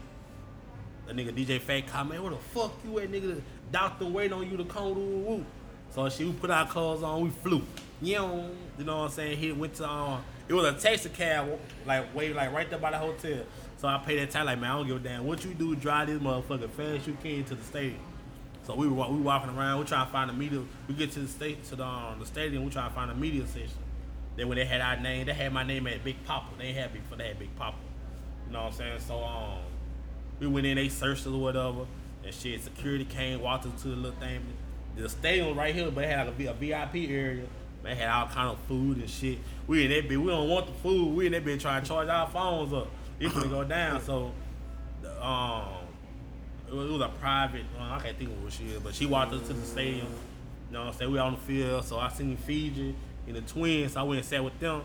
The 1.07 1.13
nigga 1.13 1.33
DJ 1.33 1.59
Fat 1.59 1.87
called, 1.87 2.09
man, 2.09 2.21
where 2.21 2.31
the 2.31 2.37
fuck 2.37 2.73
you 2.85 2.97
at, 2.99 3.11
nigga? 3.11 3.41
Doctor 3.71 4.05
waiting 4.05 4.33
on 4.33 4.49
you 4.49 4.55
to 4.57 4.63
come 4.63 4.93
to 4.93 4.99
woo 4.99 5.17
woo. 5.19 5.45
So 5.89 6.07
she 6.09 6.25
we 6.25 6.31
put 6.33 6.49
our 6.49 6.67
clothes 6.67 7.03
on, 7.03 7.21
we 7.21 7.29
flew. 7.29 7.61
You 8.01 8.15
know, 8.15 8.49
you 8.77 8.85
know 8.85 8.97
what 8.99 9.03
I'm 9.05 9.11
saying? 9.11 9.37
He 9.37 9.51
went 9.51 9.73
to 9.75 9.89
um 9.89 10.23
it 10.47 10.53
was 10.53 10.65
a 10.65 10.79
taxi 10.79 11.09
cab 11.09 11.59
like 11.85 12.13
way 12.15 12.33
like 12.33 12.53
right 12.53 12.69
there 12.69 12.79
by 12.79 12.91
the 12.91 12.97
hotel. 12.97 13.39
So 13.77 13.87
I 13.87 13.99
paid 13.99 14.19
that 14.19 14.31
time 14.31 14.47
like 14.47 14.59
man, 14.59 14.71
I 14.71 14.75
don't 14.77 14.87
give 14.87 14.97
a 14.97 14.99
damn. 14.99 15.25
What 15.25 15.45
you 15.45 15.53
do, 15.53 15.75
drive 15.75 16.07
this 16.07 16.19
motherfucker 16.19 16.69
fast 16.69 17.01
as 17.01 17.07
you 17.07 17.17
can 17.21 17.43
to 17.45 17.55
the 17.55 17.63
stadium. 17.63 17.99
So 18.63 18.75
we 18.75 18.87
were 18.87 19.07
we 19.07 19.21
walking 19.21 19.55
around, 19.55 19.79
we 19.79 19.85
trying 19.85 20.05
to 20.07 20.11
find 20.11 20.29
the 20.29 20.33
media. 20.33 20.61
We 20.87 20.95
get 20.95 21.11
to 21.11 21.19
the 21.19 21.27
state 21.27 21.63
to 21.65 21.75
the 21.75 21.85
um, 21.85 22.19
the 22.19 22.25
stadium, 22.25 22.65
we 22.65 22.71
trying 22.71 22.89
to 22.89 22.95
find 22.95 23.11
a 23.11 23.15
media 23.15 23.45
station. 23.47 23.77
Then 24.35 24.47
when 24.49 24.57
they 24.57 24.65
had 24.65 24.81
our 24.81 24.97
name, 24.97 25.27
they 25.27 25.33
had 25.33 25.53
my 25.53 25.63
name 25.63 25.87
at 25.87 26.03
Big 26.03 26.23
Papa. 26.25 26.47
They 26.57 26.73
had 26.73 26.93
me 26.93 26.99
before 26.99 27.17
they 27.17 27.27
had 27.27 27.39
Big 27.39 27.55
Papa. 27.55 27.77
You 28.47 28.53
know 28.53 28.63
what 28.63 28.73
I'm 28.73 28.77
saying? 28.77 28.99
So 28.99 29.23
um, 29.23 29.59
we 30.39 30.47
went 30.47 30.65
in, 30.65 30.75
they 30.75 30.89
searched 30.89 31.21
us 31.21 31.33
or 31.33 31.39
whatever, 31.39 31.85
and 32.23 32.33
shit. 32.33 32.63
Security 32.63 33.05
came, 33.05 33.41
walked 33.41 33.65
us 33.65 33.81
to 33.83 33.89
the 33.89 33.95
little 33.95 34.19
thing. 34.19 34.41
The 34.95 35.09
stadium 35.09 35.57
right 35.57 35.73
here, 35.73 35.91
but 35.91 36.03
it 36.03 36.09
had 36.09 36.27
like 36.27 36.39
a, 36.39 36.47
a 36.47 36.53
VIP 36.53 37.09
area. 37.09 37.45
They 37.83 37.95
had 37.95 38.09
all 38.09 38.27
kind 38.27 38.49
of 38.49 38.59
food 38.67 38.97
and 38.97 39.09
shit. 39.09 39.37
We 39.67 39.85
in 39.85 39.91
that 39.91 40.09
bitch. 40.09 40.17
We 40.17 40.31
don't 40.31 40.49
want 40.49 40.65
the 40.65 40.73
food. 40.73 41.15
We 41.15 41.27
in 41.27 41.31
that 41.33 41.45
bitch 41.45 41.61
trying 41.61 41.83
to 41.83 41.87
charge 41.87 42.07
our 42.09 42.27
phones 42.27 42.73
up. 42.73 42.89
It's 43.19 43.33
gonna 43.33 43.47
go 43.47 43.63
down. 43.63 44.01
So, 44.01 44.31
um, 45.21 45.63
it 46.67 46.73
was, 46.73 46.89
it 46.89 46.91
was 46.91 47.01
a 47.01 47.11
private. 47.19 47.63
Well, 47.77 47.91
I 47.91 47.99
can't 47.99 48.17
think 48.17 48.29
of 48.31 48.43
what 48.43 48.53
she 48.53 48.65
is, 48.65 48.79
but 48.79 48.93
she 48.93 49.05
walked 49.05 49.33
us 49.33 49.47
to 49.47 49.53
the 49.53 49.65
stadium. 49.65 50.07
You 50.67 50.73
know 50.73 50.85
what 50.85 50.93
I'm 50.93 50.99
saying? 50.99 51.11
We 51.11 51.19
on 51.19 51.33
the 51.33 51.39
field, 51.39 51.85
so 51.85 51.97
I 51.97 52.09
seen 52.09 52.35
Fiji 52.35 52.95
and 53.25 53.35
the 53.35 53.41
twins. 53.41 53.93
So 53.93 54.01
I 54.01 54.03
went 54.03 54.19
and 54.19 54.27
sat 54.27 54.43
with 54.43 54.59
them. 54.59 54.83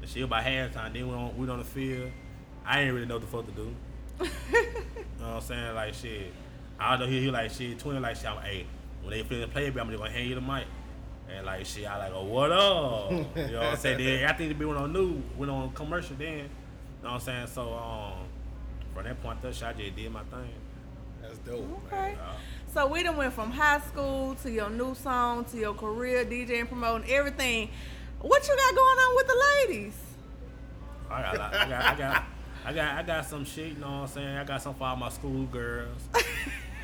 And 0.00 0.10
shit 0.10 0.28
by 0.28 0.42
halftime. 0.42 0.92
Then 0.92 1.08
we 1.08 1.14
on 1.14 1.36
we 1.36 1.48
on 1.48 1.58
the 1.58 1.64
field. 1.64 2.10
I 2.64 2.80
ain't 2.80 2.94
really 2.94 3.06
know 3.06 3.14
what 3.16 3.22
the 3.22 3.26
fuck 3.26 3.46
to 3.46 3.52
do. 3.52 3.74
you 4.20 4.26
know 5.20 5.26
what 5.26 5.36
I'm 5.36 5.40
saying? 5.40 5.74
Like 5.74 5.94
shit. 5.94 6.32
I 6.78 6.90
don't 6.90 7.00
know 7.00 7.12
he, 7.12 7.22
he 7.22 7.30
like 7.30 7.50
shit. 7.50 7.78
Twin 7.78 8.00
like 8.02 8.16
shit. 8.16 8.26
I'm 8.26 8.42
hey, 8.42 8.66
when 9.02 9.10
they 9.10 9.22
finish 9.22 9.50
play, 9.50 9.66
I'm 9.66 9.74
just 9.74 9.98
gonna 9.98 10.10
hand 10.10 10.28
you 10.28 10.34
the 10.34 10.40
mic. 10.40 10.64
And 11.28 11.44
like 11.44 11.66
shit, 11.66 11.86
I 11.86 11.98
like, 11.98 12.12
oh 12.14 12.24
what 12.24 12.52
up? 12.52 13.10
you 13.10 13.52
know 13.52 13.60
what 13.60 13.66
I'm 13.66 13.76
saying? 13.76 13.98
Then 14.04 14.28
I 14.28 14.32
think 14.32 14.50
the 14.50 14.54
big 14.54 14.66
went 14.66 14.78
on 14.78 14.92
new, 14.92 15.22
went 15.36 15.50
on 15.50 15.72
commercial 15.72 16.16
then. 16.16 16.48
You 17.06 17.12
know 17.12 17.18
what 17.18 17.28
I'm 17.28 17.46
saying? 17.46 17.46
So 17.54 17.72
um, 17.72 18.26
from 18.92 19.04
that 19.04 19.22
point, 19.22 19.40
that 19.40 19.54
shit, 19.54 19.62
I 19.62 19.72
just 19.74 19.94
did 19.94 20.10
my 20.10 20.24
thing. 20.24 20.50
That's 21.22 21.38
dope. 21.38 21.80
Okay. 21.86 22.16
So 22.74 22.88
we 22.88 23.04
done 23.04 23.16
went 23.16 23.32
from 23.32 23.52
high 23.52 23.78
school 23.78 24.34
to 24.42 24.50
your 24.50 24.70
new 24.70 24.92
song 24.96 25.44
to 25.44 25.56
your 25.56 25.72
career, 25.72 26.24
DJing, 26.24 26.66
promoting, 26.66 27.08
everything. 27.08 27.70
What 28.20 28.42
you 28.48 28.56
got 28.56 28.74
going 28.74 28.98
on 28.98 29.14
with 29.14 29.26
the 29.28 29.44
ladies? 29.68 29.94
I 31.08 31.22
got, 31.22 31.54
I 31.54 31.68
got, 31.68 31.84
I 31.84 31.94
got, 31.94 32.24
I 32.64 32.72
got, 32.72 32.96
I 32.96 33.02
got 33.04 33.24
some 33.24 33.44
shit. 33.44 33.74
You 33.74 33.78
know 33.78 33.86
what 33.86 33.92
I'm 33.92 34.08
saying? 34.08 34.36
I 34.38 34.42
got 34.42 34.60
some 34.60 34.74
for 34.74 34.88
all 34.88 34.96
my 34.96 35.10
school 35.10 35.44
girls. 35.44 36.02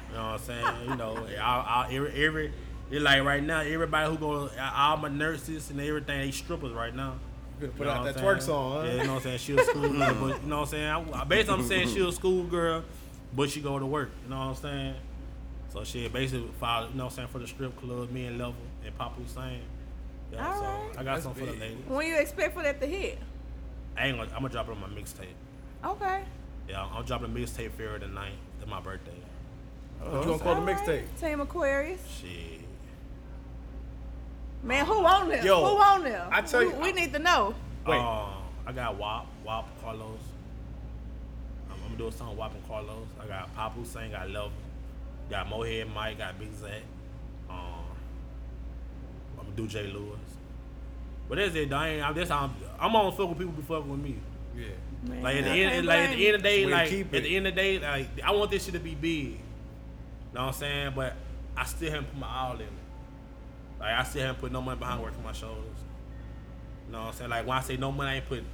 You 0.08 0.18
know 0.18 0.24
what 0.24 0.32
I'm 0.32 0.38
saying? 0.40 0.90
You 0.90 0.96
know, 0.96 1.26
I, 1.40 1.86
I, 1.88 1.88
every, 1.90 2.26
every, 2.26 2.52
it 2.90 3.00
like 3.00 3.24
right 3.24 3.42
now, 3.42 3.60
everybody 3.60 4.10
who 4.10 4.18
go, 4.18 4.50
all 4.76 4.98
my 4.98 5.08
nurses 5.08 5.70
and 5.70 5.80
everything, 5.80 6.20
they 6.20 6.30
strippers 6.30 6.72
right 6.72 6.94
now. 6.94 7.14
Put 7.70 7.78
You 7.80 7.84
know 7.86 7.90
out 7.90 8.04
that 8.04 8.16
I'm 8.18 8.24
twerk 8.24 8.42
song, 8.42 8.72
huh? 8.72 8.82
Yeah, 8.86 8.92
you 8.92 8.96
know 9.04 9.14
what 9.14 9.16
I'm 9.16 9.22
saying? 9.22 9.38
She 9.38 9.56
a 9.56 9.64
school 9.64 9.88
girl, 9.92 10.14
but 10.14 10.42
you 10.42 10.48
know 10.48 10.56
what 10.60 10.62
I'm 10.62 10.66
saying? 10.66 11.14
I, 11.14 11.24
basically, 11.24 11.54
I'm 11.54 11.66
saying 11.68 11.88
she 11.88 12.06
a 12.06 12.12
school 12.12 12.44
girl, 12.44 12.84
but 13.34 13.50
she 13.50 13.60
go 13.60 13.78
to 13.78 13.86
work. 13.86 14.10
You 14.24 14.30
know 14.30 14.38
what 14.38 14.44
I'm 14.46 14.54
saying? 14.54 14.94
So 15.72 15.84
she 15.84 16.06
basically 16.08 16.48
filed, 16.60 16.90
you 16.90 16.98
know 16.98 17.04
what 17.04 17.12
I'm 17.12 17.16
saying, 17.16 17.28
for 17.28 17.38
the 17.38 17.46
strip 17.46 17.74
club, 17.80 18.10
me 18.10 18.26
and 18.26 18.38
Level 18.38 18.54
and 18.84 18.96
Papa 18.98 19.14
Hussein. 19.20 19.60
Yeah, 20.32 20.46
All 20.46 20.54
so 20.60 20.62
right. 20.66 20.90
I 20.92 20.94
got 20.96 21.04
That's 21.04 21.22
something 21.24 21.46
for 21.46 21.52
the 21.52 21.58
big. 21.58 21.70
lady. 21.70 21.82
When 21.88 22.06
you 22.06 22.16
expect 22.18 22.54
for 22.54 22.62
that 22.62 22.80
to 22.80 22.86
hit? 22.86 23.18
I 23.96 24.06
ain't 24.08 24.16
gonna, 24.18 24.28
I'm 24.30 24.36
gonna 24.42 24.48
drop 24.50 24.68
it 24.68 24.72
on 24.72 24.80
my 24.80 24.88
mixtape. 24.88 25.26
Okay. 25.84 26.22
Yeah, 26.68 26.86
I'm 26.94 27.04
dropping 27.04 27.26
a 27.26 27.34
mixtape 27.38 27.70
February 27.72 27.98
the 28.00 28.06
9th. 28.06 28.28
That's 28.58 28.70
my 28.70 28.80
birthday. 28.80 29.12
What 30.00 30.12
you 30.24 30.30
gonna 30.32 30.38
call 30.42 30.54
the 30.56 30.60
All 30.60 30.66
right. 30.66 30.76
mixtape? 30.76 31.20
Team 31.20 31.40
Aquarius. 31.40 32.00
Shit. 32.20 32.51
Man, 34.62 34.86
who 34.86 35.04
on 35.04 35.28
there? 35.28 35.44
Yo, 35.44 35.56
who 35.64 35.76
on 35.82 36.04
there? 36.04 36.28
I 36.30 36.40
tell 36.42 36.60
we, 36.60 36.66
you- 36.66 36.74
we 36.76 36.92
need 36.92 37.12
to 37.12 37.18
know. 37.18 37.54
Wait. 37.86 37.98
Um, 37.98 38.28
I 38.66 38.72
got 38.72 38.96
WAP, 38.96 39.26
WAP, 39.44 39.66
Carlos. 39.82 40.20
I'm, 41.68 41.74
I'm 41.74 41.82
gonna 41.82 41.96
do 41.96 42.06
a 42.08 42.12
song 42.12 42.36
WAP 42.36 42.54
and 42.54 42.66
Carlos. 42.68 43.08
I 43.20 43.26
got 43.26 43.52
Papa 43.54 43.76
Hussein, 43.78 44.12
got 44.12 44.28
Level. 44.30 44.52
Got 45.28 45.48
Mohead 45.48 45.92
Mike, 45.92 46.18
got 46.18 46.38
Big 46.38 46.54
Zach. 46.54 46.82
Um, 47.50 47.56
I'm 49.38 49.44
gonna 49.44 49.56
do 49.56 49.66
Jay 49.66 49.86
Lewis. 49.88 50.18
But 51.28 51.38
that's 51.38 51.54
it, 51.56 51.70
though. 51.70 51.76
I 51.76 51.88
ain't, 51.88 52.06
I'm, 52.06 52.14
that's 52.14 52.30
how 52.30 52.44
I'm, 52.44 52.54
I'm 52.78 52.94
on 52.94 53.12
fuck 53.16 53.28
with 53.30 53.38
people 53.38 53.52
be 53.52 53.62
fucking 53.62 53.90
with 53.90 54.00
me. 54.00 54.16
Yeah. 54.56 54.66
Man, 55.08 55.22
Like 55.22 55.36
at 55.36 55.44
the 55.44 55.50
end, 55.50 55.86
like 55.86 55.98
at 55.98 56.16
the 56.16 56.26
end 56.26 56.36
of 56.36 56.42
the 56.42 56.48
day, 56.48 56.66
like 56.66 56.92
at 56.92 57.10
the 57.24 57.36
end 57.36 57.46
of 57.48 57.54
the 57.54 57.60
day, 57.60 57.78
like 57.80 58.08
I 58.22 58.30
want 58.30 58.50
this 58.52 58.64
shit 58.64 58.74
to 58.74 58.80
be 58.80 58.94
big. 58.94 59.10
You 59.26 59.32
know 60.34 60.42
what 60.42 60.48
I'm 60.48 60.52
saying? 60.52 60.92
But 60.94 61.14
I 61.56 61.64
still 61.64 61.90
haven't 61.90 62.10
put 62.10 62.18
my 62.20 62.28
all 62.28 62.54
in 62.54 62.60
it. 62.62 62.68
Like 63.82 63.94
I 63.98 64.04
still 64.04 64.22
haven't 64.22 64.40
put 64.40 64.52
no 64.52 64.62
money 64.62 64.78
behind 64.78 65.02
working 65.02 65.22
my 65.24 65.32
shoulders. 65.32 65.58
You 66.86 66.92
know 66.92 67.00
what 67.00 67.08
I'm 67.08 67.14
saying? 67.14 67.30
Like 67.30 67.46
when 67.46 67.58
I 67.58 67.60
say 67.60 67.76
no 67.76 67.90
money, 67.90 68.10
I 68.10 68.14
ain't 68.16 68.28
put 68.28 68.44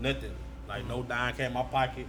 nothing. 0.00 0.34
Like 0.66 0.88
no 0.88 1.00
mm-hmm. 1.00 1.08
dime 1.08 1.34
came 1.36 1.46
in 1.46 1.52
my 1.52 1.62
pocket, 1.62 2.06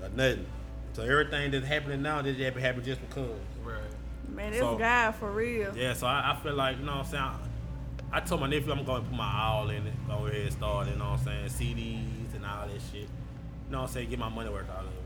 or 0.00 0.08
nothing. 0.08 0.46
So 0.92 1.02
everything 1.02 1.50
that's 1.50 1.66
happening 1.66 2.00
now, 2.02 2.22
this 2.22 2.36
just 2.36 2.56
happen 2.56 2.84
just 2.84 3.00
because. 3.00 3.30
Right. 3.64 3.76
Man, 4.28 4.52
this 4.52 4.60
So- 4.60 4.76
guy 4.76 5.10
for 5.12 5.30
real. 5.30 5.76
Yeah, 5.76 5.94
so 5.94 6.06
I, 6.06 6.32
I 6.32 6.42
feel 6.42 6.54
like, 6.54 6.78
you 6.78 6.84
know 6.84 6.98
what 6.98 7.06
I'm 7.06 7.10
saying? 7.10 7.24
I, 8.12 8.18
I 8.18 8.20
told 8.20 8.40
my 8.42 8.46
nephew 8.46 8.72
I'm 8.72 8.84
going 8.84 9.02
to 9.02 9.08
put 9.08 9.16
my 9.16 9.40
all 9.42 9.70
in 9.70 9.86
it. 9.86 9.94
Go 10.06 10.26
ahead 10.26 10.42
and 10.42 10.52
start, 10.52 10.88
you 10.88 10.96
know 10.96 11.10
what 11.12 11.26
I'm 11.26 11.48
saying? 11.48 11.76
CDs 11.76 12.34
and 12.34 12.44
all 12.44 12.66
that 12.66 12.80
shit. 12.92 13.02
You 13.02 13.08
know 13.70 13.80
what 13.80 13.88
I'm 13.88 13.94
saying? 13.94 14.10
Get 14.10 14.18
my 14.18 14.28
money 14.28 14.50
worth 14.50 14.70
out 14.70 14.80
of 14.80 14.86
it. 14.86 15.01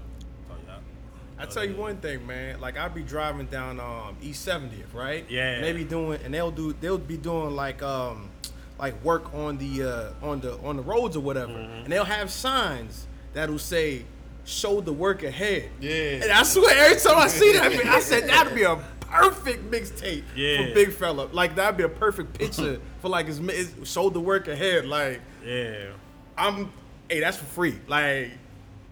I 1.38 1.44
tell 1.46 1.64
you 1.64 1.74
one 1.76 1.96
thing, 1.98 2.26
man. 2.26 2.60
Like 2.60 2.78
I'll 2.78 2.88
be 2.90 3.02
driving 3.02 3.46
down 3.46 3.78
um, 3.80 4.16
East 4.22 4.46
70th, 4.46 4.94
right? 4.94 5.24
Yeah. 5.28 5.52
And 5.56 5.64
they 5.64 5.72
be 5.72 5.84
doing, 5.84 6.18
and 6.24 6.32
they'll 6.32 6.50
do, 6.50 6.72
they'll 6.80 6.96
be 6.98 7.16
doing 7.16 7.54
like 7.54 7.82
um, 7.82 8.30
like 8.78 9.02
work 9.04 9.34
on 9.34 9.58
the 9.58 9.82
uh, 10.22 10.26
on 10.26 10.40
the 10.40 10.56
on 10.58 10.76
the 10.76 10.82
roads 10.82 11.16
or 11.16 11.20
whatever, 11.20 11.52
Mm-hmm. 11.52 11.84
and 11.84 11.92
they'll 11.92 12.04
have 12.04 12.30
signs 12.30 13.06
that'll 13.34 13.58
say, 13.58 14.04
"Show 14.44 14.80
the 14.80 14.92
work 14.92 15.22
ahead." 15.24 15.68
Yeah. 15.80 15.92
And 16.22 16.32
I 16.32 16.42
swear, 16.42 16.74
every 16.86 17.00
time 17.00 17.18
I 17.18 17.28
see 17.28 17.52
that, 17.52 17.72
I 17.86 18.00
said 18.00 18.28
that'd 18.28 18.54
be 18.54 18.62
a 18.62 18.76
perfect 19.00 19.70
mixtape 19.70 20.24
Yeah. 20.34 20.68
for 20.68 20.74
Big 20.74 20.92
Fella. 20.92 21.28
Like 21.32 21.54
that'd 21.54 21.76
be 21.76 21.84
a 21.84 21.88
perfect 21.88 22.38
picture 22.38 22.80
for 23.00 23.08
like 23.08 23.26
his, 23.26 23.38
his 23.38 23.74
show 23.84 24.08
the 24.10 24.20
work 24.20 24.48
ahead. 24.48 24.86
Like 24.86 25.20
Yeah. 25.44 25.90
I'm, 26.36 26.72
hey, 27.08 27.20
that's 27.20 27.36
for 27.36 27.44
free. 27.46 27.76
Like, 27.88 28.32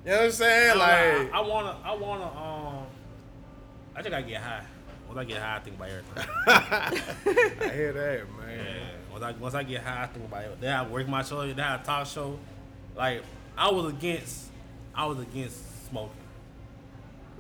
you 0.05 0.11
know 0.11 0.17
what 0.17 0.25
I'm 0.27 0.33
saying? 0.33 0.71
I, 0.71 0.75
Like. 0.75 1.35
I, 1.35 1.39
I 1.39 1.41
wanna, 1.41 1.77
I 1.85 1.95
wanna, 1.95 2.25
um, 2.25 2.87
I 3.95 3.99
just 4.01 4.11
gotta 4.11 4.23
get 4.23 4.41
high. 4.43 4.65
Once 5.07 5.19
I 5.19 5.25
get 5.25 5.43
high, 5.43 5.57
I 5.57 5.59
think 5.61 5.77
about 5.77 5.89
everything. 5.89 6.25
I 6.47 7.73
hear 7.75 7.93
that, 7.93 8.39
man. 8.39 8.67
Yeah. 8.67 9.13
Once 9.13 9.23
I 9.23 9.33
once 9.33 9.55
I 9.55 9.63
get 9.63 9.83
high, 9.83 10.05
I 10.05 10.07
think 10.07 10.25
about 10.25 10.45
it. 10.45 10.61
Then 10.61 10.75
I 10.75 10.87
work 10.87 11.07
my 11.07 11.23
show. 11.23 11.47
Then 11.47 11.61
I 11.61 11.77
talk 11.79 12.07
show. 12.07 12.39
Like 12.97 13.23
I 13.57 13.71
was 13.71 13.93
against, 13.93 14.51
I 14.95 15.07
was 15.07 15.21
against 15.21 15.89
smoking. 15.89 16.17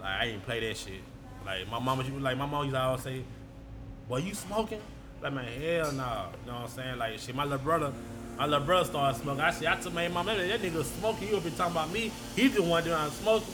Like 0.00 0.20
I 0.20 0.26
didn't 0.26 0.44
play 0.44 0.60
that 0.60 0.76
shit. 0.76 1.00
Like 1.44 1.68
my 1.68 1.78
mama, 1.78 2.04
she 2.04 2.12
was 2.12 2.22
like 2.22 2.36
my 2.38 2.46
mom 2.46 2.64
used 2.64 2.74
to 2.74 2.80
always 2.80 3.02
say, 3.02 3.24
"Boy, 4.08 4.18
you 4.18 4.34
smoking?" 4.34 4.80
Like 5.20 5.32
man, 5.32 5.44
hell 5.60 5.92
no. 5.92 6.26
You 6.44 6.52
know 6.52 6.58
what 6.58 6.62
I'm 6.62 6.68
saying? 6.68 6.98
Like 6.98 7.18
shit, 7.18 7.34
my 7.34 7.44
little 7.44 7.58
brother, 7.58 7.92
my 8.38 8.46
little 8.46 8.64
brother 8.66 8.84
started 8.86 9.20
smoking. 9.20 9.40
I 9.42 9.50
said, 9.50 9.66
I 9.68 9.76
told 9.80 9.94
my 9.94 10.08
mom, 10.08 10.26
that 10.26 10.38
nigga 10.60 10.84
smoking. 10.84 11.28
You 11.28 11.40
been 11.40 11.54
talking 11.54 11.72
about 11.72 11.90
me? 11.90 12.10
He 12.36 12.48
the 12.48 12.62
one 12.62 12.82
doing 12.84 12.96
smoking. 13.10 13.48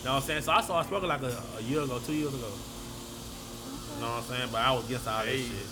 You 0.00 0.04
know 0.04 0.14
what 0.14 0.22
I'm 0.22 0.22
saying? 0.22 0.42
So 0.42 0.52
I 0.52 0.60
started 0.60 0.88
smoking 0.88 1.08
like 1.08 1.22
a, 1.22 1.42
a 1.58 1.62
year 1.62 1.80
ago, 1.80 1.98
two 2.04 2.12
years 2.12 2.32
ago. 2.34 2.48
You 3.96 4.00
know 4.00 4.06
what 4.10 4.16
I'm 4.18 4.22
saying? 4.24 4.48
But 4.52 4.60
I 4.60 4.72
was 4.72 4.84
against 4.86 5.08
all 5.08 5.22
Hey. 5.24 5.38
that 5.38 5.42
shit. 5.44 5.68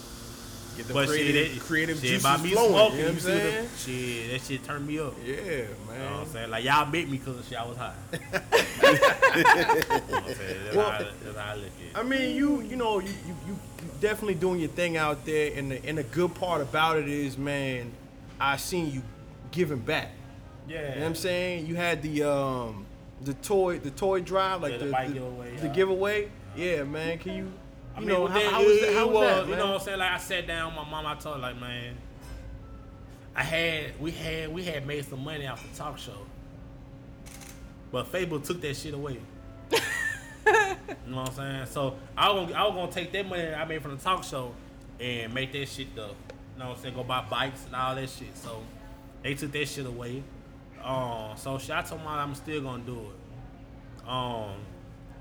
Get 0.74 0.86
the 0.88 0.94
But 0.94 1.06
creative, 1.08 1.46
shit, 1.48 1.56
it, 1.58 1.60
creative 1.60 1.96
shit, 2.00 2.08
juices 2.08 2.22
by 2.22 2.36
me 2.38 2.50
flowing. 2.52 2.70
smoking, 2.70 2.98
you 2.98 3.04
know 3.04 3.12
what 3.12 3.20
see 3.22 3.30
I'm 3.32 3.38
the, 3.38 3.50
saying? 3.52 3.68
shit, 3.76 4.30
that 4.40 4.46
shit 4.46 4.64
turned 4.64 4.86
me 4.86 4.98
up. 5.00 5.14
Yeah, 5.22 5.34
man. 5.36 5.42
You 5.42 5.54
know 5.58 5.66
what. 6.12 6.20
I'm 6.20 6.26
saying? 6.28 6.50
Like 6.50 6.64
y'all 6.64 6.90
bit 6.90 7.10
me 7.10 7.18
because 7.18 7.46
shit 7.46 7.58
I 7.60 7.66
was 7.68 7.76
high. 7.76 7.94
you 8.12 8.18
know 8.18 8.30
what 8.88 10.24
I'm 10.24 10.34
saying? 10.34 10.56
That's, 10.64 10.76
Well- 10.76 10.90
how, 10.90 10.98
I- 10.98 11.06
that's 11.24 11.36
how 11.38 11.52
I 11.52 11.54
look 11.56 11.64
at 11.66 11.70
it. 11.70 11.96
I 11.98 12.02
mean, 12.02 12.34
you 12.36 12.60
you 12.62 12.76
know 12.76 13.00
you, 13.00 13.08
you 13.08 13.36
you 13.48 13.58
definitely 14.00 14.36
doing 14.36 14.60
your 14.60 14.70
thing 14.70 14.96
out 14.96 15.26
there, 15.26 15.52
and 15.58 15.70
the 15.72 15.84
and 15.86 15.98
the 15.98 16.04
good 16.04 16.34
part 16.36 16.62
about 16.62 16.96
it 16.96 17.06
is, 17.06 17.36
man, 17.36 17.92
I 18.42 18.56
seen 18.56 18.90
you 18.92 19.02
giving 19.52 19.78
back. 19.78 20.10
yeah. 20.68 20.80
You 20.80 20.94
know 20.96 21.00
what 21.02 21.06
I'm 21.06 21.14
saying? 21.14 21.66
You 21.66 21.76
had 21.76 22.02
the 22.02 22.24
um 22.24 22.86
the 23.22 23.34
toy 23.34 23.78
the 23.78 23.90
toy 23.90 24.20
drive 24.20 24.62
like 24.62 24.72
Yeah, 24.72 24.78
the 24.78 24.84
the, 24.86 24.90
bike 24.90 25.08
the, 25.08 25.14
giveaway, 25.14 25.56
the 25.56 25.66
yeah. 25.66 25.72
giveaway. 25.72 26.30
Yeah, 26.56 26.82
man. 26.82 27.18
Can 27.18 27.32
you? 27.36 27.44
You 27.44 27.52
I 27.96 28.00
mean, 28.00 28.08
know 28.08 28.26
how, 28.26 28.40
how 28.40 28.64
was 28.64 28.80
that? 28.80 28.94
How 28.94 29.06
was 29.06 29.14
was, 29.14 29.26
that, 29.26 29.48
You 29.48 29.56
know 29.56 29.66
what 29.66 29.74
I'm 29.74 29.80
saying? 29.80 29.98
Like 29.98 30.12
I 30.12 30.18
sat 30.18 30.46
down 30.46 30.74
with 30.74 30.84
my 30.84 30.90
mom, 30.90 31.06
I 31.06 31.14
told 31.14 31.36
her 31.36 31.42
like, 31.42 31.60
man, 31.60 31.94
I 33.36 33.44
had 33.44 34.00
we 34.00 34.10
had 34.10 34.52
we 34.52 34.64
had 34.64 34.86
made 34.86 35.04
some 35.04 35.22
money 35.22 35.46
off 35.46 35.62
the 35.70 35.76
talk 35.78 35.98
show. 35.98 36.26
But 37.92 38.08
Fable 38.08 38.40
took 38.40 38.60
that 38.62 38.76
shit 38.76 38.94
away. 38.94 39.18
you 39.70 39.78
know 41.06 41.18
what 41.18 41.28
I'm 41.28 41.34
saying? 41.34 41.66
So 41.66 41.96
I 42.16 42.30
was 42.30 42.50
gonna, 42.50 42.58
I 42.58 42.66
was 42.66 42.74
gonna 42.74 42.90
take 42.92 43.12
that 43.12 43.28
money 43.28 43.54
I 43.54 43.64
made 43.66 43.82
from 43.82 43.96
the 43.96 44.02
talk 44.02 44.24
show 44.24 44.52
and 44.98 45.32
make 45.32 45.52
that 45.52 45.68
shit 45.68 45.94
the 45.94 46.10
you 46.52 46.58
know 46.58 46.68
what 46.68 46.76
I'm 46.76 46.82
saying, 46.82 46.94
go 46.94 47.04
buy 47.04 47.24
bikes 47.28 47.64
and 47.66 47.74
all 47.74 47.94
that 47.94 48.08
shit. 48.08 48.36
So 48.36 48.62
they 49.22 49.34
took 49.34 49.52
that 49.52 49.68
shit 49.68 49.86
away. 49.86 50.22
Um 50.82 51.36
so 51.36 51.58
shout 51.58 51.84
I 51.84 51.88
told 51.88 52.02
mom 52.02 52.18
I'm 52.18 52.34
still 52.34 52.60
gonna 52.60 52.82
do 52.82 52.98
it. 52.98 54.08
Um 54.08 54.56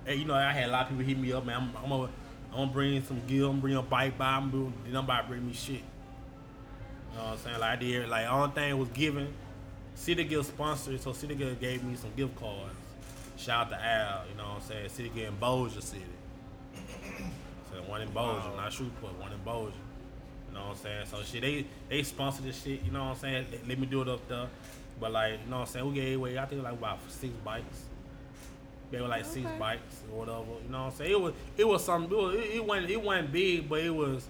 and 0.06 0.20
you 0.20 0.26
know, 0.26 0.34
I 0.34 0.52
had 0.52 0.70
a 0.70 0.72
lot 0.72 0.84
of 0.84 0.90
people 0.90 1.06
hit 1.06 1.18
me 1.18 1.32
up, 1.34 1.46
man. 1.46 1.56
I'm, 1.58 1.84
I'm 1.84 1.90
gonna, 1.90 2.10
I'm 2.52 2.58
gonna 2.58 2.72
bring 2.72 3.04
some 3.04 3.22
gear, 3.28 3.44
I'm 3.46 3.52
gonna 3.52 3.62
bring 3.62 3.76
a 3.76 3.82
bike 3.82 4.18
by, 4.18 4.26
I'm 4.26 4.50
gonna, 4.50 4.72
nobody 4.90 5.28
bring 5.28 5.46
me 5.46 5.54
shit. 5.54 5.76
You 5.76 7.18
know 7.18 7.24
what 7.24 7.34
I'm 7.34 7.38
saying? 7.40 7.60
Like 7.60 7.70
I 7.70 7.76
did, 7.76 8.10
like 8.10 8.28
only 8.28 8.52
thing 8.52 8.78
was 8.78 8.90
given. 8.90 9.34
City 9.94 10.24
Gift 10.24 10.48
sponsored, 10.48 11.00
so 11.02 11.14
City 11.14 11.36
Gift 11.36 11.60
gave 11.62 11.84
me 11.84 11.96
some 11.96 12.12
gift 12.16 12.36
cards. 12.38 12.74
Shout 13.38 13.68
out 13.68 13.70
to 13.72 13.86
Al, 13.86 14.24
you 14.30 14.38
know 14.38 14.44
what 14.44 14.56
I'm 14.56 14.62
saying? 14.62 14.90
City 14.90 15.10
Gift 15.10 15.28
in 15.28 15.36
Bossier 15.38 15.82
City. 15.82 16.04
So 17.72 17.82
one 17.84 18.02
in 18.02 18.10
Bossier, 18.10 18.56
not 18.56 18.74
Shreveport, 18.74 19.20
one 19.20 19.32
in 19.32 19.40
Bossier. 19.44 19.74
You 20.52 20.58
know 20.58 20.66
what 20.66 20.72
I'm 20.72 20.84
saying? 20.84 21.06
So 21.10 21.24
shit, 21.24 21.42
they 21.42 21.66
they 21.90 22.04
sponsor 22.04 22.42
this 22.42 22.62
shit, 22.62 22.84
you 22.84 22.92
know 22.92 23.06
what 23.06 23.12
I'm 23.12 23.16
saying? 23.18 23.46
Let, 23.52 23.68
let 23.70 23.80
me 23.80 23.86
do 23.88 24.02
it 24.02 24.10
up 24.10 24.28
there. 24.28 24.48
But 25.00 25.14
like, 25.14 25.40
you 25.44 25.50
know 25.50 25.60
what 25.60 25.68
I'm 25.68 25.74
saying? 25.74 25.88
We 25.88 25.96
gave 25.96 26.18
away, 26.18 26.38
I 26.38 26.46
think 26.46 26.62
like 26.64 26.74
about 26.74 27.00
six 27.10 27.34
bikes. 27.44 27.86
They 28.92 29.00
were 29.00 29.08
like 29.08 29.24
six 29.24 29.50
bikes 29.58 30.02
or 30.12 30.20
whatever. 30.20 30.40
You 30.66 30.70
know 30.70 30.84
what 30.84 30.92
I'm 30.92 30.98
saying? 30.98 31.12
It 31.12 31.22
was 31.22 31.34
it 31.58 31.68
was 31.68 31.84
something. 31.86 32.12
It, 32.12 32.22
was, 32.22 32.36
it, 32.36 32.40
it 32.56 32.66
wasn't 32.66 32.90
it 32.90 33.02
wasn't 33.02 33.32
big, 33.32 33.70
but 33.70 33.80
it 33.80 33.90
was 33.96 34.28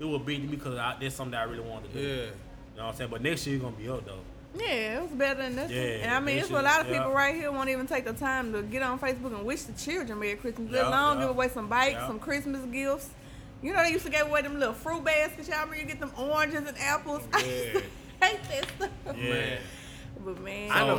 it 0.00 0.04
was 0.06 0.22
big 0.22 0.40
to 0.40 0.48
me 0.48 0.56
because 0.56 0.76
I, 0.78 0.96
that's 0.98 1.14
something 1.14 1.32
that 1.32 1.46
I 1.46 1.50
really 1.50 1.68
wanted 1.68 1.92
to 1.92 2.00
do. 2.00 2.06
Yeah. 2.08 2.14
You 2.14 2.20
know 2.22 2.30
what 2.76 2.84
I'm 2.86 2.94
saying? 2.96 3.10
But 3.10 3.22
next 3.22 3.46
year 3.46 3.56
it's 3.56 3.64
gonna 3.64 3.76
be 3.76 3.88
up 3.90 4.06
though. 4.06 4.20
Yeah, 4.58 4.96
it 4.98 5.02
was 5.02 5.10
better 5.12 5.42
than 5.42 5.54
nothing. 5.54 5.76
Yeah, 5.76 5.82
and 5.82 6.14
I 6.14 6.18
mean, 6.20 6.38
it's 6.38 6.48
should- 6.48 6.56
a 6.56 6.62
lot 6.62 6.80
of 6.80 6.88
yeah. 6.88 6.98
people 6.98 7.12
right 7.12 7.34
here 7.34 7.52
won't 7.52 7.68
even 7.68 7.86
take 7.86 8.04
the 8.04 8.12
time 8.14 8.52
to 8.52 8.62
get 8.62 8.82
on 8.82 8.98
Facebook 8.98 9.36
and 9.36 9.44
wish 9.44 9.62
the 9.62 9.72
children 9.74 10.18
Merry 10.18 10.34
Christmas. 10.34 10.72
Let 10.72 10.82
Yeah, 10.82 10.88
alone 10.88 11.18
yeah. 11.18 11.26
give 11.26 11.36
away 11.36 11.48
some 11.50 11.68
bikes, 11.68 11.92
Yeah. 11.92 12.06
some 12.08 12.18
Christmas 12.18 12.64
gifts. 12.64 13.10
You 13.62 13.72
know, 13.74 13.82
they 13.82 13.90
used 13.90 14.04
to 14.06 14.10
give 14.10 14.26
away 14.26 14.42
them 14.42 14.58
little 14.58 14.74
fruit 14.74 15.04
baskets. 15.04 15.48
Y'all 15.48 15.58
remember 15.60 15.76
you 15.76 15.84
get 15.86 16.00
them 16.00 16.12
oranges 16.18 16.66
and 16.66 16.78
apples? 16.78 17.22
Yeah. 17.34 17.80
I 18.22 18.26
hate 18.26 18.40
that 18.50 18.68
stuff. 18.76 19.16
Yeah. 19.16 19.56
But 20.22 20.40
man, 20.42 20.70
I 20.70 20.80
um, 20.80 20.98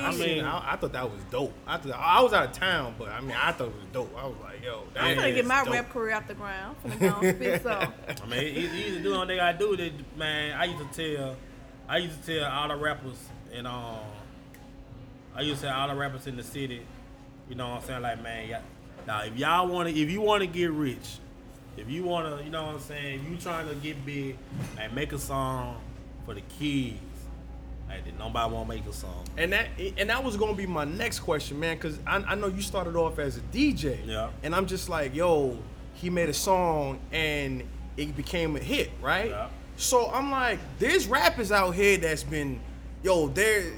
I 0.00 0.12
mean- 0.12 0.44
I, 0.44 0.72
I 0.72 0.76
thought 0.76 0.92
that 0.92 1.10
was 1.10 1.20
dope. 1.30 1.52
I 1.66 1.76
thought 1.78 1.92
I 1.98 2.22
was 2.22 2.32
out 2.32 2.44
of 2.46 2.52
town, 2.52 2.94
but 2.96 3.08
I 3.08 3.20
mean, 3.20 3.36
I 3.36 3.50
thought 3.50 3.68
it 3.68 3.74
was 3.74 3.84
dope. 3.92 4.16
I 4.16 4.26
was 4.26 4.36
like, 4.40 4.62
yo, 4.62 4.84
that 4.94 5.02
I'm 5.02 5.16
gonna 5.16 5.32
get 5.32 5.44
my 5.46 5.64
dope. 5.64 5.74
rap 5.74 5.90
career 5.90 6.12
out 6.12 6.28
the 6.28 6.34
ground. 6.34 6.76
I'm 6.84 6.90
finna 6.92 7.20
go 7.20 7.32
spit 7.32 7.62
some. 7.64 7.92
I 8.22 8.26
mean, 8.26 8.40
it 8.56 8.72
either 8.72 9.00
do 9.02 9.10
what 9.18 9.26
they 9.26 9.36
gotta 9.36 9.58
do. 9.58 9.76
That 9.76 9.92
man, 10.16 10.56
I 10.56 10.64
used 10.66 10.92
to 10.92 11.16
tell, 11.16 11.36
I 11.88 11.96
used 11.98 12.22
to 12.24 12.38
tell 12.38 12.48
all 12.52 12.68
the 12.68 12.76
rappers 12.76 13.18
and 13.52 13.66
um, 13.66 13.96
I 15.34 15.40
used 15.40 15.60
to 15.62 15.66
tell 15.66 15.76
all 15.80 15.88
the 15.88 15.96
rappers 15.96 16.28
in 16.28 16.36
the 16.36 16.44
city, 16.44 16.86
you 17.48 17.56
know 17.56 17.70
what 17.70 17.80
I'm 17.80 17.86
saying? 17.88 18.02
Like, 18.02 18.22
man, 18.22 18.48
y'all, 18.48 18.62
now 19.08 19.22
if 19.24 19.36
y'all 19.36 19.66
wanna, 19.66 19.90
if 19.90 20.08
you 20.08 20.20
wanna 20.20 20.46
get 20.46 20.70
rich, 20.70 21.18
if 21.76 21.88
you 21.88 22.04
wanna, 22.04 22.42
you 22.42 22.50
know 22.50 22.64
what 22.66 22.74
I'm 22.74 22.80
saying, 22.80 23.20
if 23.20 23.30
you 23.30 23.36
trying 23.36 23.68
to 23.68 23.74
get 23.76 24.04
big, 24.04 24.36
like 24.76 24.92
make 24.92 25.12
a 25.12 25.18
song 25.18 25.80
for 26.24 26.34
the 26.34 26.42
kids. 26.58 26.98
Like, 27.88 28.04
that 28.04 28.18
nobody 28.18 28.54
wanna 28.54 28.68
make 28.68 28.86
a 28.86 28.92
song. 28.92 29.24
And 29.36 29.52
that 29.52 29.68
and 29.98 30.08
that 30.08 30.22
was 30.22 30.36
gonna 30.36 30.54
be 30.54 30.66
my 30.66 30.84
next 30.84 31.20
question, 31.20 31.60
man, 31.60 31.76
because 31.76 31.98
I, 32.06 32.16
I 32.16 32.34
know 32.34 32.46
you 32.46 32.62
started 32.62 32.96
off 32.96 33.18
as 33.18 33.36
a 33.36 33.40
DJ. 33.40 33.98
Yeah. 34.06 34.30
And 34.42 34.54
I'm 34.54 34.66
just 34.66 34.88
like, 34.88 35.14
yo, 35.14 35.58
he 35.94 36.08
made 36.10 36.28
a 36.28 36.34
song 36.34 37.00
and 37.10 37.62
it 37.96 38.16
became 38.16 38.56
a 38.56 38.60
hit, 38.60 38.90
right? 39.02 39.30
Yeah. 39.30 39.48
So 39.76 40.10
I'm 40.10 40.30
like, 40.30 40.58
there's 40.78 41.06
rappers 41.06 41.52
out 41.52 41.72
here 41.72 41.98
that's 41.98 42.22
been 42.22 42.60
yo, 43.02 43.28
they're 43.28 43.72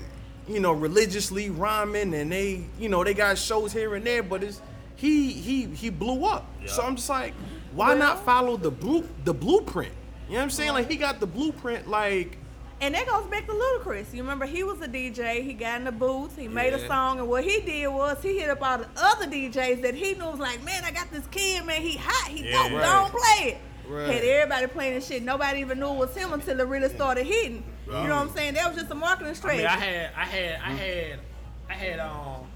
you 0.47 0.61
know 0.61 0.73
religiously 0.73 1.51
rhyming 1.51 2.15
and 2.15 2.31
they 2.31 2.65
you 2.79 2.89
know 2.89 3.03
they 3.03 3.15
got 3.15 3.39
shows 3.39 3.73
here 3.73 3.95
and 3.95 4.07
there, 4.07 4.23
but 4.23 4.43
it's 4.43 4.61
he 4.97 5.33
he 5.33 5.67
he 5.67 5.91
blew 5.91 6.25
up. 6.25 6.47
Yeah. 6.61 6.71
So 6.71 6.83
I'm 6.83 6.97
just 6.97 7.09
like, 7.09 7.35
why 7.75 7.95
not 7.95 8.25
follow 8.25 8.57
the 8.57 8.71
blue 8.71 9.09
the 9.25 9.35
blueprint? 9.35 9.93
You 10.29 10.33
know 10.33 10.37
what 10.39 10.43
I'm 10.45 10.51
saying? 10.51 10.73
Like 10.73 10.89
he 10.91 10.97
got 10.97 11.21
the 11.21 11.27
blueprint. 11.27 11.89
Like 11.89 12.39
And 12.81 12.95
that 12.95 13.07
goes 13.07 13.27
back 13.27 13.47
to 13.47 13.53
Ludacris. 13.53 14.13
You 14.13 14.23
remember 14.23 14.47
he 14.47 14.63
was 14.65 14.81
a 14.81 14.89
DJ. 14.89 15.43
He 15.43 15.53
got 15.55 15.79
in 15.79 15.85
the 15.85 15.93
booth. 15.93 16.37
He 16.37 16.49
made 16.49 16.73
a 16.73 16.87
song, 16.87 17.19
and 17.19 17.29
what 17.29 17.45
he 17.45 17.61
did 17.61 17.89
was 17.89 18.23
he 18.23 18.39
hit 18.39 18.51
up 18.51 18.63
all 18.63 18.79
the 18.79 18.89
other 18.97 19.27
DJs 19.27 19.83
that 19.83 19.95
he 19.95 20.15
knew 20.15 20.25
was 20.27 20.39
like, 20.39 20.63
man, 20.65 20.83
I 20.85 20.91
got 20.91 21.11
this 21.11 21.27
kid, 21.31 21.65
man. 21.65 21.81
He 21.83 21.97
hot. 22.01 22.29
He 22.31 22.45
Yeah. 22.49 22.63
dope. 22.69 22.73
Right. 22.73 22.83
Don't 22.83 23.11
play 23.13 23.49
it. 23.53 23.59
Right. 23.87 24.07
Had 24.15 24.25
everybody 24.25 24.67
playing 24.69 24.95
this 24.95 25.07
shit. 25.07 25.23
Nobody 25.23 25.61
even 25.61 25.79
knew 25.79 25.91
it 25.91 25.97
was 25.99 26.15
him 26.17 26.33
until 26.33 26.59
it 26.59 26.67
really 26.67 26.89
started 26.89 27.27
hitting. 27.27 27.63
You 27.87 27.93
know 27.93 28.01
what 28.01 28.13
I'm 28.13 28.31
saying? 28.31 28.55
That 28.55 28.67
was 28.73 28.81
just 28.81 28.91
a 28.91 28.95
marketing 28.95 29.33
I 29.33 29.35
strategy. 29.35 29.63
mean, 29.63 29.67
I 29.71 29.77
had, 29.79 30.11
I 30.17 30.25
had, 30.25 30.61
I 30.61 30.71
had, 30.73 31.21
I 31.69 31.73
had, 31.75 32.01
um, 32.01 32.47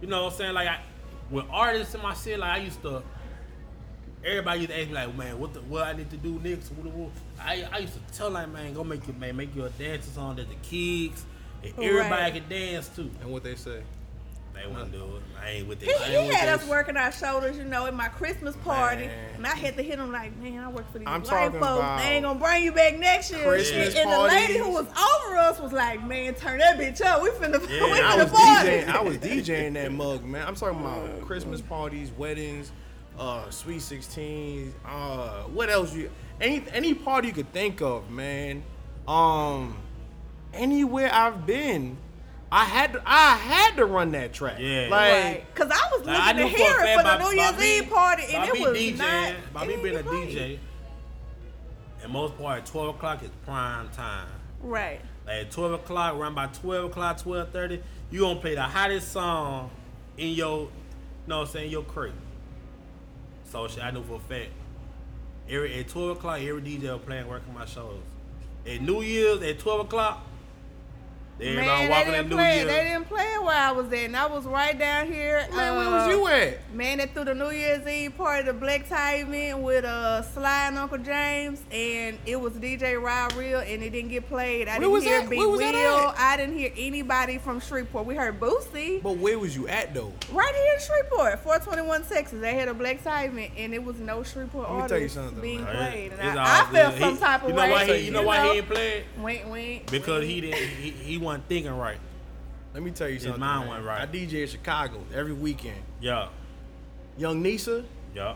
you 0.00 0.06
know 0.06 0.24
what 0.24 0.32
I'm 0.34 0.38
saying? 0.38 0.54
Like, 0.54 0.68
I, 0.68 0.78
with 1.28 1.44
artists 1.50 1.92
in 1.96 2.00
my 2.02 2.14
city, 2.14 2.36
like, 2.36 2.50
I 2.50 2.58
used 2.58 2.80
to, 2.82 3.02
everybody 4.24 4.60
used 4.60 4.70
to 4.72 4.78
ask 4.80 4.88
me, 4.88 4.94
like, 4.94 5.16
man, 5.16 5.38
what 5.38 5.54
the, 5.54 5.60
what 5.62 5.86
I 5.86 5.92
need 5.92 6.10
to 6.10 6.16
do 6.16 6.40
next? 6.42 6.70
What, 6.72 6.92
what? 6.92 7.10
I, 7.40 7.66
I 7.72 7.78
used 7.78 7.94
to 7.94 8.16
tell 8.18 8.30
like, 8.30 8.48
man, 8.50 8.74
go 8.74 8.84
make 8.84 9.06
your, 9.06 9.16
man, 9.16 9.36
make 9.36 9.54
your 9.54 9.68
dances 9.70 10.16
on 10.18 10.36
that 10.36 10.48
the 10.48 10.54
kids, 10.56 11.24
and 11.62 11.72
everybody 11.78 12.22
Right. 12.22 12.34
can 12.34 12.48
dance 12.48 12.88
too. 12.88 13.10
and 13.20 13.30
what 13.32 13.42
they 13.44 13.54
say. 13.54 13.82
They 14.54 14.66
wouldn't 14.66 14.90
do 14.90 15.04
it. 15.04 15.22
I 15.40 15.50
ain't 15.50 15.68
with 15.68 15.80
He, 15.80 15.86
that. 15.86 16.00
I 16.00 16.22
he 16.24 16.28
had 16.34 16.48
us 16.48 16.66
working 16.66 16.96
our 16.96 17.12
shoulders, 17.12 17.56
you 17.56 17.62
know, 17.64 17.86
at 17.86 17.94
my 17.94 18.08
Christmas 18.08 18.56
party, 18.56 19.06
Man. 19.06 19.34
and 19.36 19.46
I 19.46 19.54
had 19.54 19.76
to 19.76 19.84
hit 19.84 20.00
him 20.00 20.10
like, 20.10 20.36
"Man, 20.36 20.58
I 20.58 20.68
work 20.68 20.90
for 20.90 20.98
these 20.98 21.06
I'm 21.06 21.22
white 21.22 21.52
folks. 21.52 22.02
They 22.02 22.14
ain't 22.14 22.24
gonna 22.24 22.40
bring 22.40 22.64
you 22.64 22.72
back 22.72 22.98
next 22.98 23.30
year." 23.30 23.44
Christmas 23.44 23.94
and 23.94 24.10
the 24.10 24.18
lady 24.18 24.58
who 24.58 24.70
was 24.70 24.86
over 24.88 25.36
us 25.36 25.60
was 25.60 25.70
like, 25.72 26.04
"Man, 26.04 26.34
turn 26.34 26.58
that 26.58 26.76
bitch 26.76 27.00
up. 27.04 27.22
We 27.22 27.30
finna, 27.30 27.60
Yeah, 27.70 27.84
we 27.84 27.92
I 27.92 28.16
finna 28.16 28.18
was 28.24 28.32
party." 28.32 28.68
DJing. 28.70 28.88
I 28.88 29.00
was 29.00 29.18
DJing 29.18 29.74
that 29.74 29.92
mug, 29.92 30.24
man. 30.24 30.44
I'm 30.44 30.56
talking 30.56 30.80
about 30.80 31.20
Christmas 31.28 31.60
parties, 31.60 32.10
weddings, 32.10 32.72
uh, 33.18 33.50
sweet 33.50 33.80
16, 33.82 34.74
Uh, 34.84 35.42
what 35.44 35.68
else 35.70 35.94
you? 35.94 36.10
Any 36.40 36.62
any 36.72 36.94
party 36.94 37.28
you 37.28 37.34
could 37.34 37.52
think 37.52 37.80
of, 37.82 38.10
man. 38.10 38.62
Um, 39.08 39.76
anywhere 40.52 41.10
I've 41.12 41.46
been, 41.46 41.96
I 42.52 42.64
had 42.64 42.92
to, 42.92 43.02
I 43.04 43.34
had 43.36 43.76
to 43.76 43.84
run 43.86 44.12
that 44.12 44.32
track. 44.32 44.58
Yeah. 44.60 44.88
like 44.90 44.90
Right. 44.90 45.54
Cause 45.54 45.70
I 45.70 45.88
was 45.96 46.06
Like, 46.06 46.16
I 46.20 46.32
looking 46.32 46.36
knew 46.44 46.48
to 46.50 46.56
for 46.56 46.58
hear 46.58 46.80
it 46.80 46.96
for 46.96 47.02
the 47.02 47.18
New 47.18 47.36
Year's 47.36 47.58
me- 47.58 47.78
Eve 47.78 47.90
party, 47.90 48.22
by 48.32 48.38
and 48.38 48.48
it 48.56 48.60
was 48.60 48.78
DJing, 48.78 48.98
not. 48.98 49.52
by 49.52 49.66
me 49.66 49.76
being 49.82 49.96
a 49.96 50.02
get. 50.02 50.12
DJ, 50.12 50.58
and 52.02 52.12
most 52.12 52.38
part, 52.38 52.64
12 52.66 52.94
o'clock 52.96 53.22
is 53.24 53.30
prime 53.44 53.88
time. 53.90 54.28
Right. 54.62 55.00
Like 55.26 55.36
at 55.46 55.50
12 55.50 55.72
o'clock, 55.72 56.14
around 56.14 56.34
by 56.34 56.46
12 56.46 56.90
o'clock, 56.90 57.18
12.30, 57.20 57.82
you 58.10 58.20
gonna 58.20 58.40
play 58.40 58.54
the 58.54 58.62
hottest 58.62 59.10
song 59.12 59.70
in 60.16 60.28
your, 60.30 60.60
you 60.60 60.68
know 61.26 61.38
what 61.40 61.46
I'm 61.48 61.52
saying, 61.52 61.70
your 61.70 61.82
crate. 61.82 62.12
So 63.50 63.66
shit, 63.66 63.82
I 63.82 63.90
know 63.90 64.02
for 64.02 64.16
a 64.16 64.20
fact. 64.20 64.50
Every 65.48 65.78
at 65.80 65.88
12 65.88 66.18
o'clock, 66.18 66.40
every 66.40 66.60
DJ 66.60 66.92
was 66.92 67.00
playing 67.04 67.26
working 67.26 67.54
my 67.54 67.64
shows. 67.64 68.00
At 68.66 68.82
New 68.82 69.00
Year's 69.00 69.42
at 69.42 69.58
12 69.58 69.80
o'clock, 69.86 70.26
everybody 71.40 71.66
Man, 71.66 71.84
they 71.84 71.88
walking 71.90 72.06
in 72.14 72.22
didn't 72.24 72.30
play. 72.30 72.58
it. 72.60 72.66
They 72.66 72.84
didn't 72.84 73.04
play 73.08 73.24
it 73.34 73.42
while 73.42 73.68
I 73.68 73.72
was 73.72 73.88
there, 73.88 74.04
and 74.04 74.16
I 74.16 74.26
was 74.26 74.44
right 74.44 74.78
down 74.78 75.06
here. 75.06 75.46
man, 75.54 75.76
where 75.76 75.86
uh, 75.88 76.06
was 76.06 76.16
you 76.16 76.26
at? 76.28 76.74
Man, 76.74 76.98
they 76.98 77.06
threw 77.06 77.24
the 77.24 77.34
New 77.34 77.50
Year's 77.50 77.86
Eve 77.86 78.16
party, 78.16 78.44
the 78.46 78.52
Black 78.52 78.88
Tie 78.88 79.16
event 79.16 79.60
with 79.60 79.84
uh, 79.84 80.22
Sly 80.22 80.68
and 80.68 80.78
Uncle 80.78 80.98
James, 80.98 81.62
and 81.70 82.18
it 82.26 82.40
was 82.40 82.54
DJ 82.54 83.00
Rod 83.02 83.34
Real, 83.34 83.60
and 83.60 83.82
it 83.82 83.90
didn't 83.90 84.10
get 84.10 84.28
played. 84.28 84.68
I 84.68 84.72
Where 84.72 84.80
didn't 84.80 84.92
was 84.92 85.04
hear 85.04 85.20
that? 85.20 85.30
Big 85.30 85.38
Where 85.38 85.58
that 85.58 85.74
Will. 85.74 86.14
I 86.16 86.36
didn't 86.36 86.56
hear 86.58 86.72
anybody 86.76 87.38
from 87.38 87.60
Shreveport. 87.60 88.06
We 88.06 88.14
heard 88.14 88.38
Boosie 88.40 89.02
But 89.02 89.18
where 89.18 89.38
was 89.38 89.54
you 89.56 89.68
at 89.68 89.94
though? 89.94 90.12
right 90.32 90.54
here 90.54 90.74
in 90.74 90.80
Shreveport, 90.80 91.40
421 91.40 92.02
Texas. 92.04 92.40
They 92.40 92.54
had 92.54 92.68
a 92.68 92.74
Black 92.74 93.02
Tie 93.04 93.24
event, 93.24 93.52
and 93.56 93.72
it 93.74 93.82
was 93.84 93.96
no 93.98 94.22
Shreveport 94.22 94.68
Let 94.70 94.82
me 94.82 94.88
tell 94.88 94.98
you 94.98 95.04
artists 95.04 95.16
something, 95.18 95.40
being 95.40 95.64
man. 95.64 95.76
played. 95.76 96.12
And 96.12 96.28
It's 96.28 96.36
I, 96.38 96.62
I 96.68 96.72
felt 96.72 96.98
some 96.98 97.14
He- 97.14 97.20
type 97.20 97.42
of 97.42 97.48
you 97.50 97.54
know 97.54 97.62
way. 97.62 97.70
Why 97.70 97.84
he, 97.86 98.04
you 98.06 98.10
know 98.10 98.22
why 98.22 98.44
he 98.52 98.58
ain't 98.58 98.68
played? 98.68 99.04
Wink, 99.18 99.46
wink. 99.50 99.90
Because 99.90 100.20
wink. 100.20 100.30
he 100.30 100.40
didn't. 100.40 100.68
He, 100.68 100.90
he 100.90 101.18
wasn't 101.28 101.48
thinking 101.48 101.76
right. 101.76 101.98
Let 102.74 102.82
me 102.82 102.90
tell 102.90 103.08
you 103.08 103.18
something. 103.18 103.40
mind 103.40 103.60
man. 103.66 103.70
went 103.70 103.84
right. 103.84 104.02
I 104.02 104.06
DJ 104.06 104.42
in 104.42 104.48
Chicago 104.48 105.02
every 105.14 105.32
weekend. 105.32 105.80
Yeah, 106.00 106.28
Young 107.16 107.42
Nisa, 107.42 107.84
yeah. 108.14 108.34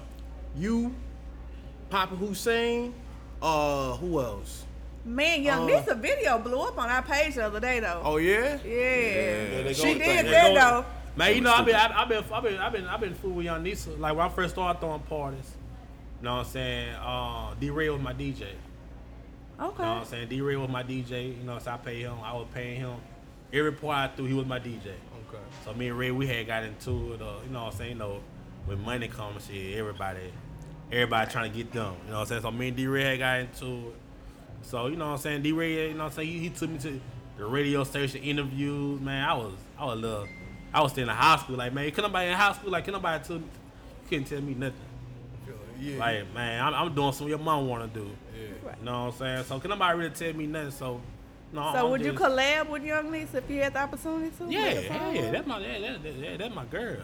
you, 0.57 0.95
Papa 1.91 2.17
Hussein, 2.17 2.95
uh, 3.41 3.97
who 3.97 4.21
else? 4.21 4.65
Man, 5.05 5.43
Young 5.43 5.71
Uh, 5.71 5.81
Nisa 5.81 5.95
video 5.95 6.39
blew 6.39 6.61
up 6.61 6.79
on 6.79 6.89
our 6.89 7.03
page 7.03 7.35
the 7.35 7.47
other 7.47 7.61
day, 7.61 7.81
though. 7.81 8.03
Oh 8.05 8.17
yeah. 8.19 8.59
Yeah, 8.65 9.63
they 9.63 9.75
she 9.75 9.95
did 9.95 10.01
they 10.01 10.31
that 10.31 10.49
go- 10.49 10.55
though. 10.55 10.85
Man, 11.17 11.35
you 11.35 11.41
know, 11.43 11.53
I've 11.53 11.67
been, 11.67 11.75
I've 11.75 11.91
I've 11.93 12.09
been, 12.09 12.25
I've 12.33 12.43
been, 12.43 12.59
I've 12.59 12.73
been, 12.73 12.87
I've 12.87 13.01
been 13.01 13.15
fooling 13.15 13.37
with 13.39 13.47
Young 13.47 13.63
Nisa. 13.63 13.91
Like 13.91 14.17
when 14.17 14.25
I 14.25 14.29
first 14.29 14.55
started 14.55 14.81
throwing 14.81 15.01
parties, 15.01 15.51
you 16.21 16.25
know 16.25 16.37
what 16.37 16.47
I'm 16.47 16.53
saying? 16.53 16.95
Uh, 16.95 17.55
D 17.59 17.71
Ray 17.71 17.89
my 17.99 18.15
DJ. 18.15 18.47
You 19.63 19.69
know 19.69 19.73
what 19.75 19.81
Okay. 19.81 19.89
I'm 19.89 20.05
saying? 20.05 20.29
D 20.29 20.41
Ray 20.41 20.57
was 20.57 20.69
my 20.69 20.83
DJ. 20.83 21.37
You 21.39 21.45
know, 21.45 21.59
so 21.59 21.71
I 21.71 21.77
paid 21.77 22.01
him. 22.03 22.17
I 22.23 22.33
was 22.33 22.47
paying 22.53 22.77
him. 22.81 22.95
Every 23.53 23.73
party 23.73 24.13
I 24.13 24.17
threw, 24.17 24.27
he 24.27 24.35
was 24.35 24.47
my 24.47 24.59
DJ. 24.59 24.87
Okay. 25.29 25.43
So 25.65 25.73
me 25.75 25.89
and 25.89 25.99
Ray, 25.99 26.11
we 26.11 26.27
had 26.27 26.47
got 26.47 26.65
into 26.65 27.13
it. 27.15 27.23
Uh, 27.23 27.35
you 27.45 27.51
know 27.53 27.65
what 27.65 27.73
I'm 27.73 27.79
saying? 27.79 27.91
You 27.93 27.99
know, 27.99 28.21
when 28.67 28.83
money 28.83 29.09
comes, 29.09 29.47
shit, 29.47 29.77
everybody, 29.77 30.33
everybody 30.91 31.31
trying 31.31 31.51
to 31.53 31.57
get 31.57 31.73
them. 31.73 31.95
You 32.07 32.11
know 32.13 32.17
what 32.17 32.21
I'm 32.23 32.27
saying? 32.27 32.43
So 32.43 32.51
me 32.51 32.69
and 32.69 32.77
D 32.77 32.87
Ray 32.87 33.05
had 33.05 33.19
got 33.19 33.41
into 33.41 33.89
it. 33.89 33.95
So 34.63 34.87
you 34.89 34.97
know 34.97 35.07
what 35.07 35.13
I'm 35.13 35.19
saying? 35.19 35.43
D 35.43 35.53
Ray, 35.53 35.89
you 35.89 35.95
know 35.95 36.05
what 36.05 36.05
I'm 36.07 36.13
saying? 36.13 36.29
He, 36.29 36.39
he 36.39 36.51
took 36.51 36.71
me 36.71 36.79
to 36.79 37.01
the 37.39 37.45
radio 37.45 37.85
station 37.85 38.23
interviews. 38.23 39.01
Man, 39.01 39.23
I 39.29 39.35
was, 39.35 39.53
I 39.79 39.85
was 39.85 39.99
a 39.99 40.01
little, 40.01 40.29
I 40.73 40.81
was 40.83 40.93
still 40.93 41.09
in 41.09 41.15
high 41.15 41.37
school. 41.37 41.57
Like 41.57 41.73
man, 41.73 41.91
can 41.93 42.03
nobody 42.03 42.31
in 42.31 42.37
high 42.37 42.53
school? 42.53 42.71
Like 42.71 42.85
can 42.85 42.95
nobody 42.95 43.23
tell 43.25 43.37
me? 43.39 43.45
You 43.45 44.09
couldn't 44.09 44.25
tell 44.25 44.41
me 44.41 44.55
nothing. 44.55 44.75
Yeah. 45.81 45.99
Like 45.99 46.35
man, 46.35 46.65
I'm, 46.65 46.75
I'm 46.75 46.95
doing 46.95 47.13
something 47.13 47.29
your 47.29 47.39
mom 47.39 47.69
want 47.69 47.93
to 47.93 48.01
do. 48.01 48.11
Yeah. 48.65 48.75
You 48.79 48.85
know 48.85 49.05
what 49.05 49.15
I'm 49.15 49.19
saying? 49.19 49.45
So 49.45 49.61
can 49.61 49.71
nobody 49.71 49.99
really 49.99 50.11
tell 50.11 50.33
me 50.35 50.47
nothing? 50.47 50.71
So 50.71 51.01
no. 51.53 51.73
So 51.73 51.85
I'm 51.85 51.91
would 51.91 52.05
you 52.05 52.13
collab 52.13 52.69
with 52.69 52.83
Young 52.83 53.11
Nisa 53.11 53.39
if 53.39 53.51
you 53.51 53.63
had 53.63 53.75
the 53.75 53.81
opportunity 53.81 54.31
to? 54.39 54.51
yeah, 54.51 54.81
yeah. 55.13 55.31
That's 55.31 55.47
my 55.47 55.59
yeah, 55.61 55.79
that, 55.81 56.03
that, 56.03 56.21
that, 56.21 56.39
that's 56.39 56.55
my 56.55 56.65
girl. 56.65 56.97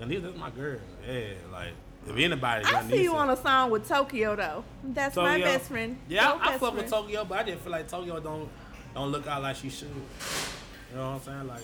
And 0.00 0.10
this 0.10 0.22
that's 0.22 0.36
my 0.36 0.50
girl. 0.50 0.78
Yeah, 1.06 1.24
like 1.52 1.72
if 2.06 2.16
anybody. 2.16 2.64
I 2.64 2.70
Young 2.70 2.90
see 2.90 3.02
you 3.02 3.14
on 3.14 3.30
a 3.30 3.36
song 3.36 3.70
with 3.70 3.88
Tokyo 3.88 4.36
though. 4.36 4.64
That's 4.84 5.16
my 5.16 5.40
best 5.40 5.68
friend. 5.68 5.98
Yeah, 6.08 6.32
I, 6.32 6.54
I 6.54 6.58
fuck 6.58 6.76
with. 6.76 6.88
Tokyo, 6.88 7.24
but 7.24 7.38
I 7.38 7.42
just 7.50 7.62
feel 7.62 7.72
like 7.72 7.88
Tokyo 7.88 8.20
don't 8.20 8.48
don't 8.94 9.10
look 9.10 9.26
out 9.26 9.42
like 9.42 9.56
she 9.56 9.70
should. 9.70 9.88
You 9.88 10.96
know 10.96 11.12
what 11.12 11.14
I'm 11.14 11.20
saying? 11.20 11.48
Like, 11.48 11.62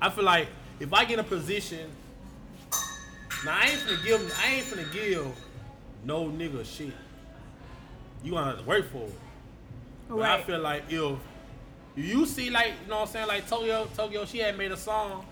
I 0.00 0.10
feel 0.10 0.24
like 0.24 0.48
if 0.80 0.92
I 0.92 1.04
get 1.04 1.18
a 1.18 1.24
position, 1.24 1.90
now 3.44 3.58
I 3.60 3.68
ain't 3.68 3.80
finna 3.80 4.04
give 4.04 4.38
I 4.42 4.54
ain't 4.54 4.66
finna 4.66 4.92
give 4.92 5.26
no 6.04 6.26
nigga 6.26 6.64
shit. 6.64 6.92
You 8.22 8.32
gonna 8.32 8.50
have 8.50 8.60
to 8.60 8.64
work 8.64 8.90
for 8.90 9.04
it. 9.04 9.14
But 10.08 10.22
I 10.22 10.42
feel 10.42 10.60
like 10.60 10.84
if 10.88 11.18
you 11.96 12.26
see 12.26 12.50
like 12.50 12.72
you 12.82 12.90
know 12.90 13.00
what 13.00 13.08
I'm 13.08 13.12
saying 13.12 13.28
like 13.28 13.48
Tokyo 13.48 13.88
Tokyo 13.96 14.24
she 14.24 14.38
had 14.38 14.56
made 14.56 14.72
a 14.72 14.76
song, 14.76 15.24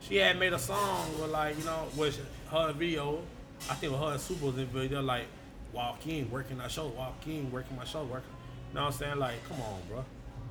she 0.00 0.16
had 0.16 0.38
made 0.38 0.52
a 0.52 0.58
song 0.58 1.08
with 1.20 1.30
like 1.30 1.58
you 1.58 1.64
know 1.64 1.86
with 1.96 2.18
her 2.50 2.72
video, 2.72 3.20
I 3.70 3.74
think 3.74 3.92
with 3.92 4.00
her 4.00 4.12
and 4.12 4.20
Super 4.20 4.46
was 4.46 4.58
in 4.58 4.66
video 4.66 5.02
like 5.02 5.26
walk 5.72 6.06
in 6.06 6.30
working 6.30 6.60
our 6.60 6.68
show, 6.68 6.86
walk 6.88 7.26
in 7.26 7.50
working 7.50 7.76
my 7.76 7.84
show, 7.84 8.02
working. 8.04 8.28
You 8.70 8.74
know 8.76 8.86
what 8.86 8.94
I'm 8.94 8.98
saying 8.98 9.18
like 9.18 9.48
come 9.48 9.60
on, 9.60 9.80
bro. 9.88 10.04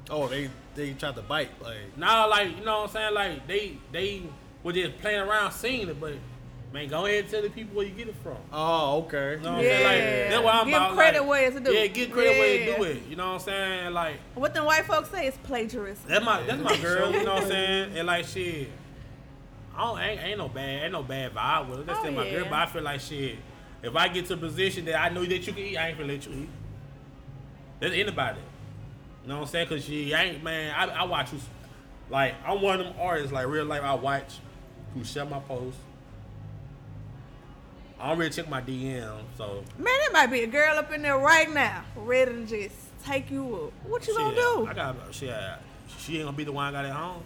Oh, 0.09 0.27
they 0.27 0.49
they 0.75 0.93
tried 0.93 1.15
to 1.15 1.21
bite 1.21 1.49
like. 1.61 1.97
Now 1.97 2.29
like 2.29 2.57
you 2.57 2.63
know 2.63 2.81
what 2.81 2.89
I'm 2.89 2.93
saying 2.93 3.13
like 3.13 3.47
they 3.47 3.77
they 3.91 4.23
were 4.63 4.73
just 4.73 4.97
playing 4.99 5.21
around 5.21 5.51
singing 5.51 5.89
it, 5.89 5.99
but 5.99 6.13
man 6.73 6.87
go 6.89 7.05
ahead 7.05 7.19
and 7.25 7.29
tell 7.31 7.41
the 7.43 7.49
people 7.49 7.75
where 7.77 7.85
you 7.85 7.91
get 7.93 8.07
it 8.07 8.15
from. 8.23 8.35
Oh, 8.51 9.03
okay. 9.05 9.35
You 9.35 9.41
know 9.41 9.51
what 9.51 9.59
I'm 9.59 9.63
saying? 9.63 9.83
Like, 9.85 9.97
Yeah. 9.97 10.29
that's 10.31 10.43
what 10.43 10.55
I'm 10.55 10.65
Give 10.67 10.75
about. 10.75 10.93
credit 10.95 11.19
like, 11.21 11.29
where 11.29 11.47
it's 11.47 11.59
due. 11.61 11.71
Yeah, 11.73 11.87
give 11.87 12.11
credit 12.11 12.29
where 12.39 12.55
it's 12.55 12.75
due. 12.77 12.83
it. 12.83 13.03
You 13.09 13.15
know 13.15 13.27
what 13.27 13.33
I'm 13.33 13.39
saying? 13.39 13.93
Like 13.93 14.15
What 14.35 14.53
the 14.55 14.63
white 14.63 14.85
folks 14.85 15.09
say 15.09 15.27
is 15.27 15.35
plagiarism. 15.43 16.03
That's 16.07 16.25
my 16.25 16.41
that's 16.43 16.61
my 16.61 16.75
girl, 16.77 17.11
you 17.11 17.23
know 17.23 17.35
what 17.35 17.43
I'm 17.43 17.49
saying? 17.49 17.97
And 17.97 18.07
like 18.07 18.25
shit, 18.25 18.69
I 19.75 19.85
don't 19.85 19.99
ain't, 19.99 20.21
ain't 20.23 20.37
no 20.39 20.49
bad 20.49 20.83
ain't 20.83 20.91
no 20.91 21.03
bad 21.03 21.33
vibe 21.33 21.69
with 21.69 21.77
her. 21.79 21.83
That's 21.85 21.99
Oh, 21.99 22.01
still 22.01 22.13
my 22.13 22.23
girl, 22.29 22.41
yeah. 22.43 22.49
but 22.49 22.53
I 22.59 22.65
feel 22.65 22.81
like 22.83 22.99
shit. 22.99 23.37
If 23.83 23.95
I 23.95 24.07
get 24.07 24.25
to 24.27 24.33
a 24.33 24.37
position 24.37 24.85
that 24.85 24.99
I 24.99 25.09
know 25.09 25.23
that 25.25 25.45
you 25.45 25.53
can 25.53 25.61
eat, 25.63 25.77
I 25.77 25.89
ain't 25.89 25.97
gonna 25.97 26.11
let 26.13 26.25
you 26.25 26.33
eat. 26.33 26.49
That's 27.79 27.93
anybody. 27.93 28.39
You 29.23 29.29
know 29.29 29.35
what 29.35 29.41
I'm 29.43 29.47
saying? 29.47 29.67
Cause 29.67 29.85
she 29.85 30.11
ain't 30.13 30.43
man. 30.43 30.73
I, 30.75 31.01
I 31.01 31.03
watch 31.03 31.29
who's 31.29 31.41
like 32.09 32.33
I'm 32.45 32.61
one 32.61 32.79
of 32.79 32.85
them 32.87 32.95
artists 32.99 33.31
like 33.31 33.45
real 33.47 33.65
life. 33.65 33.83
I 33.83 33.93
watch 33.93 34.39
who 34.93 35.03
share 35.03 35.25
my 35.25 35.39
posts. 35.39 35.79
I 38.03 38.09
don't 38.09 38.17
really 38.17 38.31
check 38.31 38.49
my 38.49 38.59
DM, 38.59 39.17
so 39.37 39.63
Man, 39.77 39.85
there 39.85 40.11
might 40.11 40.27
be 40.27 40.41
a 40.41 40.47
girl 40.47 40.77
up 40.77 40.91
in 40.91 41.01
there 41.03 41.17
right 41.17 41.49
now, 41.49 41.85
ready 41.95 42.33
to 42.33 42.45
just 42.45 42.75
take 43.05 43.31
you 43.31 43.55
up. 43.55 43.89
What 43.89 44.05
you 44.05 44.13
gonna 44.13 44.35
shit, 44.35 44.43
do? 44.43 44.67
I 44.67 44.73
got 44.73 44.95
shit. 45.11 45.33
She 45.99 46.17
ain't 46.17 46.25
gonna 46.25 46.35
be 46.35 46.43
the 46.43 46.51
one 46.51 46.65
I 46.67 46.71
got 46.73 46.85
at 46.85 46.91
home. 46.91 47.23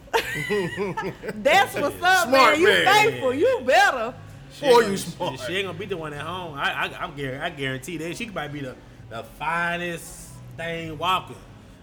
That's 1.41 1.73
what's 1.73 2.03
up, 2.03 2.27
Smart 2.27 2.31
man. 2.31 2.61
You 2.61 2.67
man. 2.67 2.85
faithful. 2.85 3.33
You 3.33 3.61
better. 3.65 4.13
She 4.53 4.67
Boy, 4.67 4.81
ain't 4.81 4.91
you 4.91 4.97
smart. 4.97 5.39
She, 5.39 5.45
she 5.47 5.55
ain't 5.55 5.65
gonna 5.65 5.79
be 5.79 5.87
the 5.87 5.97
one 5.97 6.13
at 6.13 6.21
home. 6.21 6.53
I 6.53 6.71
I, 6.71 7.03
I'm 7.03 7.15
guarantee, 7.15 7.43
I 7.43 7.49
guarantee 7.49 7.97
that 7.97 8.15
she 8.15 8.29
might 8.29 8.53
be 8.53 8.59
the, 8.59 8.75
the 9.09 9.23
finest 9.23 10.29
thing 10.57 10.95
walking. 10.99 11.37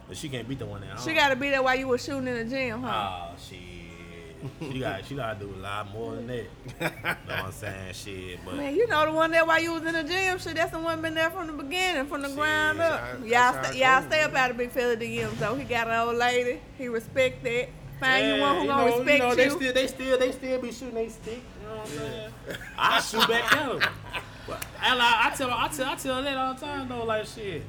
But 0.07 0.17
she 0.17 0.29
can't 0.29 0.49
beat 0.49 0.61
the 0.61 0.67
one 0.67 0.85
at 0.85 0.91
home. 0.91 1.05
She 1.05 1.15
got 1.15 1.31
to 1.31 1.37
be 1.37 1.51
there 1.51 1.63
while 1.65 1.77
you 1.77 1.89
were 1.89 1.99
shooting 1.99 2.29
in 2.29 2.35
the 2.37 2.45
gym, 2.45 2.83
huh? 2.83 3.31
Oh 3.33 3.35
shit. 3.39 3.59
She 4.61 4.81
got 4.81 5.05
she 5.07 5.15
gotta 5.15 5.39
do 5.39 5.53
a 5.55 5.61
lot 5.61 5.91
more 5.93 6.15
than 6.17 6.27
that. 6.27 6.45
know 6.81 7.13
what 7.27 7.45
I'm 7.45 7.53
saying? 7.53 7.95
Shit. 7.95 8.41
But 8.45 8.57
Man, 8.57 8.75
you 8.75 8.87
know 8.87 9.07
the 9.07 9.13
one 9.13 9.31
that 9.31 9.47
while 9.47 9.61
you 9.63 9.73
was 9.73 9.85
in 9.85 9.93
the 9.95 10.03
gym. 10.03 10.39
Shit, 10.39 10.55
that's 10.57 10.71
the 10.73 10.79
one 10.79 11.01
been 11.03 11.15
there 11.15 11.31
from 11.31 11.47
the 11.47 11.53
beginning, 11.53 12.07
from 12.07 12.23
the 12.23 12.29
ground 12.29 12.81
up. 12.81 13.01
how- 13.01 13.07
y'all, 13.19 13.29
that's 13.29 13.57
how 13.57 13.63
sta- 13.63 13.73
it 13.73 13.77
y'all 13.79 14.01
goes, 14.01 14.09
stay 14.11 14.23
up 14.23 14.35
out 14.35 14.51
of 14.51 14.57
big 14.57 14.71
fella 14.71 14.97
DMs 14.97 15.39
though. 15.39 15.55
He 15.55 15.65
got 15.65 15.89
an 15.89 16.09
old 16.09 16.17
lady. 16.17 16.61
He 16.79 16.89
respect 16.89 17.43
that. 17.45 17.69
Find 18.01 18.27
you 18.27 18.41
one 18.43 18.57
who 18.57 18.63
you 18.63 18.69
gonna 18.69 18.91
know, 18.91 18.97
respect 18.99 19.11
you. 19.11 19.19
Know, 19.19 19.31
you. 19.31 19.37
they 19.37 19.49
still 19.49 19.73
they 19.73 19.87
still 19.87 20.19
they 20.19 20.33
still 20.33 20.61
be 20.61 20.73
shooting 20.73 20.95
they 20.95 21.09
stick. 21.09 21.41
You 21.63 21.69
know 21.69 21.77
what 21.77 21.89
I'm 21.89 21.97
saying? 21.97 22.31
I 22.77 23.01
shoot 23.01 23.29
back 23.29 23.57
at 23.57 23.79
them. 23.81 23.91
But 24.47 24.63
I, 24.79 24.95
like, 24.95 25.33
I 25.33 25.35
tell 25.35 25.51
I 25.51 25.69
tell 25.69 25.89
I 25.89 25.95
tell 25.95 26.23
that 26.23 26.37
all 26.37 26.53
the 26.53 26.61
time 26.61 26.87
though. 26.89 27.05
Like 27.05 27.25
shit. 27.25 27.63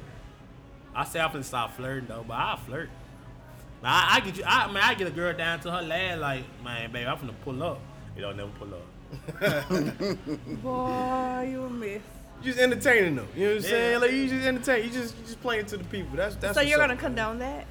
I 0.94 1.04
say 1.04 1.20
I'm 1.20 1.30
finna 1.30 1.44
stop 1.44 1.74
flirting 1.74 2.06
though, 2.06 2.22
but 2.26 2.34
I 2.34 2.58
flirt. 2.66 2.90
Now, 3.82 3.90
I, 3.94 4.16
I 4.16 4.20
get 4.20 4.36
you. 4.38 4.44
I 4.46 4.70
man, 4.72 4.82
I 4.84 4.94
get 4.94 5.06
a 5.06 5.10
girl 5.10 5.32
down 5.36 5.60
to 5.60 5.70
her 5.70 5.82
lad 5.82 6.18
like, 6.20 6.44
man, 6.64 6.90
baby, 6.92 7.06
I'm 7.06 7.18
gonna 7.18 7.32
pull 7.44 7.62
up. 7.62 7.80
You 8.16 8.22
don't 8.22 8.36
never 8.36 8.50
pull 8.58 8.72
up. 8.74 9.68
Boy, 10.62 11.48
you 11.50 11.64
a 11.64 11.70
mess. 11.70 12.00
You 12.42 12.52
just 12.52 12.58
entertaining 12.58 13.16
them. 13.16 13.28
You 13.36 13.44
know 13.48 13.54
what 13.54 13.58
I'm 13.58 13.62
Yeah. 13.64 13.70
saying? 13.70 14.00
Like 14.00 14.12
you 14.12 14.28
just 14.28 14.46
entertain. 14.46 14.84
You 14.84 14.90
just 14.90 15.16
you 15.18 15.24
just 15.24 15.40
playing 15.42 15.66
to 15.66 15.76
the 15.76 15.84
people. 15.84 16.16
That's 16.16 16.36
that's. 16.36 16.54
so 16.54 16.60
you're 16.62 16.78
gonna 16.78 16.96
condone 16.96 17.38
that? 17.38 17.66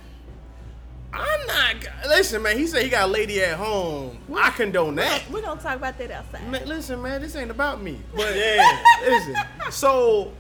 I'm 1.14 1.48
not. 1.48 1.76
Listen, 2.10 2.42
man. 2.42 2.58
He 2.58 2.68
said 2.68 2.84
he 2.84 2.90
got 2.90 3.08
a 3.08 3.12
lady 3.12 3.42
at 3.42 3.58
home. 3.58 4.18
I 4.36 4.50
condone 4.52 4.96
that. 4.96 5.24
We're 5.32 5.42
gonna 5.42 5.62
talk 5.62 5.78
about 5.78 5.98
that 5.98 6.12
outside. 6.12 6.48
Man, 6.50 6.68
listen, 6.68 7.02
man. 7.02 7.22
This 7.22 7.36
ain't 7.36 7.52
about 7.52 7.82
me. 7.82 8.00
But 8.16 8.36
Yeah. 8.38 8.84
listen. 9.02 9.36
So, 9.72 10.34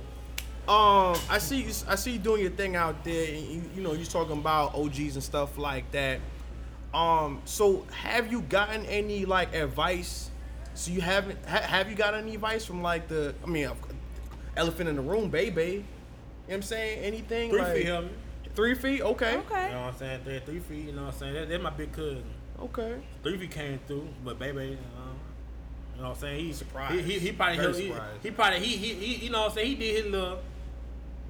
um, 0.67 1.17
I 1.29 1.37
see 1.39 1.61
you. 1.61 1.71
I 1.87 1.95
see 1.95 2.13
you 2.13 2.19
doing 2.19 2.41
your 2.41 2.51
thing 2.51 2.75
out 2.75 3.03
there. 3.03 3.33
And 3.33 3.43
you, 3.45 3.61
you 3.75 3.81
know, 3.81 3.93
you're 3.93 4.05
talking 4.05 4.37
about 4.37 4.75
OGs 4.75 5.15
and 5.15 5.23
stuff 5.23 5.57
like 5.57 5.91
that. 5.91 6.19
Um, 6.93 7.41
so 7.45 7.85
have 7.91 8.31
you 8.31 8.41
gotten 8.41 8.85
any 8.85 9.25
like 9.25 9.53
advice? 9.53 10.31
So 10.73 10.91
you 10.91 11.01
haven't 11.01 11.37
ha- 11.47 11.61
have 11.61 11.89
you 11.89 11.95
got 11.95 12.13
any 12.13 12.35
advice 12.35 12.65
from 12.65 12.81
like 12.81 13.07
the? 13.07 13.35
I 13.43 13.47
mean, 13.47 13.69
elephant 14.57 14.89
in 14.89 14.95
the 14.95 15.01
room, 15.01 15.29
baby. 15.29 15.61
You 15.61 15.77
know 15.77 15.83
what 16.47 16.55
I'm 16.55 16.61
saying? 16.63 17.03
Anything 17.03 17.49
Three 17.49 17.61
like 17.61 17.73
feet 17.73 17.85
help 17.85 18.05
me. 18.05 18.11
three 18.55 18.75
feet? 18.75 19.01
Okay. 19.01 19.35
Okay. 19.37 19.67
You 19.67 19.73
know 19.73 19.81
what 19.81 19.93
I'm 19.93 19.97
saying? 19.97 20.19
Three, 20.23 20.39
three 20.45 20.59
feet. 20.59 20.85
You 20.87 20.91
know 20.93 21.05
what 21.05 21.13
I'm 21.13 21.19
saying? 21.19 21.33
That, 21.33 21.49
that's 21.49 21.63
my 21.63 21.69
big 21.71 21.91
cousin. 21.91 22.23
Okay. 22.61 22.95
Three 23.23 23.37
feet 23.37 23.51
came 23.51 23.79
through, 23.87 24.07
but 24.23 24.39
baby, 24.39 24.77
um, 24.97 25.17
you 25.95 26.01
know 26.01 26.09
what 26.09 26.15
I'm 26.15 26.21
saying? 26.21 26.45
He 26.45 26.53
Surprised. 26.53 26.93
He, 26.93 27.01
he, 27.01 27.19
he 27.19 27.31
probably 27.31 27.57
Very 27.57 27.73
he, 27.73 27.87
he, 27.87 27.93
he 28.23 28.31
probably 28.31 28.59
he, 28.59 28.77
he 28.77 28.93
he 28.93 29.25
you 29.25 29.31
know 29.31 29.41
what 29.41 29.49
I'm 29.51 29.55
saying? 29.55 29.67
He 29.67 29.75
did 29.75 30.03
his 30.03 30.11
little. 30.11 30.39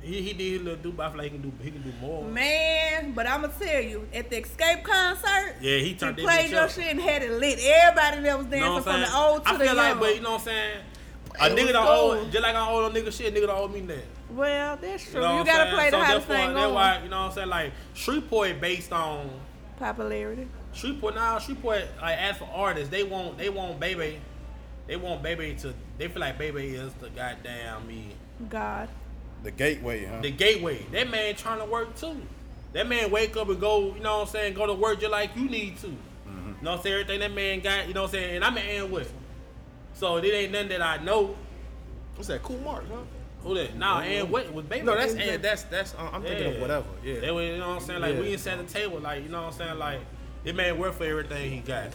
He, 0.06 0.22
he 0.22 0.34
did 0.34 0.52
his 0.54 0.62
little 0.62 0.82
do, 0.84 0.92
but 0.92 1.08
I 1.08 1.10
feel 1.10 1.18
like 1.18 1.32
he 1.32 1.38
can 1.40 1.50
do 1.50 1.64
he 1.64 1.72
can 1.72 1.82
do 1.82 1.92
more. 2.00 2.24
Man, 2.26 3.14
but 3.14 3.26
I'ma 3.28 3.48
tell 3.48 3.82
you, 3.82 4.08
at 4.14 4.30
the 4.30 4.38
Escape 4.38 4.84
concert, 4.84 5.56
Yeah, 5.62 5.78
he 5.80 5.96
turned 5.96 6.18
that 6.18 6.24
played 6.26 6.52
your 6.52 6.70
shit 6.70 6.86
and 6.92 7.02
had 7.02 7.24
it 7.24 7.32
lit. 7.32 7.58
Everybody 7.60 8.22
that 8.22 8.38
was 8.38 8.46
dancing 8.48 8.60
know 8.62 8.82
from 8.82 9.02
the 9.02 9.16
old 9.16 9.44
to 9.44 9.50
I 9.50 9.54
the 9.54 9.58
feel 9.66 9.68
young. 9.76 9.76
like, 9.78 10.00
but 10.00 10.16
you 10.16 10.22
know 10.22 10.32
what 10.34 10.42
I'm 10.42 10.46
saying? 10.46 10.80
A 11.38 11.50
nigga 11.50 11.74
don't 11.74 11.86
cool. 11.86 12.12
owe, 12.12 12.26
just 12.30 12.44
like 12.44 12.56
I 12.56 12.70
owe 12.70 12.90
nigga 12.92 13.12
shit, 13.12 13.34
nigga 13.34 13.48
don't 13.48 13.60
owe 13.60 13.68
me 13.68 13.82
that. 13.82 14.06
well, 14.30 14.78
that's 14.80 15.04
true. 15.12 15.20
You, 15.22 15.28
know 15.28 15.40
You, 15.40 15.46
gotta 15.46 15.72
play 15.72 15.90
the 15.90 15.98
so 15.98 16.04
hottest 16.04 16.28
thing 16.28 16.54
that's 16.54 16.72
why, 16.72 17.02
you 17.04 17.10
know 17.10 17.22
what 17.22 17.30
I'm 17.30 17.34
saying? 17.34 17.50
Like, 17.50 17.72
Shreveport 17.96 18.62
based 18.62 18.94
on, 18.94 19.30
Popularity. 19.80 20.48
Shreveport, 20.74 21.16
now 21.16 21.40
Shreveport, 21.40 21.84
like, 22.02 22.18
as 22.18 22.38
for 22.38 22.48
artists, 22.54 22.90
they 22.90 23.04
want, 23.04 23.38
they 23.38 23.50
want 23.50 23.80
Baby, 23.80 24.20
they 24.88 24.96
want 24.96 25.22
Baby 25.24 25.56
to, 25.62 25.74
they 25.98 26.08
feel 26.08 26.22
like 26.22 26.38
Baby 26.38 26.68
is 26.76 26.94
the 27.02 27.10
goddamn 27.10 27.86
me. 27.88 28.10
God. 28.50 28.88
The 29.46 29.52
gateway, 29.52 30.06
huh? 30.06 30.22
the 30.22 30.32
gateway. 30.32 30.84
That 30.92 31.12
man 31.12 31.36
trying 31.36 31.60
to 31.60 31.66
work 31.66 31.96
too. 31.96 32.20
That 32.74 32.88
man 32.88 33.12
wake 33.12 33.38
up 33.38 33.48
and 33.48 33.60
go, 33.62 33.94
you 33.94 34.00
know 34.02 34.18
what 34.18 34.28
I'm 34.28 34.32
saying, 34.34 34.54
go 34.56 34.66
to 34.66 34.74
work 34.74 35.00
just 35.00 35.12
like 35.12 35.36
you 35.36 35.48
need 35.48 35.78
to. 35.78 35.88
Mm-hmm. 35.88 36.48
You 36.48 36.56
know 36.64 36.72
what 36.72 36.78
I'm 36.78 36.82
saying? 36.84 36.94
Everything 36.96 37.20
that 37.20 37.32
man 37.32 37.60
got, 37.60 37.88
you 37.88 37.94
know 37.94 38.02
what 38.02 38.08
I'm 38.08 38.14
saying? 38.14 38.36
And 38.38 38.44
I'm 38.44 38.58
an 38.58 38.64
Ann 38.66 38.90
with. 38.92 39.14
So 39.94 40.18
it 40.18 40.26
ain't 40.26 40.52
nothing 40.52 40.70
that 40.70 40.82
I 40.82 40.98
know. 40.98 41.36
What's 42.16 42.28
that? 42.30 42.42
Cool 42.42 42.58
Mark, 42.62 42.86
huh? 42.90 42.98
Who 43.44 43.54
that? 43.54 43.78
Nah, 43.78 44.00
Ann 44.00 44.32
Wet 44.32 44.52
was 44.52 44.66
baby. 44.66 44.84
No, 44.84 44.98
that's 44.98 45.14
Baby- 45.14 45.30
and 45.30 45.44
that's 45.44 45.62
that's. 45.64 45.94
uh, 45.94 46.10
I'm 46.12 46.24
thinking 46.24 46.56
of 46.56 46.60
whatever. 46.62 46.88
Yeah. 47.04 47.20
That 47.20 47.36
way, 47.36 47.52
you 47.52 47.58
know 47.60 47.70
what 47.70 47.82
I'm 47.82 47.88
saying? 47.88 48.02
Like 48.02 48.16
we 48.18 48.26
Yeah. 48.26 48.32
ain't 48.32 48.40
set 48.40 48.58
the 48.68 48.74
table, 48.74 49.00
like, 49.00 49.22
you 49.22 49.30
know 49.30 49.44
what 49.44 49.54
I'm 49.54 49.58
saying? 49.60 49.78
Like, 49.78 50.00
it 50.44 50.56
man 50.56 50.80
work 50.80 50.96
for 50.96 51.04
everything 51.06 51.52
he 51.52 51.60
got. 51.60 51.92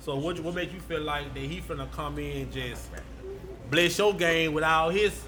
So 0.00 0.16
what 0.16 0.38
what 0.40 0.54
make 0.54 0.70
you 0.74 0.80
feel 0.80 1.00
like 1.00 1.32
that 1.32 1.40
he 1.40 1.62
finna 1.62 1.90
come 1.92 2.18
in 2.18 2.42
and 2.42 2.52
just 2.52 2.90
bless 3.70 3.96
your 3.98 4.12
game 4.12 4.52
without 4.52 4.90
his 4.90 5.18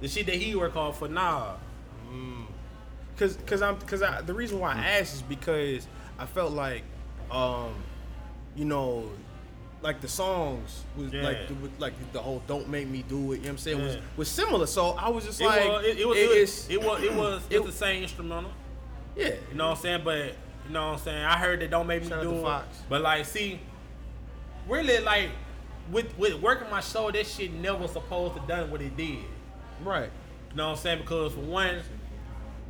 the 0.00 0.08
shit 0.08 0.26
that 0.26 0.34
he 0.36 0.54
work 0.54 0.74
hard 0.74 0.94
for? 0.94 1.08
Nah. 1.08 1.54
Cause, 3.16 3.36
cause 3.44 3.60
I'm, 3.60 3.76
cause 3.80 4.02
I, 4.02 4.22
the 4.22 4.32
reason 4.32 4.58
why 4.60 4.72
I 4.72 4.76
Mm. 4.76 5.00
asked 5.00 5.14
is 5.16 5.22
because 5.22 5.86
I 6.18 6.24
felt 6.24 6.52
like, 6.52 6.82
um, 7.30 7.74
you 8.56 8.64
know, 8.64 9.10
like 9.82 10.00
the 10.00 10.08
songs 10.08 10.84
was 10.96 11.12
Yeah. 11.12 11.22
like, 11.22 11.48
the, 11.48 11.54
like 11.78 12.12
the 12.12 12.18
whole 12.20 12.42
"Don't 12.46 12.68
Make 12.70 12.88
Me 12.88 13.02
Do 13.06 13.16
It." 13.16 13.18
You 13.18 13.24
know 13.36 13.40
what 13.42 13.48
I'm 13.50 13.58
saying 13.58 13.82
was 13.82 13.94
Yeah. 13.96 14.00
was 14.16 14.28
similar. 14.30 14.66
So 14.66 14.90
I 14.92 15.10
was 15.10 15.24
just 15.26 15.38
It 15.40 15.44
like, 15.46 15.68
was, 15.68 15.84
it, 15.84 15.98
it 16.00 16.08
was, 16.08 16.16
it- 16.16 16.20
it, 16.20 16.30
it's- 16.30 16.66
it 16.70 16.82
was, 16.82 17.02
it 17.02 17.14
was, 17.14 17.42
it- 17.50 17.56
it's 17.56 17.66
the 17.66 17.72
same 17.72 18.02
instrumental. 18.02 18.50
yeah, 19.16 19.34
You 19.50 19.56
know 19.56 19.68
what 19.68 19.76
I'm 19.76 19.82
saying? 19.82 20.00
But 20.02 20.34
you 20.66 20.72
know 20.72 20.86
what 20.86 20.92
I'm 20.94 20.98
saying? 21.00 21.24
I 21.24 21.36
heard 21.38 21.60
that 21.60 21.70
don't 21.70 21.86
make 21.86 22.02
me 22.02 22.08
do 22.08 22.36
it. 22.38 22.42
Fox. 22.42 22.82
But 22.88 23.02
like, 23.02 23.26
see, 23.26 23.60
really, 24.66 24.98
like 25.00 25.28
with 25.92 26.16
with 26.18 26.40
working 26.40 26.70
my 26.70 26.80
show, 26.80 27.10
that 27.10 27.26
shit 27.26 27.52
never 27.52 27.86
supposed 27.86 28.34
to 28.36 28.40
done 28.46 28.70
what 28.70 28.80
it 28.80 28.96
did. 28.96 29.18
Right. 29.84 30.10
You 30.50 30.56
know 30.56 30.68
what 30.68 30.76
I'm 30.76 30.82
saying? 30.82 30.98
Because 31.00 31.32
for 31.32 31.40
one, 31.40 31.76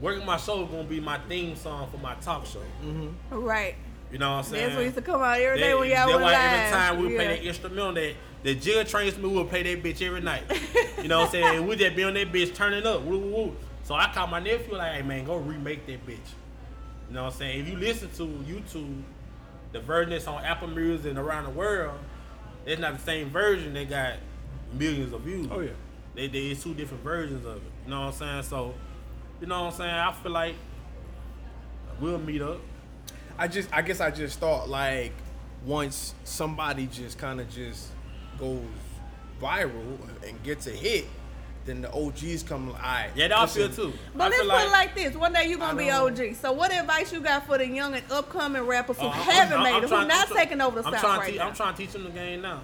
working 0.01 0.25
my 0.27 0.37
show 0.37 0.65
is 0.65 0.71
gonna 0.71 0.85
be 0.85 1.01
my 1.01 1.19
theme 1.29 1.57
song 1.57 1.89
for 1.91 1.99
my 1.99 2.15
talk 2.17 2.47
show. 2.47 2.61
Mm-hmm. 2.85 3.37
Right. 3.37 3.75
You 4.13 4.19
know 4.19 4.31
what 4.33 4.37
I'm 4.39 4.45
saying? 4.45 4.65
That's 4.65 4.77
what 4.77 4.85
used 4.85 4.97
to 4.97 5.03
come 5.03 5.23
out 5.23 5.39
every 5.41 5.61
day 5.61 5.69
That- 5.69 5.79
when 5.79 5.89
y'all 5.89 6.09
that's 6.09 6.13
were 6.17 6.23
why 6.23 6.33
live. 6.33 6.53
every 6.53 6.77
time 6.77 6.99
we 6.99 7.11
yeah. 7.13 7.17
play 7.17 7.27
that 7.29 7.43
instrumental 7.45 7.93
that 7.95 8.15
the 8.43 8.55
Jill 8.55 8.85
trains 8.85 9.17
me, 9.19 9.29
we'll 9.29 9.45
play 9.45 9.63
that 9.63 9.83
bitch 9.83 10.03
every 10.03 10.21
night. 10.21 10.43
you 11.03 11.09
know 11.09 11.21
what 11.21 11.27
I'm 11.27 11.31
saying? 11.33 11.67
We 11.69 11.77
just 11.77 11.95
be 11.95 12.05
on 12.05 12.15
that 12.15 12.33
bitch 12.33 12.55
turning 12.55 12.87
up. 12.87 13.03
Woo, 13.03 13.19
woo, 13.19 13.31
woo. 13.31 13.57
So 13.85 13.95
I 13.95 14.11
called 14.13 14.31
my 14.31 14.41
nephew 14.41 14.75
like, 14.77 14.95
hey 14.95 15.03
man, 15.03 15.25
go 15.25 15.37
remake 15.37 15.87
that 15.87 16.07
bitch. 16.07 16.19
You 17.09 17.15
know 17.15 17.25
what 17.25 17.33
I'm 17.35 17.39
saying? 17.39 17.61
If 17.61 17.69
you 17.69 17.77
listen 17.77 18.11
to 18.17 18.23
YouTube, 18.25 19.03
the 19.73 19.81
version 19.81 20.11
that's 20.11 20.27
on 20.27 20.45
Apple 20.45 20.69
Music 20.69 21.11
and 21.11 21.19
around 21.19 21.45
the 21.45 21.51
world, 21.51 21.99
it's 22.67 22.81
not 22.81 22.97
the 22.97 23.03
same 23.05 23.31
version 23.31 23.75
that 23.75 23.89
got 23.89 24.15
millions 24.73 25.13
of 25.13 25.21
views. 25.23 25.49
Oh, 25.51 25.61
yeah. 25.61 25.71
They, 26.21 26.27
they 26.29 26.55
two 26.55 26.75
different 26.75 27.03
versions 27.03 27.47
of 27.47 27.57
it. 27.57 27.63
You 27.87 27.91
know 27.93 28.01
what 28.01 28.07
I'm 28.09 28.13
saying? 28.13 28.43
So, 28.43 28.75
you 29.41 29.47
know 29.47 29.63
what 29.65 29.73
I'm 29.73 29.79
saying? 29.79 29.95
I 29.95 30.13
feel 30.13 30.33
like 30.33 30.55
we'll 31.99 32.19
meet 32.19 32.43
up. 32.43 32.59
I 33.39 33.49
just, 33.49 33.73
I 33.73 33.81
guess 33.81 34.01
I 34.03 34.11
just 34.11 34.39
thought 34.39 34.69
like 34.69 35.13
once 35.65 36.15
somebody 36.25 36.87
just 36.89 37.17
kind 37.17 37.41
of 37.41 37.49
just 37.49 37.89
goes 38.39 38.61
viral 39.41 39.97
and 40.29 40.43
gets 40.43 40.67
a 40.67 40.73
hit, 40.73 41.07
then 41.65 41.81
the 41.81 41.91
OGs 41.91 42.43
come. 42.43 42.69
All 42.69 42.75
right, 42.75 43.09
Yeah, 43.15 43.29
that 43.29 43.39
I 43.39 43.47
feel 43.47 43.71
too. 43.71 43.95
But 44.15 44.25
I 44.25 44.29
let's 44.29 44.41
feel 44.43 44.51
put 44.51 44.63
it 44.67 44.71
like 44.73 44.95
this: 44.95 45.15
one 45.17 45.33
day 45.33 45.47
you're 45.49 45.59
gonna 45.59 45.73
I 45.81 45.85
be 45.85 45.91
OG. 45.91 46.35
So, 46.37 46.53
what 46.53 46.71
advice 46.71 47.15
you 47.15 47.21
got 47.21 47.47
for 47.47 47.57
the 47.57 47.67
young 47.67 47.95
and 47.95 48.05
upcoming 48.13 48.63
rappers 48.67 48.99
who 48.99 49.07
Uh, 49.07 49.11
haven't 49.11 49.55
I'm- 49.55 49.63
made 49.63 49.75
I'm 49.75 49.85
it, 49.85 49.89
trying- 49.89 50.03
who 50.03 50.09
not 50.09 50.31
I'm 50.31 50.37
taking 50.37 50.61
over 50.61 50.83
the 50.83 50.89
I'm 50.89 50.95
South 50.95 51.19
right 51.21 51.33
te- 51.33 51.39
now? 51.39 51.49
I'm 51.49 51.55
trying 51.55 51.75
to 51.75 51.79
teach 51.83 51.93
them 51.93 52.05
the 52.05 52.11
game 52.11 52.43
now. 52.43 52.61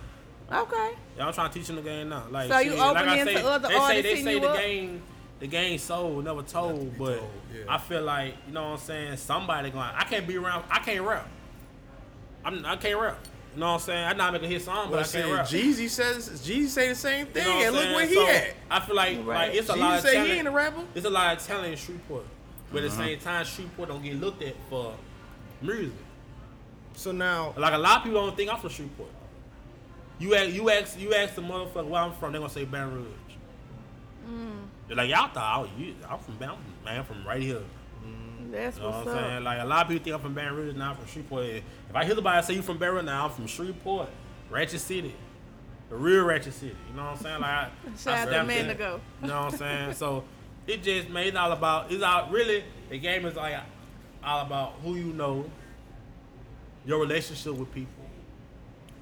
Okay. 0.53 0.91
Y'all 1.19 1.33
trying 1.33 1.51
to 1.51 1.59
teach 1.59 1.67
them 1.67 1.77
the 1.77 1.83
game 1.83 2.09
now. 2.09 2.25
Like, 2.31 2.51
So 2.51 2.59
you 2.59 2.73
shit, 2.73 2.81
open 2.81 2.95
like 2.95 3.07
I 3.09 3.17
into 3.21 3.33
say, 3.35 3.43
other 3.43 3.69
they 3.69 3.79
say, 3.81 4.03
they 4.03 4.23
say 4.23 4.35
you 4.35 4.41
the 4.41 4.49
up? 4.51 4.57
game, 4.57 5.03
the 5.41 5.47
game 5.47 5.79
sold, 5.79 6.25
never 6.25 6.43
told. 6.43 6.97
But 6.99 7.19
told, 7.19 7.31
yeah. 7.55 7.63
I 7.69 7.79
feel 7.79 8.03
like 8.03 8.35
you 8.47 8.53
know 8.53 8.63
what 8.65 8.69
I'm 8.73 8.79
saying. 8.79 9.17
Somebody 9.17 9.71
going, 9.71 9.89
I 9.95 10.05
can't 10.05 10.27
be 10.27 10.37
around. 10.37 10.65
I 10.71 10.79
can't 10.81 11.05
rap. 11.05 11.29
I'm, 12.45 12.65
I 12.65 12.77
can't 12.77 12.99
rap. 13.01 13.19
You 13.55 13.61
know 13.61 13.67
what 13.69 13.73
I'm 13.75 13.81
saying? 13.81 14.05
I 14.07 14.13
not 14.13 14.35
make 14.35 14.43
a 14.43 14.47
hit 14.47 14.61
song, 14.63 14.91
But 14.91 14.97
but 15.03 15.15
I'm 15.17 15.21
I 15.23 15.25
can't 15.25 15.33
rap. 15.39 15.47
Jeezy 15.47 15.89
says 15.89 16.29
Jeezy 16.47 16.67
say 16.69 16.89
the 16.91 16.95
same 16.95 17.27
You 17.27 17.33
thing, 17.33 17.45
know 17.45 17.51
what 17.55 17.57
I'm 17.61 17.67
and 17.67 17.75
look 17.75 17.83
saying? 17.85 17.95
where 17.95 18.07
he 18.07 18.15
So, 18.15 18.29
at. 18.29 18.55
I 18.71 18.81
feel 18.81 18.97
like 18.97 19.17
Right. 19.19 19.27
like 19.49 19.55
it's 19.55 19.69
a 19.71 19.73
Jeezy 19.73 19.79
lot 19.81 19.95
of 19.97 20.01
say 20.03 20.09
he 20.11 20.15
talent. 20.17 20.33
ain't 20.39 20.49
a 20.49 20.51
rapper. 20.51 20.85
It's 20.95 21.07
a 21.07 21.11
lot 21.11 21.37
of 21.37 21.47
talent 21.47 21.67
in 21.73 21.77
Shreveport, 21.79 22.25
but 22.71 22.83
at 22.85 22.91
the 22.91 22.95
Uh-huh. 22.97 23.05
same 23.07 23.19
time, 23.19 23.45
Shreveport 23.47 23.89
don't 23.89 24.03
get 24.03 24.21
looked 24.21 24.43
at 24.43 24.55
for 24.69 24.95
music. 25.63 25.93
So 26.95 27.13
now, 27.13 27.55
Like 27.57 27.73
a 27.73 27.79
lot 27.79 27.99
of 27.99 28.05
people 28.05 28.21
don't 28.27 28.37
think 28.37 28.51
I'm 28.53 28.59
from 28.59 28.71
Shreveport. 28.71 29.09
You 30.19 30.35
ask, 30.35 30.51
you 30.51 30.71
ask, 30.71 30.99
you 30.99 31.15
ask 31.15 31.35
the 31.35 31.43
motherfucker 31.43 31.89
where 31.89 32.03
I'm 32.03 32.13
from, 32.13 32.33
they're 32.33 32.41
gonna 32.41 32.53
say 32.53 32.65
Baton 32.65 32.95
Rouge. 32.95 33.07
Mm. 34.29 34.65
They're 34.89 34.97
like 34.97 35.11
y'all 35.11 35.29
thought 35.29 35.37
I 35.37 35.59
was, 35.61 35.71
you, 35.79 35.95
I'm 36.09 36.19
from 36.19 36.37
Baton, 36.37 36.59
man, 36.85 36.99
I'm 36.99 37.05
from 37.05 37.27
right 37.27 37.43
here. 37.43 37.61
Mm. 38.05 38.51
That's 38.51 38.77
You 38.77 38.83
know 38.83 38.91
what's 38.91 39.07
what 39.07 39.17
I'm 39.17 39.31
saying? 39.31 39.45
Like 39.45 39.61
a 39.61 39.65
lot 39.65 39.83
of 39.83 39.89
people 39.89 40.05
think 40.05 40.15
I'm 40.17 40.23
from 40.23 40.35
Baton 40.35 40.57
Rouge, 40.57 40.75
now 40.75 40.91
I'm 40.91 40.97
from 40.97 41.07
Shreveport. 41.07 41.45
If 41.45 41.95
I 41.95 42.05
hear 42.05 42.15
somebody 42.15 42.47
say 42.47 42.55
you 42.55 42.63
from 42.63 42.79
Baton 42.79 42.95
Rouge, 42.95 43.05
now 43.05 43.25
I'm 43.27 43.31
from 43.31 43.47
Shreveport, 43.47 44.09
Ratchet 44.51 44.81
City, 44.81 45.15
the 45.91 45.97
real 45.97 46.25
Ratchet 46.25 46.55
City. 46.55 46.77
You 46.91 46.97
know 46.97 47.05
what 47.05 47.17
I'm 47.19 47.23
saying? 47.23 47.41
Like, 47.41 47.51
I, 47.51 47.71
Shout 47.99 48.15
I 48.15 48.23
out 48.23 48.25
to 48.31 48.45
man 48.45 48.69
that. 48.69 48.73
to 48.73 48.79
go. 48.79 49.01
You 49.23 49.29
know 49.29 49.45
what 49.45 49.53
I'm 49.53 49.59
saying? 49.59 49.95
So 49.95 50.25
it 50.67 50.83
just 50.83 51.11
made 51.11 51.29
it 51.29 51.37
all 51.37 51.53
about. 51.53 51.93
It's 51.93 52.03
all 52.03 52.31
really 52.31 52.65
the 52.89 52.99
game 52.99 53.27
is 53.27 53.37
like 53.37 53.57
all 54.25 54.41
about 54.41 54.75
who 54.83 54.97
you 54.97 55.13
know, 55.13 55.49
your 56.85 57.01
relationship 57.01 57.55
with 57.55 57.73
people. 57.73 57.96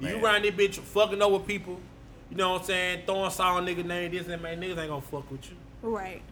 You 0.01 0.17
Man. 0.17 0.25
around 0.25 0.43
this 0.43 0.55
bitch 0.55 0.79
fucking 0.79 1.23
over 1.23 1.39
people. 1.39 1.81
You 2.31 2.37
know 2.37 2.53
what 2.53 2.63
I'm 2.63 2.67
saying? 2.67 3.03
Throwing 3.07 3.31
salt 3.31 3.65
nigga 3.65 3.85
name, 3.85 4.11
this 4.11 4.27
and 4.27 4.43
man, 4.43 4.61
niggas 4.61 4.79
ain't 4.79 4.89
gonna 4.89 5.01
fuck 5.01 5.31
with 5.31 5.49
you. 5.51 5.57
Right. 5.83 6.23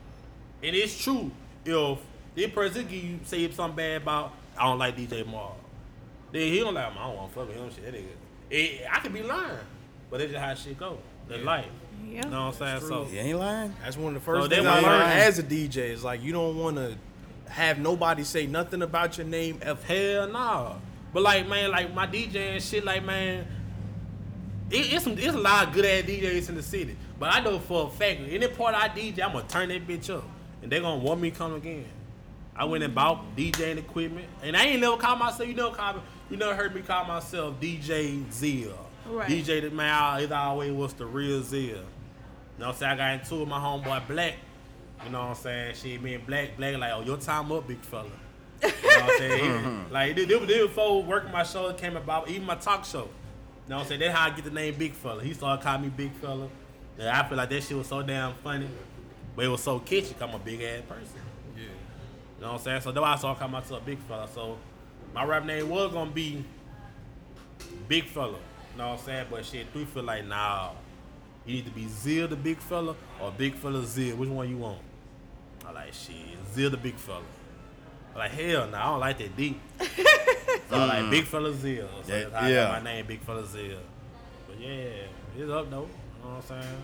And 0.62 0.74
it's 0.74 1.02
true. 1.02 1.30
If 1.64 1.98
This 2.34 2.50
person 2.50 2.86
give 2.86 3.04
you 3.04 3.20
say 3.24 3.50
something 3.50 3.76
bad 3.76 4.02
about 4.02 4.32
I 4.58 4.64
don't 4.64 4.78
like 4.78 4.96
DJ 4.96 5.26
Marl. 5.26 5.56
Then 6.32 6.48
he 6.48 6.60
don't 6.60 6.74
like 6.74 6.86
I 6.86 6.94
don't 6.94 7.16
want 7.16 7.32
to 7.32 7.38
fuck 7.38 7.48
with 7.48 7.56
him. 7.56 7.70
Shit, 7.70 7.84
that 7.84 7.94
nigga. 7.94 8.06
It, 8.50 8.86
I 8.90 8.98
could 9.00 9.12
be 9.12 9.22
lying, 9.22 9.58
but 10.10 10.18
that's 10.18 10.32
just 10.32 10.42
how 10.42 10.54
shit 10.54 10.78
go. 10.78 10.98
That's 11.28 11.42
life. 11.42 11.66
Yeah. 12.04 12.24
You 12.24 12.30
know 12.30 12.46
what 12.46 12.62
I'm 12.62 12.80
saying? 12.80 12.80
So 12.80 13.06
You 13.10 13.18
ain't 13.20 13.38
lying. 13.38 13.74
That's 13.82 13.96
one 13.96 14.08
of 14.08 14.14
the 14.14 14.24
first 14.24 14.42
So 14.42 14.48
they 14.48 14.56
things 14.56 14.66
I 14.66 14.80
learned 14.80 15.12
as 15.12 15.38
a 15.38 15.42
DJ. 15.42 15.76
Is 15.90 16.04
like 16.04 16.22
you 16.22 16.32
don't 16.32 16.58
want 16.58 16.76
to 16.76 16.96
have 17.50 17.78
nobody 17.78 18.24
say 18.24 18.46
nothing 18.46 18.82
about 18.82 19.18
your 19.18 19.26
name 19.26 19.58
ever. 19.62 19.82
hell 19.82 20.28
nah. 20.28 20.74
But 21.12 21.22
like 21.22 21.48
man, 21.48 21.70
like 21.70 21.94
my 21.94 22.06
DJ 22.06 22.36
and 22.54 22.62
shit, 22.62 22.84
like 22.84 23.04
man, 23.04 23.46
it, 24.70 24.92
it's 24.92 25.04
some, 25.04 25.18
it's 25.18 25.26
a 25.28 25.38
lot 25.38 25.68
of 25.68 25.74
good 25.74 25.84
ass 25.84 26.04
DJs 26.04 26.48
in 26.48 26.54
the 26.54 26.62
city. 26.62 26.96
But 27.18 27.34
I 27.34 27.40
know 27.40 27.58
for 27.58 27.86
a 27.86 27.90
fact, 27.90 28.20
any 28.28 28.48
part 28.48 28.74
I 28.74 28.88
DJ, 28.88 29.22
I'm 29.22 29.32
gonna 29.32 29.44
turn 29.46 29.68
that 29.68 29.86
bitch 29.86 30.10
up, 30.10 30.24
and 30.62 30.72
they 30.72 30.80
gonna 30.80 31.02
want 31.02 31.20
me 31.20 31.30
to 31.30 31.36
come 31.36 31.54
again. 31.54 31.84
I 32.54 32.64
went 32.64 32.84
and 32.84 32.94
bought 32.94 33.36
DJing 33.36 33.78
equipment, 33.78 34.26
and 34.42 34.56
I 34.56 34.64
ain't 34.64 34.80
never 34.80 34.96
call 34.96 35.16
myself. 35.16 35.48
You 35.48 35.54
know, 35.54 35.70
call 35.70 35.94
me. 35.94 36.00
You 36.30 36.36
never 36.36 36.54
heard 36.54 36.74
me 36.74 36.82
call 36.82 37.04
myself 37.04 37.60
DJ 37.60 38.30
Zia. 38.32 38.72
Right. 39.06 39.28
DJ 39.28 39.62
that 39.62 39.72
man, 39.72 40.20
it 40.20 40.32
always 40.32 40.72
was 40.72 40.94
the 40.94 41.06
real 41.06 41.42
Zia. 41.42 41.60
You 41.60 41.74
know 41.74 42.66
what 42.66 42.68
I'm 42.68 42.74
saying? 42.74 42.92
I 42.92 42.96
got 42.96 43.20
into 43.20 43.34
it 43.36 43.40
with 43.40 43.48
my 43.48 43.58
homeboy 43.58 44.06
Black. 44.08 44.34
You 45.04 45.10
know 45.10 45.20
what 45.20 45.28
I'm 45.28 45.34
saying? 45.34 45.74
She 45.74 45.98
me 45.98 46.14
and 46.14 46.26
Black, 46.26 46.56
Black 46.56 46.76
like, 46.78 46.92
oh, 46.94 47.02
your 47.02 47.16
time 47.16 47.50
up, 47.50 47.66
big 47.66 47.80
fella. 47.80 48.06
You 48.62 48.68
know 48.68 48.72
what 48.72 49.02
I'm 49.02 49.18
saying? 49.18 49.44
Mm-hmm. 49.44 49.92
like, 49.92 50.16
they, 50.16 50.24
they, 50.24 50.38
they 50.44 50.62
before 50.62 51.02
working 51.02 51.32
my 51.32 51.42
show 51.42 51.72
came 51.72 51.96
about, 51.96 52.28
even 52.28 52.46
my 52.46 52.54
talk 52.54 52.84
show. 52.84 53.08
You 53.66 53.70
know 53.70 53.76
what 53.76 53.82
I'm 53.82 53.88
saying? 53.88 54.00
That's 54.00 54.16
how 54.16 54.30
I 54.30 54.34
get 54.34 54.44
the 54.44 54.50
name 54.50 54.74
Big 54.74 54.92
Fella. 54.92 55.22
He 55.22 55.34
started 55.34 55.62
calling 55.62 55.82
me 55.82 55.88
Big 55.88 56.12
Fella. 56.14 56.48
And 56.98 57.08
I 57.08 57.26
feel 57.28 57.38
like 57.38 57.50
that 57.50 57.62
shit 57.62 57.76
was 57.76 57.86
so 57.86 58.02
damn 58.02 58.34
funny. 58.34 58.68
But 59.34 59.46
it 59.46 59.48
was 59.48 59.62
so 59.62 59.80
kitschy 59.80 60.20
I'm 60.20 60.34
a 60.34 60.38
big 60.38 60.60
ass 60.60 60.82
person. 60.88 61.20
Yeah. 61.56 61.62
You 61.62 61.68
know 62.42 62.48
what 62.48 62.58
I'm 62.58 62.64
saying? 62.64 62.80
So 62.82 62.92
that's 62.92 63.02
why 63.02 63.12
I 63.12 63.16
started 63.16 63.38
calling 63.38 63.52
myself 63.52 63.84
Big 63.84 63.98
Fella. 64.00 64.28
So 64.32 64.58
my 65.14 65.24
rap 65.24 65.44
name 65.44 65.68
was 65.68 65.92
gonna 65.92 66.10
be 66.10 66.44
Big 67.88 68.06
Fella. 68.06 68.38
You 68.72 68.78
know 68.78 68.90
what 68.90 68.98
I'm 68.98 69.04
saying? 69.04 69.26
But 69.30 69.44
shit, 69.44 69.66
we 69.74 69.84
feel 69.84 70.02
like, 70.02 70.26
nah. 70.26 70.70
You 71.44 71.54
need 71.54 71.64
to 71.64 71.72
be 71.72 71.88
Zil 71.88 72.28
the 72.28 72.36
Big 72.36 72.58
Fella 72.58 72.94
or 73.20 73.32
Big 73.32 73.54
Fella 73.54 73.84
Zil. 73.84 74.16
Which 74.16 74.28
one 74.28 74.48
you 74.48 74.58
want? 74.58 74.78
I 75.66 75.72
like 75.72 75.92
shit, 75.92 76.14
Zil 76.52 76.70
the 76.70 76.76
Big 76.76 76.94
Fella. 76.94 77.22
I 78.14 78.18
like 78.18 78.30
hell 78.32 78.68
no, 78.68 78.76
I 78.78 78.82
don't 78.84 79.00
like 79.00 79.18
that 79.18 79.36
deep. 79.36 79.60
so 79.80 79.86
I 80.76 80.84
like 80.84 81.02
mm. 81.04 81.10
Big 81.10 81.24
Fella 81.24 81.52
Zil. 81.54 81.88
So 82.04 82.12
Yeah, 82.12 82.20
that's 82.20 82.34
how 82.34 82.40
I 82.40 82.48
yeah. 82.50 82.64
got 82.64 82.82
my 82.84 82.90
name, 82.92 83.06
Big 83.06 83.20
Fella 83.20 83.46
Zil. 83.46 83.78
But 84.46 84.60
yeah, 84.60 84.84
it's 85.38 85.50
up 85.50 85.70
though. 85.70 85.80
You 85.80 86.28
know 86.28 86.34
what 86.36 86.50
I'm 86.50 86.62
saying? 86.62 86.76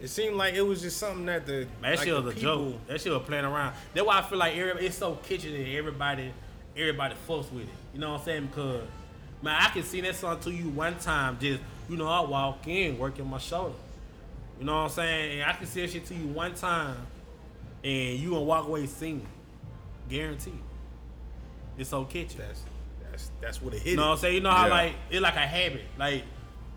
It 0.00 0.08
seemed 0.08 0.36
like 0.36 0.54
it 0.54 0.62
was 0.62 0.82
just 0.82 0.96
something 0.98 1.24
that 1.26 1.46
the 1.46 1.52
Man, 1.52 1.66
that 1.82 1.98
like 1.98 2.06
shit 2.06 2.14
was 2.14 2.26
a 2.26 2.34
people- 2.36 2.70
joke. 2.72 2.86
That 2.88 3.00
shit 3.00 3.12
was 3.12 3.22
playing 3.22 3.44
around. 3.44 3.74
That's 3.94 4.06
why 4.06 4.18
I 4.18 4.22
feel 4.22 4.38
like 4.38 4.56
everybody, 4.56 4.86
it's 4.86 4.96
so 4.96 5.14
kitchen 5.14 5.54
and 5.54 5.68
everybody, 5.68 6.32
everybody 6.76 7.14
fucks 7.28 7.50
with 7.52 7.62
it. 7.64 7.68
You 7.94 8.00
know 8.00 8.12
what 8.12 8.20
I'm 8.20 8.24
saying? 8.24 8.46
Because 8.46 8.82
man, 9.42 9.56
I 9.60 9.68
can 9.68 9.82
sing 9.84 10.02
that 10.02 10.16
song 10.16 10.40
to 10.40 10.50
you 10.50 10.68
one 10.70 10.98
time. 10.98 11.38
Just 11.40 11.60
you 11.88 11.96
know, 11.96 12.08
I 12.08 12.20
walk 12.20 12.66
in 12.66 12.98
working 12.98 13.28
my 13.28 13.38
shoulder. 13.38 13.74
You 14.58 14.66
know 14.66 14.74
what 14.74 14.82
I'm 14.84 14.90
saying? 14.90 15.40
And 15.40 15.50
I 15.50 15.54
can 15.54 15.66
say 15.66 15.82
that 15.82 15.90
shit 15.90 16.06
to 16.06 16.14
you 16.14 16.26
one 16.28 16.54
time, 16.54 16.96
and 17.84 18.18
you 18.18 18.30
gonna 18.30 18.42
walk 18.42 18.66
away 18.66 18.86
singing, 18.86 19.26
guaranteed. 20.08 20.58
It's 21.78 21.90
so 21.90 22.04
kitchen. 22.04 22.38
That's 22.38 22.62
that's 23.10 23.30
that's 23.40 23.62
what 23.62 23.74
it 23.74 23.80
hit. 23.82 23.90
You 23.92 23.96
know 23.96 24.06
what 24.08 24.12
I'm 24.12 24.18
saying? 24.18 24.34
You 24.36 24.40
know 24.40 24.50
how 24.50 24.66
Yeah. 24.66 24.72
like 24.72 24.94
it's 25.10 25.20
like 25.22 25.36
a 25.36 25.40
habit. 25.40 25.84
Like 25.98 26.24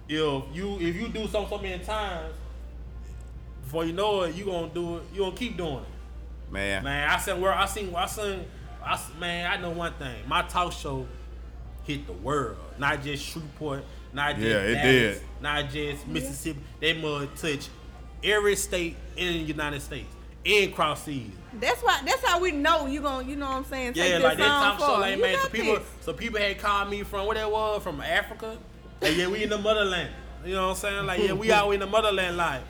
if 0.07 0.43
you 0.53 0.77
if 0.79 0.95
you 0.95 1.07
do 1.09 1.27
something 1.27 1.49
so 1.49 1.57
many 1.57 1.83
times, 1.83 2.35
before 3.63 3.85
you 3.85 3.93
know 3.93 4.21
it, 4.23 4.35
you 4.35 4.45
gonna 4.45 4.69
do 4.73 4.97
it. 4.97 5.03
You 5.13 5.19
gonna 5.21 5.35
keep 5.35 5.57
doing 5.57 5.77
it. 5.79 6.51
Man. 6.51 6.83
Man, 6.83 7.09
I 7.09 7.17
said 7.17 7.41
where 7.41 7.53
I 7.53 7.65
seen 7.65 7.93
I 7.95 8.05
seen 8.05 8.45
I 8.83 8.93
s- 8.93 9.11
man, 9.19 9.51
I 9.51 9.57
know 9.61 9.71
one 9.71 9.93
thing. 9.93 10.15
My 10.27 10.43
talk 10.43 10.71
show 10.71 11.07
hit 11.83 12.05
the 12.07 12.13
world. 12.13 12.57
Not 12.77 13.01
just 13.03 13.23
Shreveport, 13.25 13.83
not 14.13 14.35
just 14.35 14.47
Yeah, 14.47 14.57
it 14.57 14.73
Dallas, 14.75 15.17
did. 15.19 15.21
not 15.41 15.69
just 15.71 16.07
Mississippi. 16.07 16.59
They 16.79 16.93
must 17.01 17.35
touch 17.41 17.67
every 18.23 18.55
state 18.55 18.95
in 19.17 19.33
the 19.33 19.39
United 19.39 19.81
States 19.81 20.11
and 20.45 20.73
cross 20.73 21.03
seas. 21.03 21.31
That's 21.59 21.81
why. 21.81 22.01
That's 22.05 22.23
how 22.25 22.39
we 22.39 22.51
know 22.51 22.85
you 22.87 23.01
gonna. 23.01 23.27
You 23.27 23.35
know 23.35 23.47
what 23.47 23.55
I'm 23.55 23.65
saying? 23.65 23.93
Take 23.93 24.11
Yeah, 24.11 24.17
like 24.19 24.37
that 24.37 24.45
song 24.45 24.77
talk 24.77 24.95
show, 24.95 24.99
like 24.99 25.19
man, 25.19 25.37
so 25.41 25.49
people, 25.49 25.75
this. 25.75 25.83
so 26.01 26.13
people 26.13 26.39
had 26.39 26.57
called 26.59 26.89
me 26.89 27.03
from 27.03 27.25
where 27.27 27.35
they 27.35 27.45
was 27.45 27.81
from 27.81 28.01
Africa. 28.01 28.57
Like, 29.01 29.15
yeah, 29.15 29.27
we 29.27 29.43
in 29.43 29.49
the 29.49 29.57
motherland. 29.57 30.09
You 30.45 30.53
know 30.53 30.63
what 30.67 30.69
I'm 30.71 30.75
saying? 30.75 31.05
Like, 31.05 31.21
yeah, 31.21 31.33
we 31.33 31.51
out 31.51 31.71
in 31.71 31.79
the 31.79 31.87
motherland 31.87 32.37
Like, 32.37 32.61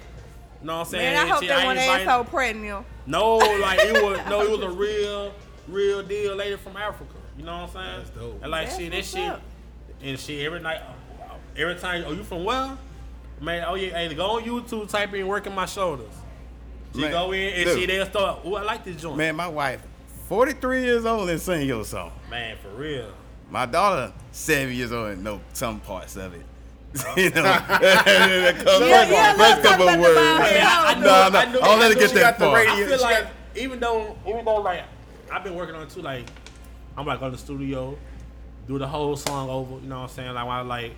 You 0.62 0.68
know 0.68 0.74
what 0.78 0.80
I'm 0.82 0.86
saying? 0.92 1.14
Man, 1.14 1.26
I 1.26 1.30
hope 1.30 1.40
Shit, 1.42 1.50
that 1.50 1.58
ain't 1.60 1.66
one 1.66 1.78
invited- 1.78 2.08
asshole 2.08 2.24
pregnant. 2.26 2.86
No, 3.06 3.38
like 3.38 3.80
it 3.82 4.04
was 4.04 4.20
no, 4.30 4.42
it 4.42 4.50
was 4.50 4.62
a 4.62 4.70
real, 4.70 5.34
real 5.68 6.02
deal 6.04 6.36
lady 6.36 6.56
from 6.58 6.78
Africa. 6.78 7.14
You 7.38 7.44
know 7.44 7.62
what 7.64 7.70
I'm 7.70 7.74
saying? 7.74 7.98
That's 7.98 8.10
dope. 8.12 8.40
And 8.44 8.52
like 8.52 8.68
That's 8.68 8.78
shit, 8.80 8.92
that 8.92 9.06
shit, 9.06 9.30
up. 9.30 9.42
and 10.02 10.20
shit 10.20 10.46
every 10.46 10.60
night, 10.62 10.82
every 11.58 11.76
time. 11.76 12.04
Oh, 12.08 12.14
you 12.14 12.24
from 12.24 12.44
where? 12.46 12.78
Man, 13.42 13.66
oh 13.68 13.76
yeah, 13.76 13.90
hey, 13.90 14.14
go 14.14 14.38
on 14.38 14.44
YouTube, 14.44 14.90
type 14.90 15.14
in 15.14 15.28
"working 15.28 15.54
my 15.54 15.66
shoulders." 15.66 16.14
She 16.96 17.02
Man, 17.02 17.12
go 17.12 17.32
in 17.34 17.54
and 17.54 17.66
dude. 17.66 17.80
she 17.80 17.86
they'll 17.86 18.06
start. 18.06 18.40
Oh, 18.44 18.56
I 18.56 18.64
like 18.64 18.84
this 18.84 18.96
joint. 19.02 19.18
Man, 19.18 19.36
Man, 19.36 19.48
my 19.48 19.54
wife, 19.54 19.82
43 20.28 20.84
years 20.84 21.06
old 21.06 21.30
and 21.30 21.40
sing 21.40 21.68
your 21.68 21.84
song. 21.86 22.12
Man, 22.30 22.58
for 22.62 22.70
real. 22.70 23.12
My 23.50 23.66
daughter, 23.66 24.12
seven 24.32 24.74
years 24.76 24.92
old 24.92 25.10
and 25.12 25.24
know 25.24 25.40
some 25.54 25.80
parts 25.82 26.16
of 26.16 26.34
it. 26.34 26.42
Oh. 27.06 27.14
you 27.18 27.30
know, 27.32 27.42
a 27.44 27.58
couple, 28.58 28.88
Yeah, 28.88 29.10
yeah, 29.10 29.28
first 29.34 29.40
let's 29.40 29.62
couple 29.68 29.86
words. 29.86 30.02
Bible. 30.02 30.18
I, 30.18 30.64
I, 30.88 30.92
I 30.92 30.94
No, 30.96 31.02
know, 31.02 31.06
no, 31.06 31.30
no, 31.30 31.40
I 31.40 31.46
know, 31.52 31.60
I'll 31.62 31.78
let 31.78 31.92
it 31.92 32.00
get 32.00 32.14
that 32.14 32.40
far. 32.40 32.56
radio. 32.56 32.72
I 32.74 32.78
She 32.78 32.86
feel 32.86 33.02
like 33.02 33.24
got- 33.24 33.32
even 33.58 33.80
though 33.80 34.18
even 34.28 34.46
though 34.46 34.56
like 34.62 34.84
I've 35.32 35.44
been 35.44 35.56
working 35.56 35.76
on 35.76 35.84
it 35.84 35.90
too, 35.90 36.02
like 36.02 36.26
I'm 36.98 37.06
like 37.06 37.22
on 37.22 37.32
the 37.34 37.38
studio, 37.38 37.98
do 38.68 38.78
the 38.80 38.88
whole 38.88 39.16
song 39.18 39.50
over. 39.50 39.76
You 39.76 39.90
know 39.90 39.98
what 40.02 40.04
I'm 40.04 40.16
saying? 40.16 40.34
Like 40.34 40.46
when 40.48 40.56
I 40.56 40.62
like 40.62 40.94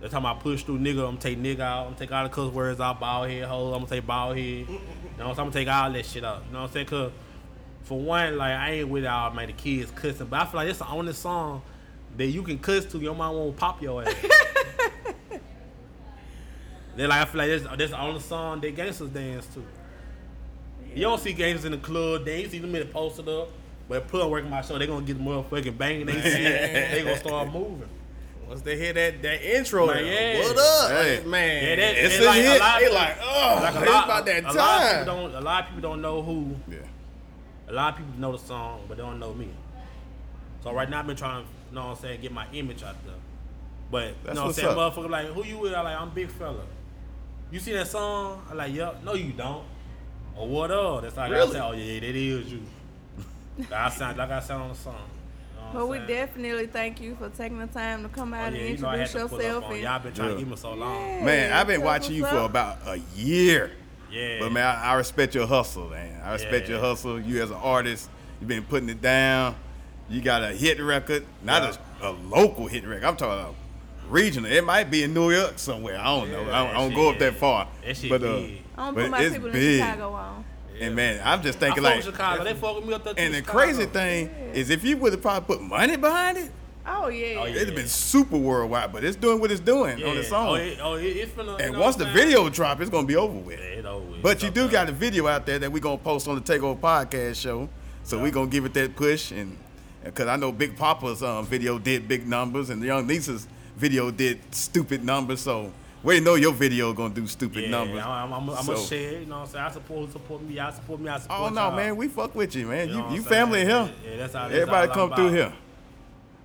the 0.00 0.08
time 0.08 0.26
I 0.26 0.34
push 0.34 0.62
through 0.62 0.78
nigga, 0.78 1.00
I'm 1.00 1.16
gonna 1.16 1.18
take 1.18 1.38
nigga 1.38 1.60
out, 1.60 1.78
I'm 1.80 1.84
gonna 1.94 1.98
take 1.98 2.12
all 2.12 2.22
the 2.24 2.28
cuss 2.28 2.52
words 2.52 2.80
out, 2.80 3.00
bald 3.00 3.30
head, 3.30 3.44
hoe, 3.44 3.72
I'm 3.72 3.80
gonna 3.80 3.86
take 3.86 4.06
bald 4.06 4.36
head. 4.36 4.44
You 4.46 4.64
know 4.66 4.68
what 4.68 4.78
I'm 4.78 5.16
saying? 5.16 5.28
I'm 5.28 5.34
gonna 5.36 5.50
take 5.52 5.68
all 5.68 5.92
that 5.92 6.06
shit 6.06 6.24
out. 6.24 6.42
You 6.46 6.52
know 6.52 6.60
what 6.60 6.66
I'm 6.68 6.72
saying? 6.72 6.86
Cause 6.86 7.12
for 7.82 7.98
one, 7.98 8.36
like 8.36 8.52
I 8.52 8.70
ain't 8.72 8.88
with 8.88 9.06
all 9.06 9.30
man 9.30 9.46
the 9.46 9.52
kids 9.52 9.90
cussing, 9.90 10.26
but 10.26 10.40
I 10.40 10.44
feel 10.44 10.60
like 10.60 10.68
it's 10.68 10.78
the 10.78 10.88
only 10.88 11.12
song 11.12 11.62
that 12.16 12.26
you 12.26 12.42
can 12.42 12.58
cuss 12.58 12.84
to, 12.86 12.98
your 12.98 13.14
mom 13.14 13.34
won't 13.34 13.56
pop 13.56 13.82
your 13.82 14.02
ass. 14.02 14.14
Then 16.96 17.10
like 17.10 17.20
I 17.20 17.24
feel 17.26 17.38
like 17.38 17.50
that's, 17.50 17.76
that's 17.76 17.90
the 17.90 18.00
only 18.00 18.20
song 18.20 18.60
that 18.62 18.74
gangsters 18.74 19.10
dance 19.10 19.46
to. 19.48 19.62
You 20.94 21.02
don't 21.02 21.20
see 21.20 21.34
gangsters 21.34 21.66
in 21.66 21.72
the 21.72 21.78
club 21.78 22.24
dance, 22.24 22.44
you 22.44 22.48
see 22.48 22.58
them 22.58 22.74
in 22.74 22.86
the 22.86 22.92
posted 22.92 23.28
up. 23.28 23.50
But 23.88 24.08
put 24.08 24.22
on 24.22 24.30
working 24.30 24.50
my 24.50 24.62
show, 24.62 24.78
they 24.78 24.86
gonna 24.86 25.04
get 25.04 25.18
the 25.18 25.22
motherfucking 25.22 25.76
banging. 25.76 26.06
They 26.06 26.14
they 26.14 27.02
gonna 27.04 27.18
start 27.18 27.48
moving. 27.52 27.88
Once 28.48 28.62
they 28.62 28.76
hear 28.76 28.92
that 28.92 29.22
that 29.22 29.42
intro, 29.56 29.86
Man, 29.88 29.96
there, 30.04 30.36
yeah. 30.36 30.42
what 30.42 30.56
up, 30.58 30.90
Hey. 30.90 31.22
man? 31.26 31.64
Yeah, 31.64 31.76
that, 31.76 31.96
It's 31.98 32.14
and 32.14 32.24
a 32.24 32.26
like, 32.26 32.40
hit. 32.42 32.56
A 32.56 32.58
lot, 32.60 32.80
they 32.80 32.92
like, 32.92 33.16
oh, 33.22 33.58
like 33.62 33.74
a 33.74 33.82
it's 33.82 33.90
lot, 33.90 34.04
about 34.04 34.26
that 34.26 34.44
a 34.44 34.52
lot 34.52 34.82
of 34.82 34.90
people 34.98 35.04
don't. 35.14 35.34
A 35.34 35.40
lot 35.40 35.62
of 35.64 35.68
people 35.68 35.82
don't 35.82 36.02
know 36.02 36.22
who. 36.22 36.56
Yeah. 36.70 36.78
A 37.68 37.72
lot 37.72 37.92
of 37.94 37.98
people 37.98 38.20
know 38.20 38.32
the 38.32 38.38
song, 38.38 38.84
but 38.88 38.96
they 38.96 39.02
don't 39.02 39.18
know 39.18 39.34
me. 39.34 39.48
So 40.62 40.72
right 40.72 40.88
now 40.88 41.00
I've 41.00 41.06
been 41.06 41.16
trying, 41.16 41.44
you 41.70 41.74
know 41.74 41.86
what 41.88 41.96
I'm 41.96 42.02
saying, 42.02 42.20
get 42.20 42.32
my 42.32 42.46
image 42.52 42.82
out 42.84 42.96
there. 43.04 43.14
But 43.90 44.14
you 44.28 44.34
know 44.34 44.42
what 44.42 44.48
I'm 44.48 44.52
saying, 44.52 44.68
up. 44.68 44.76
motherfucker 44.94 45.10
like, 45.10 45.26
who 45.26 45.44
you 45.44 45.58
with? 45.58 45.74
I 45.74 45.80
like, 45.80 46.00
I'm 46.00 46.10
big 46.10 46.28
fella. 46.30 46.62
You 47.50 47.58
see 47.60 47.72
that 47.72 47.88
song? 47.88 48.42
I'm 48.50 48.56
like, 48.56 48.72
yup. 48.72 49.02
No, 49.04 49.14
you 49.14 49.32
don't. 49.32 49.64
Or 50.36 50.46
what 50.48 50.70
up? 50.70 51.02
That's 51.02 51.16
like 51.16 51.32
I 51.32 51.46
say, 51.46 51.60
oh 51.60 51.72
yeah, 51.72 52.00
that 52.00 52.14
is 52.16 52.52
you. 52.52 52.62
like 53.58 53.72
I 53.72 53.88
sound 53.88 54.18
like 54.18 54.30
I 54.30 54.40
sound 54.40 54.62
on 54.64 54.68
the 54.70 54.74
song. 54.74 54.94
You 55.72 55.78
know 55.80 55.86
what 55.86 55.98
But 55.98 56.08
we 56.08 56.14
definitely 56.14 56.66
thank 56.66 57.00
you 57.00 57.16
for 57.16 57.28
taking 57.28 57.58
the 57.58 57.66
time 57.66 58.02
to 58.02 58.08
come 58.08 58.32
Oh, 58.32 58.36
out 58.36 58.52
yeah, 58.52 58.58
and 58.60 58.68
you 58.78 58.82
know 58.82 58.90
introduce 58.92 59.12
to 59.12 59.18
pull 59.28 59.36
up 59.38 59.42
yourself. 59.42 59.64
on 59.64 59.72
and- 59.72 59.82
y'all 59.82 59.98
been 59.98 60.12
trying 60.14 60.28
Yeah. 60.28 60.34
to 60.34 60.40
give 60.40 60.48
me 60.48 60.56
so 60.56 60.74
long. 60.74 61.24
Man, 61.24 61.52
I've 61.52 61.66
been 61.66 61.82
watching 61.82 62.14
you 62.14 62.22
what's 62.22 62.34
for 62.34 62.40
about 62.42 62.78
a 62.86 63.00
year. 63.14 63.72
Yeah. 64.10 64.38
But 64.40 64.52
man, 64.52 64.64
I, 64.64 64.82
I 64.84 64.94
respect 64.94 65.34
your 65.34 65.46
hustle, 65.46 65.88
man. 65.88 66.20
I 66.24 66.32
respect 66.32 66.68
Yeah. 66.68 66.76
your 66.76 66.84
hustle. 66.84 67.20
You 67.20 67.42
as 67.42 67.50
an 67.50 67.56
artist, 67.56 68.08
you've 68.40 68.48
been 68.48 68.62
putting 68.64 68.88
it 68.88 69.02
down. 69.02 69.56
You 70.08 70.20
got 70.20 70.42
a 70.42 70.48
hit 70.48 70.80
record, 70.80 71.26
not 71.42 71.62
a, 72.00 72.08
a 72.08 72.10
local 72.10 72.68
hit 72.68 72.86
record. 72.86 73.04
I'm 73.04 73.16
talking 73.16 73.40
about 73.40 73.54
regional. 74.08 74.50
It 74.50 74.64
might 74.64 74.88
be 74.90 75.02
in 75.02 75.12
New 75.12 75.30
York 75.32 75.58
somewhere. 75.58 75.98
I 75.98 76.04
don't 76.04 76.30
know. 76.30 76.42
I, 76.42 76.44
don't- 76.64 76.70
I 76.70 76.72
don't 76.74 76.94
go 76.94 77.10
up 77.10 77.18
that 77.18 77.34
far. 77.34 77.68
That 77.84 77.96
shit 77.96 78.08
but 78.10 78.22
uh, 78.22 78.36
big. 78.36 78.62
I 78.78 78.84
don't 78.86 78.94
but 78.94 79.02
put 79.02 79.10
my 79.10 79.28
people 79.28 79.50
big. 79.50 79.80
in 79.80 79.86
Chicago 79.86 80.12
on. 80.12 80.44
And 80.80 80.94
man, 80.94 81.20
I'm 81.24 81.42
just 81.42 81.58
thinking 81.58 81.82
fuck 81.82 81.94
like, 81.94 82.02
Chicago. 82.04 82.44
They 82.44 82.54
fuck 82.54 82.76
with 82.76 82.86
me 82.86 82.94
up 82.94 83.04
there 83.04 83.14
and 83.16 83.32
the 83.34 83.38
Chicago. 83.38 83.58
crazy 83.58 83.86
thing 83.86 84.28
is, 84.54 84.70
if 84.70 84.84
you 84.84 84.96
would 84.98 85.12
have 85.12 85.22
probably 85.22 85.56
put 85.56 85.62
money 85.64 85.96
behind 85.96 86.38
it, 86.38 86.50
Oh 86.88 87.08
yeah. 87.08 87.38
Oh, 87.40 87.44
yeah. 87.44 87.56
it'd 87.56 87.66
have 87.68 87.74
been 87.74 87.88
super 87.88 88.36
worldwide. 88.36 88.92
But 88.92 89.02
it's 89.02 89.16
doing 89.16 89.40
what 89.40 89.50
it's 89.50 89.60
doing 89.60 89.98
yeah. 89.98 90.06
on 90.06 90.16
its 90.16 90.30
own. 90.30 90.48
Oh, 90.48 90.54
it, 90.54 90.78
oh, 90.80 90.94
it, 90.94 91.02
it's 91.04 91.32
finna, 91.32 91.58
you 91.58 91.64
and 91.64 91.72
know 91.72 91.80
once 91.80 91.96
the 91.96 92.04
saying? 92.04 92.14
video 92.14 92.48
drop, 92.48 92.80
it's 92.80 92.90
gonna 92.90 93.06
be 93.06 93.16
over 93.16 93.36
with. 93.36 93.58
Yeah, 93.58 93.78
it 93.80 93.84
over 93.86 94.04
with. 94.06 94.22
But 94.22 94.42
you 94.42 94.50
do 94.50 94.62
Okay. 94.64 94.72
got 94.72 94.88
a 94.88 94.92
video 94.92 95.26
out 95.26 95.46
there 95.46 95.58
that 95.58 95.72
we're 95.72 95.80
gonna 95.80 95.98
post 95.98 96.28
on 96.28 96.36
the 96.36 96.40
Takeover 96.40 96.78
Podcast 96.78 97.40
show, 97.40 97.68
so 98.04 98.20
we're 98.22 98.30
gonna 98.30 98.48
give 98.48 98.64
it 98.66 98.74
that 98.74 98.94
push 98.94 99.32
and 99.32 99.56
because 100.04 100.28
I 100.28 100.36
know 100.36 100.52
Big 100.52 100.76
Papa's 100.76 101.24
um, 101.24 101.44
video 101.44 101.80
did 101.80 102.06
big 102.06 102.28
numbers 102.28 102.70
and 102.70 102.80
Young 102.80 103.08
Nisa's 103.08 103.48
video 103.76 104.12
did 104.12 104.38
stupid 104.54 105.04
numbers, 105.04 105.40
so 105.40 105.72
We 106.06 106.20
know 106.20 106.36
your 106.36 106.52
video 106.52 106.92
gonna 106.92 107.12
do 107.12 107.26
stupid 107.26 107.64
Yeah, 107.64 107.70
numbers. 107.70 108.00
I'm, 108.04 108.32
I'm, 108.32 108.48
I'm 108.50 108.62
So- 108.64 108.74
gonna 108.74 108.86
share. 108.86 109.18
You 109.20 109.26
know 109.26 109.40
what 109.40 109.46
I'm 109.48 109.52
saying? 109.52 109.64
I 109.64 109.70
support 109.72 110.12
support 110.12 110.40
me. 110.42 110.60
I 110.60 110.70
support 110.70 111.00
me. 111.00 111.08
I 111.08 111.18
support 111.18 111.40
Oh 111.40 111.48
no, 111.48 111.72
man, 111.72 111.96
we 111.96 112.06
fuck 112.06 112.32
with 112.32 112.54
you, 112.54 112.68
man. 112.68 112.88
You 112.88 113.08
You 113.08 113.14
you 113.16 113.22
family 113.22 113.64
here. 113.64 113.90
Yeah, 114.04 114.16
that's 114.18 114.32
how- 114.34 114.42
that's 114.46 114.54
Everybody 114.54 114.88
all 114.88 114.94
come 114.94 115.14
through 115.16 115.30
here. 115.32 115.52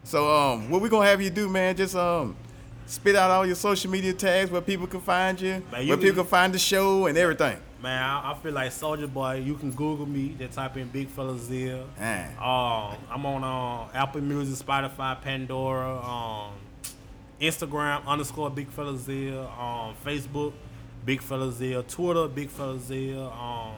So 0.03 0.35
um, 0.35 0.67
what 0.71 0.81
we 0.81 0.89
gonna 0.89 1.05
have 1.05 1.21
you 1.21 1.29
do, 1.29 1.47
man? 1.47 1.75
Just 1.75 1.95
um, 1.95 2.35
spit 2.87 3.15
out 3.15 3.29
all 3.29 3.45
your 3.45 3.55
social 3.55 3.91
media 3.91 4.13
tags 4.13 4.49
where 4.49 4.61
people 4.61 4.87
can 4.87 4.99
find 5.01 5.39
you, 5.39 5.61
Man, 5.71 5.83
you 5.83 5.89
where 5.89 5.97
people 5.97 6.23
can- 6.23 6.29
find 6.31 6.53
the 6.55 6.59
show 6.59 7.05
and 7.05 7.15
everything. 7.15 7.57
Man, 7.83 8.01
I, 8.03 8.31
I 8.31 8.35
feel 8.41 8.53
like 8.53 8.71
Soldier 8.71 9.05
Boy. 9.07 9.43
You 9.45 9.53
can 9.55 9.69
Google 9.71 10.07
me. 10.07 10.35
Just 10.39 10.53
type 10.53 10.75
in 10.77 10.87
Big 10.87 11.07
Fella. 11.07 11.37
Ah. 11.99 12.91
Um, 12.91 12.97
I'm 13.11 13.25
on 13.27 13.43
um, 13.43 13.89
Apple 13.93 14.21
Music, 14.21 14.55
Spotify, 14.65 15.21
Pandora, 15.21 15.97
um, 16.03 16.51
Instagram 17.41 18.05
underscore 18.05 18.49
Big 18.49 18.69
Fella 18.69 18.97
Zia, 18.97 19.41
um, 19.41 19.95
Facebook, 20.05 20.53
Big 21.05 21.21
Fella 21.21 21.51
Zia, 21.51 21.81
Twitter, 21.83 22.27
Big 22.27 22.49
Fella 22.49 22.77
Zia. 22.79 23.19
Um, 23.25 23.73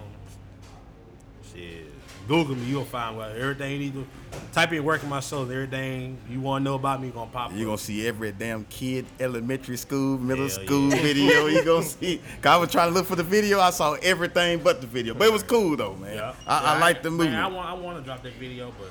shit, 1.53 1.85
Google 2.27 2.55
me. 2.55 2.65
You'll 2.65 2.83
find 2.85 3.15
what 3.17 3.31
everything 3.31 3.71
you 3.71 3.79
need 3.79 3.93
to 3.93 4.07
type 4.51 4.71
in 4.73 4.83
working 4.83 5.07
my 5.09 5.19
shows. 5.21 5.49
Everything 5.49 6.17
you 6.29 6.41
want 6.41 6.61
to 6.61 6.63
know 6.65 6.75
about 6.75 7.01
me 7.01 7.09
gonna 7.09 7.29
pop 7.31 7.51
You 7.53 7.59
up. 7.59 7.65
gonna 7.65 7.77
see 7.77 8.05
every 8.07 8.31
damn 8.33 8.65
kid, 8.65 9.05
elementary 9.19 9.77
school, 9.77 10.17
middle 10.17 10.47
Hell 10.47 10.65
school 10.65 10.89
yeah. 10.89 11.01
video. 11.01 11.45
You 11.47 11.63
gonna 11.63 11.83
see? 11.85 12.17
Cause 12.41 12.51
I 12.51 12.57
was 12.57 12.71
trying 12.71 12.89
to 12.89 12.93
look 12.93 13.05
for 13.05 13.15
the 13.15 13.23
video. 13.23 13.59
I 13.59 13.69
saw 13.69 13.93
everything 14.01 14.59
but 14.59 14.81
the 14.81 14.87
video, 14.87 15.13
but 15.13 15.27
it 15.27 15.33
was 15.33 15.43
cool 15.43 15.77
though, 15.77 15.95
man. 15.95 16.15
Yeah. 16.17 16.33
I, 16.47 16.75
I 16.75 16.79
like 16.79 17.01
the 17.01 17.09
Man, 17.11 17.17
movement. 17.17 17.43
I 17.43 17.47
want, 17.47 17.69
I 17.69 17.73
want 17.73 17.97
to 17.97 18.03
drop 18.03 18.23
that 18.23 18.33
video, 18.33 18.73
but. 18.77 18.89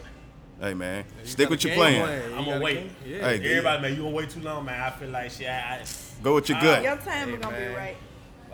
Hey 0.62 0.74
man, 0.74 1.04
You 1.22 1.28
stick 1.28 1.50
with 1.50 1.62
your 1.64 1.74
game 1.74 2.02
plan. 2.02 2.22
I'm 2.32 2.38
got 2.38 2.44
gonna 2.46 2.60
wait. 2.64 2.90
Yeah. 3.06 3.18
Hey, 3.28 3.34
Everybody, 3.50 3.82
man, 3.82 3.90
you 3.96 4.02
gonna 4.04 4.10
wait 4.14 4.30
too 4.30 4.40
long, 4.40 4.64
man. 4.64 4.80
I 4.80 4.90
feel 4.90 5.10
like 5.10 5.30
shit. 5.30 5.48
I, 5.48 5.82
Go 6.22 6.36
with 6.36 6.48
your 6.48 6.58
Ah, 6.58 6.62
gut. 6.62 6.82
Your 6.84 6.96
time 6.96 7.28
Hey, 7.28 7.34
is 7.34 7.40
gonna 7.40 7.58
be 7.58 7.66
right. 7.74 7.96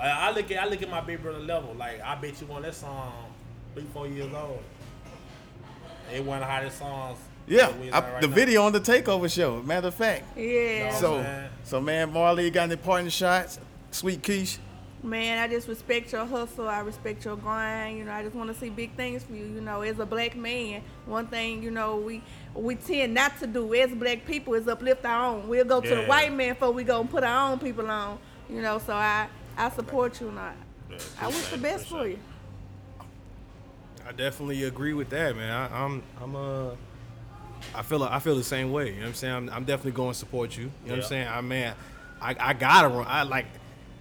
I, 0.00 0.08
I 0.08 0.30
look 0.32 0.50
at 0.50 0.62
I 0.62 0.66
look 0.68 0.82
at 0.82 0.90
my 0.90 1.00
big 1.02 1.22
brother 1.22 1.38
level. 1.40 1.74
Like 1.74 2.00
I 2.02 2.14
bet 2.16 2.40
you 2.40 2.52
on 2.52 2.62
that 2.62 2.74
song 2.74 3.12
three 3.74 3.84
four 3.92 4.06
years 4.08 4.32
old. 4.34 4.62
It 6.14 6.24
one 6.24 6.38
of 6.38 6.40
the 6.42 6.46
hottest 6.52 6.78
songs. 6.78 7.18
Yeah, 7.46 7.72
I- 7.92 8.00
right 8.00 8.20
the 8.20 8.28
now. 8.28 8.34
video 8.34 8.62
on 8.64 8.72
the 8.72 8.80
takeover 8.80 9.30
show. 9.32 9.62
Matter 9.62 9.88
of 9.88 9.94
fact. 9.94 10.36
Yeah. 10.36 10.90
No. 10.92 11.00
So, 11.00 11.18
man. 11.22 11.50
so 11.64 11.80
man, 11.80 12.12
Marley, 12.12 12.44
you 12.44 12.50
got 12.50 12.64
any 12.64 12.76
parting 12.76 13.08
shots? 13.10 13.58
Sweet 13.90 14.22
Keish. 14.22 14.58
Man, 15.02 15.38
I 15.38 15.46
just 15.46 15.68
respect 15.68 16.12
your 16.12 16.24
hustle. 16.24 16.68
I 16.68 16.80
respect 16.80 17.24
your 17.24 17.36
grind. 17.36 17.98
You 17.98 18.04
know, 18.04 18.12
I 18.12 18.24
just 18.24 18.34
want 18.34 18.52
to 18.52 18.58
see 18.58 18.68
big 18.68 18.94
things 18.96 19.22
for 19.22 19.32
you. 19.32 19.44
You 19.44 19.60
know, 19.60 19.82
as 19.82 20.00
a 20.00 20.06
black 20.06 20.34
man, 20.34 20.82
one 21.06 21.28
thing 21.28 21.62
you 21.62 21.70
know 21.70 21.96
we 21.96 22.22
we 22.54 22.74
tend 22.74 23.14
not 23.14 23.38
to 23.38 23.46
do 23.46 23.72
as 23.74 23.90
black 23.92 24.26
people 24.26 24.54
is 24.54 24.66
uplift 24.66 25.04
our 25.04 25.26
own. 25.26 25.48
We'll 25.48 25.64
go 25.64 25.80
to 25.80 25.94
the 25.94 26.04
white 26.04 26.32
man 26.32 26.54
before 26.54 26.72
we 26.72 26.82
go 26.82 27.00
and 27.00 27.08
put 27.08 27.22
our 27.22 27.52
own 27.52 27.58
people 27.60 27.88
on. 27.88 28.18
You 28.50 28.60
know, 28.60 28.78
so 28.78 28.92
I 28.92 29.28
I 29.56 29.70
support 29.70 30.20
you 30.20 30.28
and 30.30 30.38
I 30.38 30.54
I 31.20 31.28
wish 31.28 31.48
the 31.48 31.58
best 31.58 31.86
for 31.86 32.08
you. 32.08 32.18
I 34.06 34.12
definitely 34.12 34.64
agree 34.64 34.94
with 34.94 35.10
that, 35.10 35.36
man. 35.36 35.52
I, 35.52 35.84
I'm 35.84 36.02
I'm 36.20 36.34
uh 36.34 36.70
I 37.74 37.82
feel 37.82 38.02
I 38.02 38.18
feel 38.18 38.36
the 38.36 38.42
same 38.44 38.72
way. 38.72 38.88
You 38.88 38.94
know 38.94 39.00
what 39.00 39.06
I'm 39.08 39.14
saying? 39.14 39.34
I'm, 39.34 39.50
I'm 39.50 39.64
definitely 39.64 39.92
going 39.92 40.12
to 40.12 40.18
support 40.18 40.56
you. 40.56 40.64
You 40.64 40.70
know 40.86 40.94
what 40.94 41.04
I'm 41.04 41.08
saying? 41.08 41.28
I 41.28 41.40
man, 41.40 41.74
I, 42.20 42.34
I 42.38 42.52
gotta 42.54 42.88
run. 42.88 43.06
I 43.06 43.22
like 43.22 43.46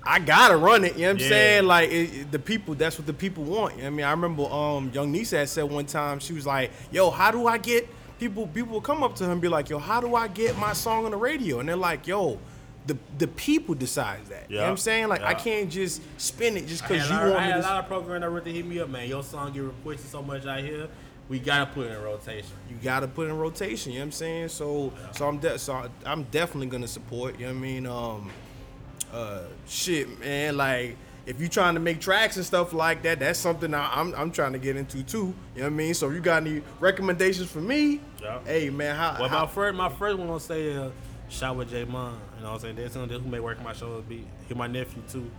I 0.07 0.19
gotta 0.19 0.55
run 0.57 0.85
it. 0.85 0.95
You 0.95 1.01
know 1.01 1.07
what 1.07 1.15
I'm 1.15 1.19
Yeah. 1.23 1.29
saying? 1.29 1.65
Like 1.65 1.89
it, 1.89 1.93
it- 2.13 2.31
the 2.31 2.39
people, 2.39 2.75
that's 2.75 2.97
what 2.97 3.05
the 3.07 3.13
people 3.13 3.43
want. 3.43 3.73
You 3.75 3.79
know 3.79 3.83
what 3.85 3.93
I 3.93 3.95
mean, 3.97 4.05
I 4.05 4.11
remember 4.11 4.43
um 4.45 4.89
young 4.93 5.11
Nisa 5.11 5.37
had 5.39 5.49
said 5.49 5.63
one 5.63 5.85
time 5.85 6.19
she 6.19 6.33
was 6.33 6.45
like, 6.45 6.71
"Yo, 6.91 7.09
how 7.11 7.31
do 7.31 7.47
I 7.47 7.57
get 7.57 7.87
people? 8.19 8.47
People 8.47 8.73
will 8.73 8.81
come 8.81 9.03
up 9.03 9.15
to 9.17 9.25
her 9.25 9.31
and 9.31 9.41
be 9.41 9.47
like, 9.47 9.69
"Yo, 9.69 9.79
how 9.79 9.99
do 10.01 10.15
I 10.15 10.27
get 10.27 10.57
my 10.57 10.73
song 10.73 11.05
on 11.05 11.11
the 11.11 11.17
radio?" 11.17 11.59
And 11.59 11.67
they're 11.69 11.75
like, 11.75 12.07
"Yo." 12.07 12.39
The, 12.87 12.97
the 13.17 13.27
people 13.27 13.75
decides 13.75 14.29
that. 14.29 14.45
You 14.49 14.55
know 14.55 14.61
what 14.61 14.65
Yeah. 14.67 14.71
I'm 14.71 14.77
saying? 14.77 15.07
Like 15.09 15.21
I 15.21 15.33
can't 15.33 15.69
just 15.69 16.01
spin 16.17 16.55
it 16.55 16.67
just 16.67 16.83
because 16.87 17.05
had, 17.05 17.09
you 17.09 17.15
a 17.15 17.19
lot, 17.19 17.25
I 17.25 17.29
want 17.31 17.43
me 17.43 17.51
had 17.51 17.59
a 17.59 17.61
to. 17.63 17.67
lot 17.67 17.79
of 17.83 17.87
programs 17.89 18.43
that 18.45 18.49
hit 18.49 18.65
me 18.65 18.79
up, 18.79 18.87
man. 18.87 19.09
Your 19.09 19.23
song 19.23 19.51
get 19.51 19.63
requested 19.63 20.09
so 20.09 20.21
much 20.21 20.45
out 20.45 20.61
here. 20.61 20.87
We 21.27 21.39
gotta 21.39 21.65
put 21.65 21.87
it 21.87 21.97
in 21.97 22.01
rotation. 22.01 22.47
you 22.69 22.77
gotta 22.81 23.09
put 23.09 23.27
it 23.27 23.31
in 23.31 23.37
rotation. 23.37 23.91
You 23.91 23.99
know 23.99 24.03
what 24.03 24.07
I'm 24.07 24.11
saying? 24.13 24.47
So 24.47 24.93
so 25.11 25.27
I'm 25.27 25.37
de- 25.37 25.59
so 25.59 25.89
I'm 26.05 26.23
definitely 26.31 26.67
gonna 26.67 26.87
support. 26.87 27.37
You 27.37 27.47
know 27.47 27.51
what 27.51 27.57
I 27.57 27.61
mean? 27.61 27.85
Um, 27.87 28.31
uh, 29.13 29.41
shit, 29.67 30.19
man. 30.19 30.57
Like 30.57 30.97
if 31.25 31.41
you 31.41 31.49
trying 31.49 31.73
to 31.73 31.79
make 31.79 31.99
tracks 31.99 32.37
and 32.37 32.45
stuff 32.45 32.73
like 32.73 33.03
that, 33.03 33.19
that's 33.19 33.37
something 33.37 33.73
I, 33.73 33.91
I'm 33.93 34.13
I'm 34.15 34.31
trying 34.31 34.53
to 34.53 34.59
get 34.59 34.77
into 34.77 35.03
too. 35.03 35.17
You 35.17 35.61
know 35.61 35.63
what 35.63 35.65
I 35.65 35.69
mean? 35.69 35.93
So 35.93 36.09
if 36.09 36.15
you 36.15 36.21
got 36.21 36.43
any 36.43 36.61
recommendations 36.79 37.51
for 37.51 37.59
me? 37.59 37.99
Yeah. 38.21 38.39
Hey 38.45 38.69
man, 38.69 38.95
how? 38.95 39.17
Well, 39.19 39.29
how 39.29 39.45
my 39.45 39.51
first, 39.51 39.75
my 39.75 39.89
first 39.89 40.17
one 40.17 40.27
gonna 40.27 40.39
say 40.39 40.75
uh, 40.75 40.89
shot 41.29 41.55
with 41.55 41.69
J 41.69 41.85
Mon. 41.85 42.17
You 42.37 42.43
know 42.43 42.49
what 42.49 42.55
I'm 42.55 42.59
saying? 42.61 42.75
That's 42.77 42.93
something 42.93 43.19
who 43.19 43.29
may 43.29 43.39
work 43.39 43.61
my 43.61 43.73
show 43.73 44.01
be. 44.01 44.25
He 44.47 44.53
my 44.53 44.67
nephew 44.67 45.01
too, 45.09 45.29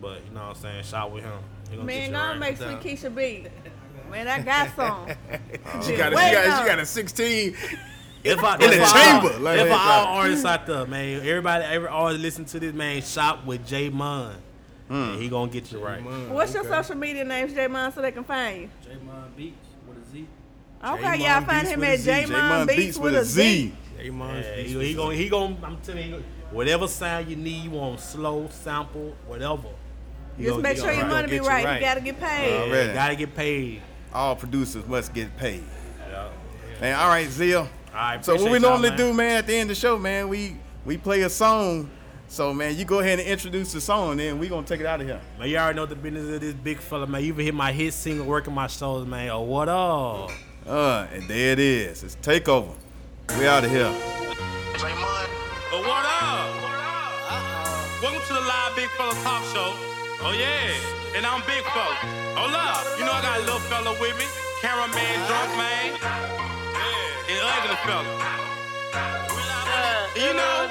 but 0.00 0.24
you 0.24 0.34
know 0.34 0.48
what 0.48 0.56
I'm 0.56 0.62
saying? 0.62 0.84
Shot 0.84 1.12
with 1.12 1.24
him. 1.24 1.38
Man, 1.70 1.86
get 1.86 2.06
you 2.06 2.12
gonna 2.12 2.28
right. 2.30 2.38
make 2.38 2.56
Sweet 2.56 2.80
Keisha 2.80 3.14
beat. 3.14 3.48
Man, 4.10 4.28
I 4.28 4.40
got 4.40 4.74
some. 4.76 5.06
she 5.82 5.96
got 5.96 6.12
a, 6.12 6.16
she 6.16 6.22
Wait, 6.22 6.32
got 6.32 6.62
she 6.62 6.68
got 6.68 6.78
a 6.78 6.86
16. 6.86 7.56
If 8.24 8.42
I, 8.42 8.54
in 8.54 8.60
the 8.60 8.76
if 8.76 8.82
I- 8.82 9.20
chamber, 9.20 9.38
like- 9.38 9.60
if 9.60 9.70
like- 9.70 9.80
I 9.80 9.98
all 9.98 10.06
artists 10.18 10.44
out 10.44 10.66
there, 10.66 10.86
man, 10.86 11.18
everybody 11.18 11.64
ever 11.64 11.88
always 11.88 12.18
listen 12.18 12.44
to 12.46 12.60
this 12.60 12.72
man. 12.72 13.02
Shop 13.02 13.44
with 13.44 13.66
J 13.66 13.90
Mon. 13.90 14.34
And 14.88 15.14
hmm. 15.14 15.20
he 15.20 15.28
gonna 15.28 15.50
get 15.50 15.72
you 15.72 15.78
right. 15.78 16.02
What's 16.30 16.52
your 16.52 16.64
social 16.64 16.94
media 16.94 17.24
name, 17.24 17.48
J 17.48 17.66
Mon, 17.68 17.92
so 17.92 18.02
they 18.02 18.12
can 18.12 18.24
find 18.24 18.62
you? 18.62 18.70
J 18.82 18.96
Mon 19.04 19.30
Beats 19.36 19.56
with 19.86 19.98
a 19.98 20.10
Z. 20.10 20.26
Okay, 20.84 21.02
J-Mon 21.02 21.20
y'all 21.20 21.44
find 21.44 21.66
him 21.68 21.84
at 21.84 22.00
J 22.00 22.26
Mon 22.26 22.66
Beats 22.66 22.98
with 22.98 23.14
a 23.14 23.24
Z. 23.24 23.72
Hey, 23.96 24.10
man, 24.10 24.42
Yeah, 24.42 24.62
he, 24.62 24.86
he 24.86 24.94
gonna 24.94 25.14
he 25.14 25.28
gonna 25.28 25.56
I'm 25.62 25.78
telling 25.78 26.10
you, 26.10 26.22
whatever 26.50 26.88
sound 26.88 27.28
you 27.28 27.36
need, 27.36 27.64
you 27.64 27.70
want 27.70 28.00
slow, 28.00 28.48
sample, 28.50 29.14
whatever. 29.26 29.68
He 30.36 30.44
Just 30.44 30.60
make 30.60 30.76
sure 30.76 30.90
you 30.90 30.98
your 30.98 31.04
right. 31.04 31.12
money 31.12 31.26
be 31.28 31.36
Get 31.36 31.42
you 31.44 31.48
right. 31.48 31.64
right. 31.64 31.80
You 31.80 31.86
gotta 31.86 32.00
get 32.00 32.20
paid. 32.20 32.60
Already. 32.60 32.88
Yeah, 32.88 32.94
gotta 32.94 33.14
get 33.14 33.34
paid. 33.34 33.82
All 34.12 34.36
producers 34.36 34.86
must 34.86 35.14
get 35.14 35.36
paid. 35.36 35.64
Yeah. 36.10 36.28
Man, 36.80 36.98
all 36.98 37.08
right, 37.08 37.28
Zia. 37.30 37.68
All 37.94 38.00
right, 38.00 38.24
So 38.24 38.34
what 38.34 38.50
we 38.50 38.58
normally 38.58 38.88
man. 38.88 38.98
do, 38.98 39.14
man, 39.14 39.36
at 39.36 39.46
the 39.46 39.54
end 39.54 39.70
of 39.70 39.76
the 39.76 39.80
show, 39.80 39.96
man, 39.96 40.28
we 40.28 40.56
we 40.84 40.96
play 40.98 41.22
a 41.22 41.30
song. 41.30 41.88
So 42.26 42.52
man, 42.52 42.76
you 42.76 42.84
go 42.84 42.98
ahead 42.98 43.20
and 43.20 43.28
introduce 43.28 43.72
the 43.72 43.80
song, 43.80 44.16
then 44.16 44.40
we 44.40 44.48
gonna 44.48 44.66
take 44.66 44.80
it 44.80 44.86
out 44.86 45.00
of 45.00 45.06
here. 45.06 45.20
Man, 45.38 45.48
you 45.48 45.56
already 45.56 45.76
know 45.76 45.86
the 45.86 45.94
business 45.94 46.34
of 46.34 46.40
this 46.40 46.54
big 46.54 46.80
fella, 46.80 47.06
man. 47.06 47.20
You 47.22 47.28
even 47.28 47.44
hit 47.44 47.54
my 47.54 47.70
hit 47.70 47.94
single, 47.94 48.26
working 48.26 48.52
my 48.52 48.66
shows, 48.66 49.06
man. 49.06 49.30
Oh, 49.30 49.42
what 49.42 49.68
up? 49.68 50.32
Uh, 50.66 51.06
and 51.12 51.22
there 51.28 51.52
it 51.52 51.60
is. 51.60 52.02
It's 52.02 52.16
takeover. 52.16 52.74
We 53.38 53.46
out 53.46 53.62
of 53.64 53.70
here. 53.70 53.86
Oh, 53.86 55.80
what 55.86 56.04
up? 56.04 56.50
Welcome 58.02 58.22
to 58.26 58.32
the 58.34 58.40
live 58.40 58.74
Big 58.74 58.88
Fella 58.98 59.14
Talk 59.22 59.44
Show. 59.54 59.70
Oh 60.26 60.34
yeah, 60.36 61.16
and 61.16 61.24
I'm 61.24 61.42
Big 61.46 61.62
Fella. 61.70 61.94
Hold 62.34 62.54
up, 62.54 62.98
you 62.98 63.04
know 63.04 63.12
I 63.12 63.22
got 63.22 63.38
a 63.38 63.42
little 63.44 63.60
fella 63.70 63.92
with 64.00 64.18
me, 64.18 64.24
cameraman, 64.60 65.26
drunk 65.28 65.56
man, 65.56 66.33
and 67.28 67.40
ugly 67.40 67.76
fella. 67.84 68.04
You 70.14 70.32
know. 70.34 70.70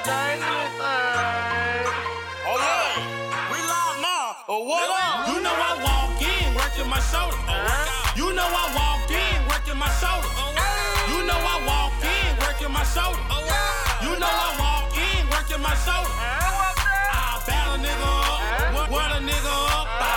Oh 2.46 2.58
yeah, 2.60 3.50
we 3.50 3.58
live 3.58 3.96
now. 4.00 4.36
Oh 4.48 4.62
what 4.64 4.88
up? 4.88 5.28
You 5.28 5.42
know 5.42 5.50
I 5.50 5.72
walk 5.82 6.20
in 6.22 6.54
working 6.54 6.88
my 6.88 7.00
shoulder. 7.10 7.36
You 8.16 8.32
know 8.32 8.46
I 8.46 8.64
walk 8.78 9.10
in 9.10 9.42
working 9.48 9.78
my 9.78 9.90
shoulder. 9.98 10.28
You 11.10 11.26
know 11.26 11.34
I 11.34 11.56
walk 11.66 11.92
in 12.04 12.38
working 12.38 12.72
my 12.72 12.84
shoulder. 12.84 13.18
You 14.02 14.18
know 14.18 14.30
I 14.30 14.50
walk 14.58 14.94
in 14.96 15.26
working 15.30 15.60
my 15.62 15.74
shoulder. 15.82 16.14
I 16.14 17.42
battle 17.46 17.74
a 17.74 17.78
nigga 17.82 18.06
up, 18.06 18.74
what, 18.74 18.90
what 18.90 19.10
a 19.10 19.20
nigga 19.20 19.54
up. 19.74 20.13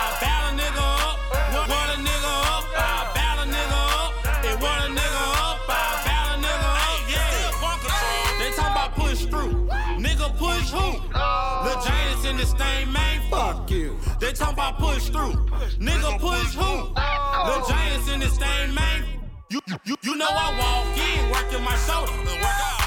This 12.38 12.52
thing, 12.52 12.92
man, 12.92 13.20
fuck 13.30 13.68
you. 13.70 13.98
They 14.20 14.32
talk 14.32 14.52
about 14.52 14.78
push 14.78 15.08
through, 15.08 15.34
nigga 15.82 16.18
push 16.20 16.54
who? 16.54 16.94
The 16.94 17.64
Giants 17.68 18.08
in 18.10 18.20
this 18.20 18.38
thing, 18.38 18.74
man. 18.74 19.04
You, 19.50 19.60
you, 19.84 19.96
you 20.02 20.14
know 20.16 20.28
I 20.28 20.54
walk 20.60 20.96
in 20.96 21.30
working 21.32 21.64
my 21.64 21.74
shoulder. 21.86 22.12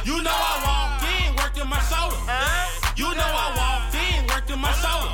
You 0.06 0.24
know 0.24 0.32
I 0.32 0.54
walk 0.64 1.04
in 1.04 1.36
working 1.36 1.68
my 1.68 1.82
shoulder. 1.92 2.16
You 2.96 3.14
know 3.14 3.28
I 3.28 3.48
walk 3.60 3.94
in 3.94 4.28
working 4.28 4.60
my 4.62 4.72
shoulder. 4.72 5.12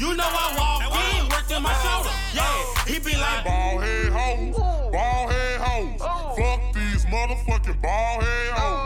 You 0.00 0.16
know 0.16 0.24
I 0.26 0.46
walk 0.58 0.82
in 0.82 1.28
working 1.30 1.62
my 1.62 1.74
shoulder. 1.84 2.10
Yeah, 2.34 2.84
he 2.86 2.98
be 2.98 3.16
like, 3.16 3.44
Ball 3.44 3.78
head 3.78 4.12
hoes, 4.12 4.56
ball 4.92 5.28
head 5.28 5.60
hoes. 5.60 6.00
Fuck 6.36 6.74
these 6.74 7.04
motherfucking 7.06 7.80
ball 7.80 8.20
head 8.20 8.52
hoes. 8.54 8.81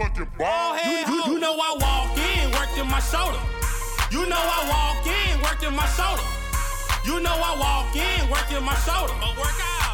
Motherfucking 0.00 0.38
ball 0.38 0.74
you, 0.74 0.80
head 0.80 1.08
you, 1.08 1.32
you 1.32 1.38
know 1.38 1.52
I 1.52 1.76
walk 1.76 2.16
in 2.16 2.50
working 2.56 2.88
my 2.88 3.00
shoulder. 3.00 3.38
You 4.10 4.26
know 4.26 4.36
I 4.36 4.60
walk 4.72 5.06
in 5.06 5.42
working 5.44 5.76
my 5.76 5.86
shoulder. 5.92 6.24
You 7.04 7.20
know 7.20 7.36
I 7.36 7.52
walk 7.60 7.94
in 7.94 8.30
working 8.30 8.64
my 8.64 8.74
shoulder. 8.80 9.12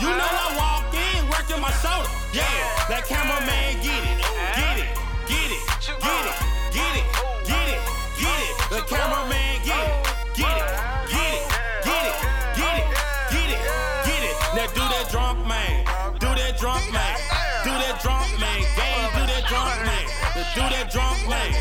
You 0.01 0.11
know 0.15 0.31
I 0.31 0.55
walk 0.55 0.95
in 0.95 1.29
working 1.29 1.61
my 1.61 1.73
shoulder. 1.83 2.09
Yeah, 2.33 2.47
that 2.89 3.05
cameraman 3.07 3.83
get 3.83 3.99
it, 3.99 4.19
get 4.55 4.79
it, 4.79 4.91
get 5.27 5.51
it, 5.51 5.63
get 5.83 6.23
it, 6.23 6.39
get 6.71 6.95
it, 6.95 7.07
get 7.43 7.67
it, 7.67 7.81
get 8.21 8.39
it. 8.47 8.55
The 8.71 8.81
cameraman, 8.87 9.59
get 9.65 9.75
it, 9.75 9.76
do 20.55 20.63
that 20.63 20.91
drunk 20.91 21.19
man, 21.29 21.53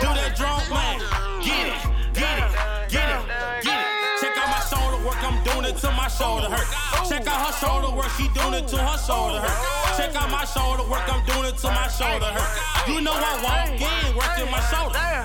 do 0.00 0.08
that 0.12 0.36
drunk 0.36 0.68
man. 0.70 0.98
Get 1.40 1.72
it, 1.72 1.80
get 2.12 2.36
it, 2.38 2.50
get 2.90 3.08
it, 3.08 3.22
get 3.62 3.78
it. 3.78 3.88
Check 4.20 4.36
out 4.38 4.48
my 4.48 4.62
shoulder 4.66 5.00
work, 5.04 5.20
I'm 5.22 5.42
doing 5.44 5.64
it 5.66 5.76
till 5.76 5.92
my 5.92 6.08
shoulder 6.08 6.48
hurt. 6.48 6.68
Check 7.08 7.26
out 7.26 7.40
her 7.46 7.54
shoulder 7.58 7.90
work, 7.94 8.10
she 8.16 8.28
doing 8.32 8.54
it 8.54 8.68
till 8.68 8.78
her 8.78 8.98
shoulder 8.98 9.40
hurt. 9.40 9.58
Check 9.96 10.14
out 10.14 10.30
my 10.30 10.44
shoulder 10.44 10.84
work, 10.88 11.06
I'm 11.10 11.24
doing 11.26 11.46
it 11.50 11.58
till 11.58 11.72
my 11.72 11.88
shoulder 11.88 12.30
hurt. 12.30 12.52
You 12.88 13.00
know 13.00 13.12
I 13.12 13.32
walk 13.42 13.74
in, 13.74 14.16
working 14.16 14.50
my 14.50 14.60
shoulder. 14.70 14.96
Yeah, 14.96 15.24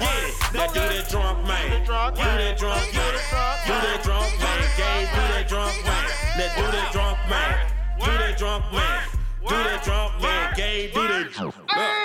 now 0.54 0.68
do 0.74 0.80
that 0.80 1.08
drunk 1.10 1.46
man, 1.48 1.86
do 1.86 1.94
that 1.94 2.58
drunk 2.58 2.94
man, 2.94 3.18
do 3.66 3.74
that 3.74 4.04
drunk 4.04 4.32
man, 4.40 4.64
gay, 4.78 5.08
do 5.12 5.22
that 5.34 5.48
drunk 5.48 5.76
man. 5.86 6.06
Now 6.38 6.50
do 6.56 6.66
that 6.72 6.92
drunk 6.92 7.20
man, 7.30 7.56
do 8.00 8.06
that 8.06 8.38
drunk 8.38 8.64
man, 8.72 9.04
do 9.48 9.56
that 9.56 9.84
drunk 9.84 10.22
man, 10.22 10.54
gay, 10.56 10.92
do 10.94 11.08
that. 11.08 11.20
Bald 11.40 11.54
head 11.70 11.99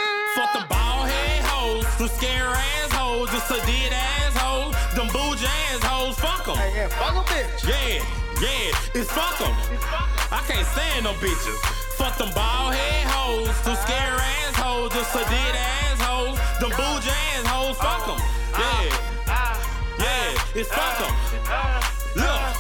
them 1.99 2.09
scare 2.09 2.49
ass 2.49 2.93
hoes, 2.93 3.31
them 3.31 3.41
sedate 3.41 3.93
ass 3.93 4.35
them 4.95 5.09
bougie 5.09 5.47
ass 5.47 5.83
hoes, 5.83 6.19
fuck 6.19 6.47
them. 6.47 6.57
Yeah, 6.57 6.89
fuck 6.89 7.15
a 7.15 7.23
bitch. 7.29 7.67
Yeah, 7.67 8.03
yeah, 8.41 8.95
it's 8.95 9.11
fuck 9.11 9.41
'em. 9.41 9.55
I 10.31 10.41
can't 10.47 10.67
stand 10.67 11.07
them 11.07 11.15
bitches. 11.17 11.59
Fuck 11.99 12.17
them 12.19 12.31
bald 12.35 12.75
head 12.75 13.07
hoes, 13.11 13.61
them 13.63 13.77
scare 13.77 14.19
ass 14.19 14.57
hoes, 14.57 14.93
them 14.93 15.05
sedate 15.05 15.57
ass 15.57 15.99
them 16.61 16.71
bougie 16.71 17.11
ass 17.11 17.47
hoes, 17.47 17.77
fuck 17.77 18.09
'em. 18.09 18.19
Ah, 18.55 18.83
yeah, 18.83 18.97
ah, 19.27 19.33
ah, 19.35 19.57
yeah, 19.99 20.61
it's 20.61 20.71
fuck 20.71 21.01
'em. 21.01 21.15
Look, 22.15 22.54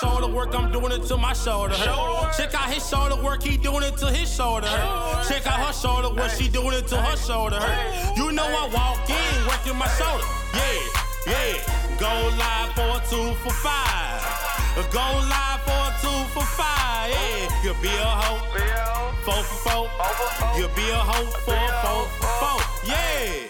shoulder 0.00 0.28
work, 0.28 0.54
I'm 0.54 0.70
doing 0.70 0.92
it 0.92 1.06
till 1.06 1.18
my 1.18 1.32
shoulder 1.32 1.74
hurt. 1.74 2.32
Check 2.36 2.54
out 2.54 2.70
his 2.72 2.86
shoulder 2.88 3.16
work, 3.22 3.42
he 3.42 3.56
doing 3.56 3.82
it 3.82 3.96
till 3.96 4.08
his 4.08 4.32
shoulder 4.32 4.66
hurt. 4.66 5.26
Check 5.28 5.46
out 5.46 5.60
her 5.66 5.72
shoulder 5.72 6.14
work, 6.14 6.30
she 6.30 6.48
doing 6.48 6.74
it 6.74 6.86
till 6.86 7.00
her 7.00 7.16
shoulder 7.16 7.56
hurt. 7.56 8.16
You 8.16 8.32
know 8.32 8.46
I 8.46 8.68
walk 8.72 9.08
in, 9.10 9.46
working 9.46 9.76
my 9.76 9.88
shoulder. 9.98 10.24
Yeah, 10.54 11.32
yeah. 11.32 11.98
Go 11.98 12.12
live 12.38 12.72
for 12.74 12.88
a 12.96 13.00
two 13.10 13.34
for 13.42 13.52
five. 13.52 14.22
Go 14.92 15.06
live 15.34 15.60
for 15.66 15.74
a 15.74 15.92
two 16.00 16.20
for 16.34 16.46
five. 16.46 17.10
Yeah, 17.10 17.62
you'll 17.64 17.82
be 17.82 17.88
a 17.88 18.12
hoe. 18.20 18.38
Four 19.24 19.42
for 19.42 19.70
four. 19.70 19.90
You'll 20.56 20.68
be 20.76 20.88
a 20.90 20.96
hoe 20.96 21.26
four 21.44 21.68
for 21.82 22.06
four. 22.40 22.60
Yeah. 22.86 23.48